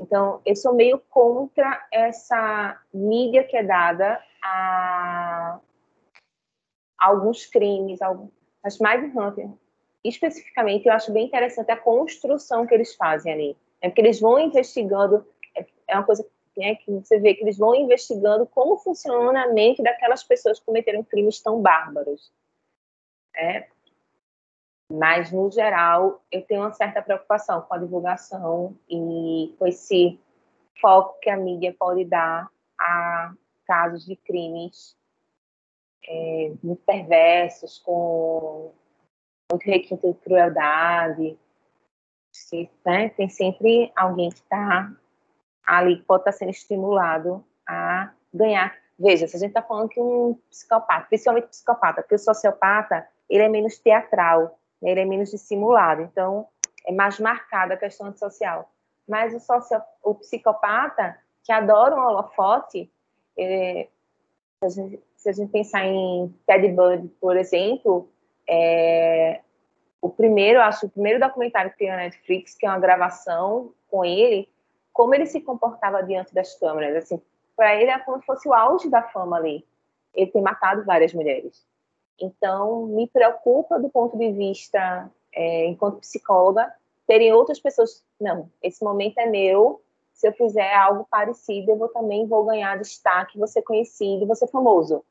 Então, 0.00 0.40
eu 0.44 0.56
sou 0.56 0.74
meio 0.74 0.98
contra 1.10 1.86
essa 1.92 2.80
mídia 2.92 3.44
que 3.44 3.56
é 3.56 3.62
dada 3.62 4.22
a 4.42 5.60
alguns 6.98 7.46
crimes, 7.46 8.00
mas 8.62 8.78
mais 8.78 9.14
Hunter, 9.14 9.48
especificamente, 10.02 10.86
eu 10.86 10.92
acho 10.92 11.12
bem 11.12 11.26
interessante 11.26 11.70
a 11.70 11.76
construção 11.76 12.66
que 12.66 12.74
eles 12.74 12.94
fazem 12.94 13.32
ali. 13.32 13.56
É 13.80 13.88
porque 13.88 14.00
eles 14.00 14.20
vão 14.20 14.38
investigando, 14.38 15.24
é, 15.56 15.66
é 15.86 15.94
uma 15.94 16.04
coisa 16.04 16.26
né, 16.56 16.74
que 16.76 16.90
você 16.90 17.20
vê 17.20 17.34
que 17.34 17.42
eles 17.42 17.56
vão 17.56 17.74
investigando 17.74 18.46
como 18.46 18.78
funciona 18.78 19.44
a 19.44 19.52
mente 19.52 19.82
daquelas 19.82 20.24
pessoas 20.24 20.58
que 20.58 20.66
cometeram 20.66 21.04
crimes 21.04 21.40
tão 21.40 21.60
bárbaros. 21.60 22.32
É, 23.38 23.68
mas, 24.90 25.30
no 25.30 25.50
geral, 25.50 26.22
eu 26.32 26.42
tenho 26.46 26.62
uma 26.62 26.72
certa 26.72 27.02
preocupação 27.02 27.60
com 27.62 27.74
a 27.74 27.78
divulgação 27.78 28.74
e 28.88 29.54
com 29.58 29.66
esse 29.66 30.18
foco 30.80 31.18
que 31.20 31.28
a 31.28 31.36
mídia 31.36 31.74
pode 31.78 32.04
dar 32.06 32.50
a 32.80 33.34
casos 33.66 34.06
de 34.06 34.16
crimes 34.16 34.96
é, 36.06 36.52
muito 36.62 36.82
perversos, 36.84 37.78
com 37.78 38.72
muito 39.50 39.64
requinte 39.64 40.06
de 40.06 40.14
crueldade. 40.14 41.38
Né? 42.84 43.10
Tem 43.10 43.28
sempre 43.28 43.92
alguém 43.94 44.30
que 44.30 44.38
está 44.38 44.90
ali, 45.66 46.02
pode 46.02 46.22
estar 46.22 46.32
tá 46.32 46.38
sendo 46.38 46.50
estimulado 46.50 47.44
a 47.68 48.10
ganhar. 48.32 48.74
Veja, 48.98 49.28
se 49.28 49.36
a 49.36 49.38
gente 49.38 49.50
está 49.50 49.62
falando 49.62 49.90
que 49.90 50.00
um 50.00 50.34
psicopata, 50.50 51.06
principalmente 51.08 51.48
psicopata, 51.48 52.02
porque 52.02 52.14
o 52.14 52.18
sociopata, 52.18 53.06
ele 53.28 53.42
é 53.42 53.48
menos 53.48 53.78
teatral, 53.78 54.58
né? 54.80 54.90
ele 54.90 55.00
é 55.00 55.04
menos 55.04 55.30
dissimulado, 55.30 56.02
então 56.02 56.46
é 56.86 56.92
mais 56.92 57.18
marcada 57.18 57.74
a 57.74 57.78
questão 57.78 58.14
social. 58.16 58.70
Mas 59.06 59.34
o, 59.34 59.40
socio, 59.40 59.80
o 60.02 60.14
psicopata, 60.14 61.18
que 61.44 61.52
adora 61.52 61.94
um 61.94 62.00
holofote, 62.00 62.90
é, 63.36 63.88
se, 64.60 64.66
a 64.66 64.68
gente, 64.68 65.02
se, 65.16 65.28
a 65.28 65.32
gente, 65.32 65.50
pensar 65.50 65.84
em 65.86 66.34
Ted 66.46 66.68
Bundy, 66.68 67.08
por 67.20 67.36
exemplo, 67.36 68.08
é, 68.46 69.40
o 70.00 70.08
primeiro, 70.08 70.60
acho 70.60 70.86
o 70.86 70.90
primeiro 70.90 71.20
documentário 71.20 71.70
que 71.70 71.78
tem 71.78 71.90
na 71.90 71.96
Netflix, 71.96 72.54
que 72.54 72.66
é 72.66 72.68
uma 72.68 72.78
gravação 72.78 73.72
com 73.90 74.04
ele, 74.04 74.48
como 74.92 75.14
ele 75.14 75.26
se 75.26 75.40
comportava 75.40 76.02
diante 76.02 76.34
das 76.34 76.54
câmeras, 76.58 76.96
assim, 76.96 77.20
para 77.56 77.74
ele 77.74 77.90
é 77.90 77.98
como 77.98 78.20
se 78.20 78.26
fosse 78.26 78.48
o 78.48 78.54
auge 78.54 78.88
da 78.88 79.02
fama 79.02 79.36
ali. 79.36 79.66
Ele 80.14 80.30
tem 80.30 80.40
matado 80.40 80.84
várias 80.84 81.12
mulheres. 81.12 81.66
Então, 82.20 82.86
me 82.86 83.06
preocupa 83.06 83.78
do 83.78 83.88
ponto 83.88 84.16
de 84.16 84.32
vista, 84.32 85.10
é, 85.32 85.66
enquanto 85.66 86.00
psicóloga, 86.00 86.72
terem 87.06 87.32
outras 87.32 87.58
pessoas. 87.58 88.04
Não, 88.20 88.50
esse 88.62 88.82
momento 88.82 89.18
é 89.18 89.26
meu. 89.26 89.82
Se 90.12 90.28
eu 90.28 90.32
fizer 90.32 90.74
algo 90.74 91.06
parecido, 91.08 91.70
eu 91.70 91.76
vou, 91.76 91.88
também 91.88 92.26
vou 92.26 92.44
ganhar 92.44 92.78
destaque, 92.78 93.38
vou 93.38 93.46
ser 93.46 93.62
conhecido, 93.62 94.26
vou 94.26 94.34
ser 94.34 94.48
famoso. 94.48 95.04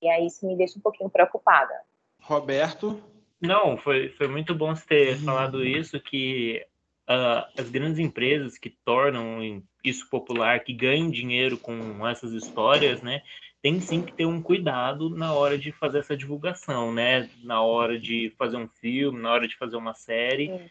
E 0.00 0.08
aí 0.08 0.26
isso 0.26 0.46
me 0.46 0.56
deixa 0.56 0.78
um 0.78 0.82
pouquinho 0.82 1.10
preocupada. 1.10 1.74
Roberto? 2.22 3.02
Não, 3.40 3.76
foi, 3.76 4.10
foi 4.10 4.28
muito 4.28 4.54
bom 4.54 4.74
você 4.74 4.86
ter 4.86 5.14
uhum. 5.14 5.24
falado 5.24 5.64
isso, 5.64 5.98
que 6.00 6.64
uh, 7.10 7.44
as 7.58 7.68
grandes 7.68 7.98
empresas 7.98 8.56
que 8.56 8.70
tornam 8.70 9.62
isso 9.84 10.08
popular, 10.08 10.60
que 10.60 10.72
ganham 10.72 11.10
dinheiro 11.10 11.58
com 11.58 12.06
essas 12.06 12.32
histórias, 12.32 13.02
né, 13.02 13.22
tem 13.62 13.80
sim 13.80 14.02
que 14.02 14.12
ter 14.12 14.26
um 14.26 14.40
cuidado 14.40 15.10
na 15.10 15.34
hora 15.34 15.58
de 15.58 15.70
fazer 15.72 15.98
essa 15.98 16.16
divulgação, 16.16 16.92
né? 16.94 17.28
Na 17.42 17.60
hora 17.60 17.98
de 17.98 18.32
fazer 18.38 18.56
um 18.56 18.66
filme, 18.66 19.20
na 19.20 19.30
hora 19.30 19.46
de 19.46 19.56
fazer 19.56 19.76
uma 19.76 19.92
série. 19.92 20.46
Sim. 20.46 20.70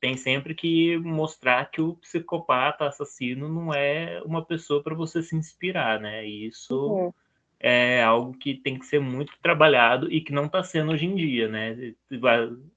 Tem 0.00 0.16
sempre 0.16 0.54
que 0.54 0.96
mostrar 0.98 1.70
que 1.70 1.80
o 1.82 1.94
psicopata 1.96 2.86
assassino 2.86 3.48
não 3.48 3.74
é 3.74 4.22
uma 4.24 4.44
pessoa 4.44 4.82
para 4.82 4.94
você 4.94 5.22
se 5.22 5.36
inspirar, 5.36 6.00
né? 6.00 6.26
E 6.26 6.46
isso 6.46 6.86
uhum. 6.86 7.12
é 7.60 8.02
algo 8.02 8.36
que 8.38 8.54
tem 8.54 8.78
que 8.78 8.86
ser 8.86 9.00
muito 9.00 9.32
trabalhado 9.42 10.10
e 10.10 10.20
que 10.20 10.32
não 10.32 10.46
está 10.46 10.62
sendo 10.62 10.92
hoje 10.92 11.04
em 11.04 11.14
dia, 11.14 11.48
né? 11.48 11.94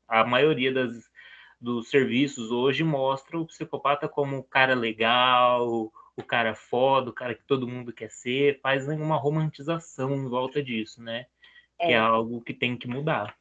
A 0.10 0.26
maioria 0.26 0.74
das, 0.74 1.10
dos 1.60 1.90
serviços 1.90 2.52
hoje 2.52 2.84
mostra 2.84 3.40
o 3.40 3.46
psicopata 3.46 4.08
como 4.08 4.38
um 4.38 4.42
cara 4.42 4.76
legal, 4.76 5.92
o 6.16 6.24
cara 6.24 6.56
foda, 6.56 7.10
o 7.10 7.14
cara 7.14 7.36
que 7.36 7.44
todo 7.44 7.68
mundo 7.68 7.94
quer 7.94 8.10
ser, 8.10 8.60
faz 8.62 8.88
uma 8.88 9.18
romantização 9.18 10.14
em 10.16 10.28
volta 10.28 10.62
disso, 10.64 11.02
né? 11.02 11.28
É. 11.80 11.88
Que 11.88 11.94
é 11.94 11.98
algo 11.98 12.42
que 12.42 12.54
tem 12.54 12.76
que 12.76 12.88
mudar. 12.88 13.36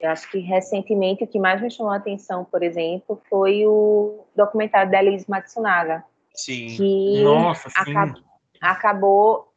Eu 0.00 0.10
acho 0.10 0.28
que 0.30 0.38
recentemente 0.38 1.22
o 1.22 1.26
que 1.28 1.38
mais 1.38 1.60
me 1.60 1.70
chamou 1.70 1.92
a 1.92 1.96
atenção, 1.96 2.44
por 2.44 2.62
exemplo, 2.62 3.22
foi 3.28 3.64
o 3.66 4.26
documentário 4.34 4.90
da 4.90 5.02
Elise 5.02 5.30
Matsunaga. 5.30 6.04
Sim. 6.34 6.66
Que 6.76 7.22
Nossa, 7.22 7.68
acab 7.68 8.16
sim. 8.16 8.24
acabou. 8.60 9.51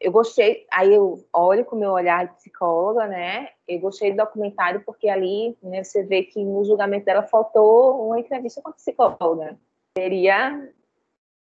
Eu 0.00 0.12
gostei, 0.12 0.66
aí 0.70 0.94
eu 0.94 1.24
olho 1.32 1.64
com 1.64 1.74
o 1.74 1.78
meu 1.78 1.90
olhar 1.90 2.26
de 2.26 2.34
psicóloga, 2.34 3.06
né? 3.06 3.48
Eu 3.66 3.80
gostei 3.80 4.12
do 4.12 4.16
documentário 4.18 4.82
porque 4.84 5.08
ali 5.08 5.56
né, 5.62 5.82
você 5.82 6.04
vê 6.04 6.22
que 6.22 6.44
no 6.44 6.64
julgamento 6.64 7.04
dela 7.04 7.22
faltou 7.22 8.06
uma 8.06 8.20
entrevista 8.20 8.62
com 8.62 8.70
a 8.70 8.74
psicóloga. 8.74 9.58
Teria 9.94 10.72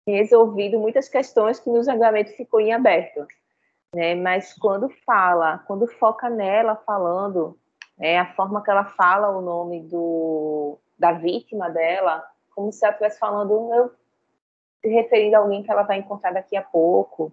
resolvido 0.08 0.80
muitas 0.80 1.08
questões 1.08 1.60
que 1.60 1.70
no 1.70 1.84
julgamento 1.84 2.36
ficou 2.36 2.60
em 2.60 2.74
aberto. 2.74 3.28
Né? 3.94 4.16
Mas 4.16 4.54
quando 4.54 4.90
fala, 5.06 5.60
quando 5.68 5.88
foca 5.88 6.30
nela 6.30 6.76
falando, 6.76 7.58
né, 7.98 8.18
a 8.18 8.34
forma 8.34 8.64
que 8.64 8.72
ela 8.72 8.86
fala 8.86 9.30
o 9.30 9.42
nome 9.42 9.82
do, 9.82 10.78
da 10.98 11.12
vítima 11.12 11.70
dela, 11.70 12.24
como 12.56 12.72
se 12.72 12.84
ela 12.84 12.94
estivesse 12.94 13.20
falando, 13.20 13.74
eu, 13.74 13.92
se 14.82 14.88
referindo 14.88 15.36
a 15.36 15.40
alguém 15.40 15.64
que 15.64 15.72
ela 15.72 15.84
vai 15.84 15.98
encontrar 15.98 16.34
daqui 16.34 16.56
a 16.56 16.62
pouco. 16.62 17.32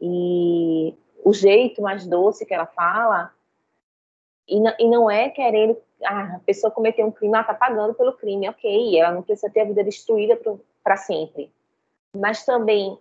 E 0.00 0.94
o 1.24 1.32
jeito 1.32 1.82
mais 1.82 2.06
doce 2.06 2.46
que 2.46 2.54
ela 2.54 2.66
fala, 2.66 3.32
e, 4.48 4.56
e 4.56 4.88
não 4.88 5.10
é 5.10 5.28
querendo 5.28 5.76
ah, 6.04 6.36
a 6.36 6.40
pessoa 6.40 6.70
cometeu 6.70 7.06
um 7.06 7.10
crime, 7.10 7.34
ela 7.34 7.42
está 7.42 7.54
pagando 7.54 7.92
pelo 7.94 8.12
crime, 8.12 8.48
ok, 8.48 8.98
ela 8.98 9.12
não 9.12 9.22
precisa 9.22 9.50
ter 9.50 9.62
a 9.62 9.64
vida 9.64 9.82
destruída 9.82 10.38
para 10.82 10.96
sempre 10.96 11.50
mas 12.16 12.44
também 12.44 12.98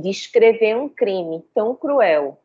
descrever 0.00 0.76
um 0.76 0.88
crime 0.88 1.44
tão 1.54 1.74
cruel 1.74 2.40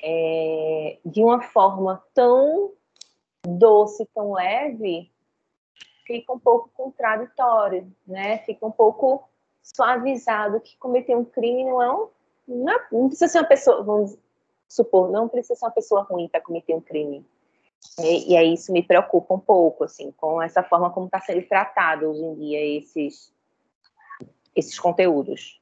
é, 0.00 0.98
de 1.04 1.22
uma 1.22 1.42
forma 1.42 2.02
tão 2.14 2.72
doce, 3.44 4.06
tão 4.14 4.32
leve, 4.32 5.10
fica 6.06 6.32
um 6.32 6.38
pouco 6.38 6.70
contraditório, 6.74 7.90
né? 8.06 8.38
Fica 8.38 8.66
um 8.66 8.70
pouco 8.70 9.28
suavizado 9.62 10.60
que 10.60 10.76
cometer 10.76 11.16
um 11.16 11.24
crime 11.24 11.64
não 11.64 11.82
é 11.82 11.92
um, 11.92 12.08
não, 12.46 12.78
não 12.92 13.08
precisa 13.08 13.28
ser 13.28 13.38
uma 13.38 13.44
pessoa, 13.44 13.82
vamos 13.82 14.16
supor, 14.68 15.10
não 15.10 15.28
precisa 15.28 15.54
ser 15.54 15.64
uma 15.64 15.72
pessoa 15.72 16.02
ruim 16.02 16.28
para 16.28 16.40
cometer 16.40 16.74
um 16.74 16.80
crime. 16.80 17.24
E, 18.00 18.32
e 18.32 18.36
aí 18.36 18.54
isso 18.54 18.72
me 18.72 18.82
preocupa 18.82 19.34
um 19.34 19.38
pouco, 19.38 19.84
assim, 19.84 20.10
com 20.12 20.42
essa 20.42 20.62
forma 20.62 20.90
como 20.90 21.06
está 21.06 21.20
sendo 21.20 21.46
tratado 21.46 22.06
hoje 22.10 22.22
em 22.22 22.34
dia 22.34 22.78
esses 22.78 23.34
esses 24.54 24.78
conteúdos. 24.78 25.60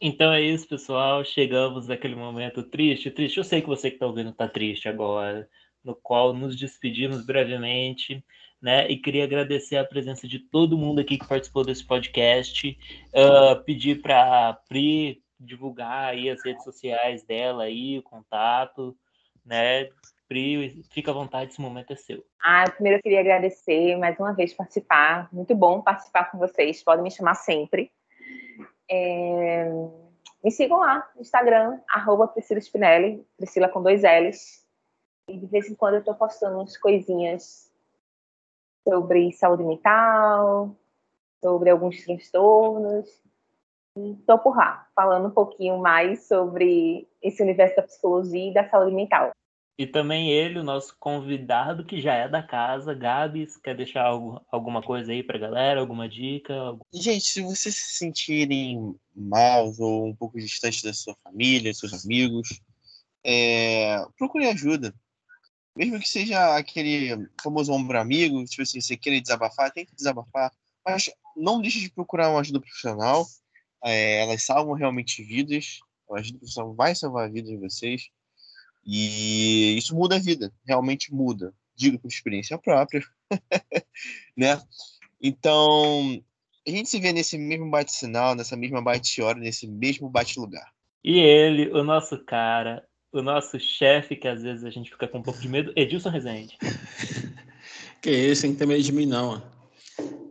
Então 0.00 0.32
é 0.32 0.40
isso, 0.40 0.66
pessoal. 0.66 1.24
Chegamos 1.24 1.86
naquele 1.86 2.16
momento 2.16 2.62
triste. 2.62 3.10
Triste, 3.10 3.36
eu 3.36 3.44
sei 3.44 3.60
que 3.60 3.68
você 3.68 3.90
que 3.90 3.96
está 3.96 4.06
ouvindo 4.06 4.30
está 4.30 4.48
triste 4.48 4.88
agora, 4.88 5.48
no 5.84 5.94
qual 5.94 6.32
nos 6.32 6.56
despedimos 6.56 7.24
brevemente, 7.24 8.24
né? 8.60 8.90
E 8.90 8.96
queria 8.96 9.24
agradecer 9.24 9.76
a 9.76 9.84
presença 9.84 10.26
de 10.26 10.38
todo 10.38 10.78
mundo 10.78 11.00
aqui 11.00 11.18
que 11.18 11.28
participou 11.28 11.64
desse 11.64 11.84
podcast. 11.84 12.76
Uh, 13.12 13.62
pedir 13.64 14.00
para 14.00 14.48
a 14.48 14.52
Pri 14.54 15.22
divulgar 15.38 16.10
aí 16.10 16.30
as 16.30 16.44
redes 16.44 16.64
sociais 16.64 17.22
dela 17.24 17.64
aí, 17.64 17.98
o 17.98 18.02
contato, 18.02 18.96
né? 19.44 19.88
Pri, 20.26 20.82
fica 20.90 21.10
à 21.10 21.14
vontade, 21.14 21.50
esse 21.50 21.60
momento 21.60 21.92
é 21.92 21.96
seu. 21.96 22.24
Ah, 22.42 22.64
primeiro 22.70 22.98
eu 22.98 23.02
queria 23.02 23.20
agradecer 23.20 23.96
mais 23.96 24.18
uma 24.18 24.32
vez 24.32 24.54
participar. 24.54 25.28
Muito 25.32 25.54
bom 25.54 25.82
participar 25.82 26.30
com 26.30 26.38
vocês. 26.38 26.82
Podem 26.82 27.04
me 27.04 27.10
chamar 27.10 27.34
sempre. 27.34 27.92
É... 28.90 29.66
Me 30.42 30.50
sigam 30.50 30.78
lá 30.78 31.08
no 31.14 31.22
Instagram, 31.22 31.80
arroba 31.88 32.28
Priscila 32.28 32.60
Spinelli, 32.60 33.26
Priscila 33.36 33.68
com 33.68 33.82
dois 33.82 34.02
L's. 34.02 34.64
E 35.28 35.38
de 35.38 35.46
vez 35.46 35.70
em 35.70 35.74
quando 35.74 35.94
eu 35.94 36.00
estou 36.00 36.14
postando 36.14 36.56
umas 36.56 36.76
coisinhas 36.76 37.72
sobre 38.86 39.32
saúde 39.32 39.64
mental, 39.64 40.76
sobre 41.42 41.70
alguns 41.70 42.02
transtornos. 42.04 43.23
Estou 43.96 44.38
por 44.38 44.56
lá, 44.56 44.88
falando 44.94 45.28
um 45.28 45.30
pouquinho 45.30 45.78
mais 45.78 46.26
sobre 46.26 47.08
esse 47.22 47.42
universo 47.42 47.76
da 47.76 47.82
psicologia 47.82 48.50
e 48.50 48.54
da 48.54 48.68
saúde 48.68 48.94
mental. 48.94 49.30
E 49.78 49.86
também 49.86 50.30
ele, 50.30 50.60
o 50.60 50.64
nosso 50.64 50.96
convidado, 50.98 51.84
que 51.84 52.00
já 52.00 52.14
é 52.14 52.28
da 52.28 52.42
casa, 52.42 52.94
Gabs, 52.94 53.56
quer 53.56 53.76
deixar 53.76 54.04
algo, 54.04 54.40
alguma 54.50 54.80
coisa 54.80 55.10
aí 55.10 55.22
pra 55.22 55.38
galera, 55.38 55.80
alguma 55.80 56.08
dica? 56.08 56.54
Algum... 56.54 56.82
Gente, 56.92 57.24
se 57.24 57.40
vocês 57.40 57.74
se 57.74 57.98
sentirem 57.98 58.94
mal 59.14 59.72
ou 59.78 60.06
um 60.06 60.14
pouco 60.14 60.38
distante 60.38 60.82
da 60.82 60.92
sua 60.92 61.16
família, 61.24 61.74
seus 61.74 62.04
amigos, 62.04 62.60
é... 63.24 64.04
procure 64.16 64.48
ajuda. 64.48 64.94
Mesmo 65.76 65.98
que 65.98 66.08
seja 66.08 66.56
aquele 66.56 67.28
famoso 67.42 67.72
ombro 67.72 67.98
amigo, 67.98 68.44
tipo 68.44 68.62
assim, 68.62 68.80
você 68.80 68.96
querer 68.96 69.20
desabafar, 69.20 69.72
tem 69.72 69.84
que 69.84 69.94
desabafar. 69.94 70.52
Mas 70.86 71.10
não 71.36 71.60
deixe 71.60 71.80
de 71.80 71.90
procurar 71.90 72.30
uma 72.30 72.40
ajuda 72.40 72.60
profissional. 72.60 73.26
É, 73.84 74.22
elas 74.22 74.42
salvam 74.42 74.74
realmente 74.74 75.22
vidas. 75.22 75.80
A 76.10 76.18
ajuda 76.18 76.38
profissional 76.38 76.74
vai 76.74 76.94
salvar 76.94 77.26
a 77.26 77.30
vida 77.30 77.48
de 77.48 77.56
vocês. 77.56 78.08
E 78.86 79.76
isso 79.78 79.94
muda 79.94 80.16
a 80.16 80.18
vida, 80.18 80.52
realmente 80.66 81.12
muda. 81.12 81.54
Digo 81.76 81.98
por 81.98 82.08
experiência 82.08 82.56
própria, 82.58 83.02
né? 84.36 84.60
Então, 85.20 86.22
a 86.66 86.70
gente 86.70 86.88
se 86.88 87.00
vê 87.00 87.12
nesse 87.12 87.36
mesmo 87.36 87.68
bate-sinal, 87.70 88.34
nessa 88.34 88.56
mesma 88.56 88.82
bate-hora, 88.82 89.38
nesse 89.38 89.66
mesmo 89.66 90.08
bate-lugar. 90.08 90.70
E 91.02 91.18
ele, 91.18 91.68
o 91.70 91.82
nosso 91.82 92.18
cara, 92.24 92.86
o 93.10 93.22
nosso 93.22 93.58
chefe, 93.58 94.16
que 94.16 94.28
às 94.28 94.42
vezes 94.42 94.64
a 94.64 94.70
gente 94.70 94.90
fica 94.90 95.08
com 95.08 95.18
um 95.18 95.22
pouco 95.22 95.40
de 95.40 95.48
medo, 95.48 95.72
Edilson 95.76 96.10
Rezende. 96.10 96.56
Que 98.02 98.10
isso, 98.10 98.42
tem 98.42 98.52
que 98.52 98.58
ter 98.58 98.66
medo 98.66 98.82
de 98.82 98.92
mim, 98.92 99.06
não. 99.06 99.42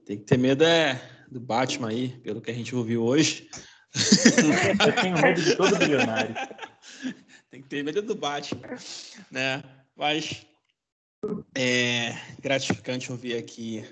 Tem 0.05 0.15
que 0.15 0.25
ter 0.25 0.37
medo 0.37 0.63
é 0.63 1.01
do 1.33 1.39
Batman 1.39 1.89
aí, 1.89 2.09
pelo 2.23 2.41
que 2.41 2.51
a 2.51 2.53
gente 2.53 2.75
ouviu 2.75 3.03
hoje. 3.03 3.49
Eu 4.85 4.95
tenho 5.01 5.21
medo 5.21 5.41
de 5.41 5.55
todo 5.55 5.77
bilionário. 5.77 6.35
Tem 7.49 7.61
que 7.61 7.67
ter 7.67 7.83
medo 7.83 8.01
do 8.01 8.15
Batman, 8.15 8.77
né? 9.29 9.63
Mas 9.95 10.43
é 11.55 12.17
gratificante 12.41 13.11
ouvir 13.11 13.37
aqui 13.37 13.85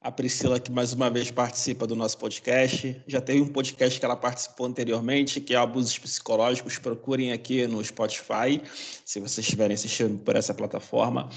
a 0.00 0.10
Priscila, 0.10 0.58
que 0.58 0.70
mais 0.72 0.92
uma 0.92 1.10
vez 1.10 1.30
participa 1.30 1.86
do 1.86 1.94
nosso 1.94 2.16
podcast. 2.16 3.02
Já 3.06 3.20
teve 3.20 3.40
um 3.42 3.48
podcast 3.48 3.98
que 3.98 4.04
ela 4.04 4.16
participou 4.16 4.66
anteriormente, 4.66 5.40
que 5.40 5.54
é 5.54 5.58
Abusos 5.58 5.98
Psicológicos. 5.98 6.78
Procurem 6.78 7.32
aqui 7.32 7.66
no 7.66 7.84
Spotify, 7.84 8.62
se 9.04 9.20
vocês 9.20 9.44
estiverem 9.44 9.74
assistindo 9.74 10.18
por 10.20 10.36
essa 10.36 10.54
plataforma, 10.54 11.28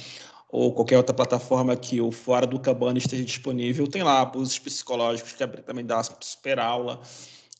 ou 0.53 0.71
qualquer 0.71 0.97
outra 0.97 1.15
plataforma 1.15 1.75
que 1.75 1.99
o 1.99 2.11
Fora 2.11 2.45
do 2.45 2.59
Cabana 2.59 2.99
esteja 2.99 3.25
disponível. 3.25 3.87
Tem 3.87 4.03
lá 4.03 4.21
Abusos 4.21 4.59
Psicológicos, 4.59 5.31
que 5.31 5.47
também 5.63 5.83
dá 5.83 6.03
super 6.03 6.59
aula, 6.59 7.01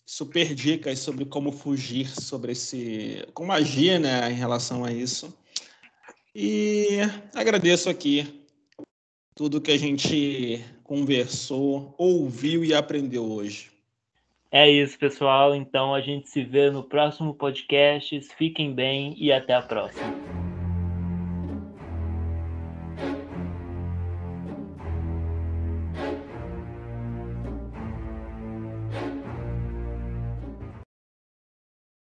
super 0.06 0.54
dicas 0.54 1.00
sobre 1.00 1.26
como 1.26 1.52
fugir, 1.52 2.08
sobre 2.08 2.52
esse. 2.52 3.28
como 3.34 3.52
agir 3.52 4.00
né, 4.00 4.32
em 4.32 4.36
relação 4.36 4.86
a 4.86 4.92
isso. 4.92 5.36
E 6.36 7.00
agradeço 7.34 7.90
aqui 7.90 8.46
tudo 9.34 9.60
que 9.60 9.72
a 9.72 9.78
gente 9.78 10.64
conversou, 10.84 11.96
ouviu 11.98 12.64
e 12.64 12.76
aprendeu 12.76 13.26
hoje. 13.26 13.72
É 14.52 14.70
isso, 14.70 15.00
pessoal. 15.00 15.56
Então 15.56 15.96
a 15.96 16.02
gente 16.02 16.30
se 16.30 16.44
vê 16.44 16.70
no 16.70 16.84
próximo 16.84 17.34
podcast. 17.34 18.22
Fiquem 18.38 18.72
bem 18.72 19.16
e 19.18 19.34
até 19.34 19.56
a 19.56 19.64
próxima. 19.64 20.43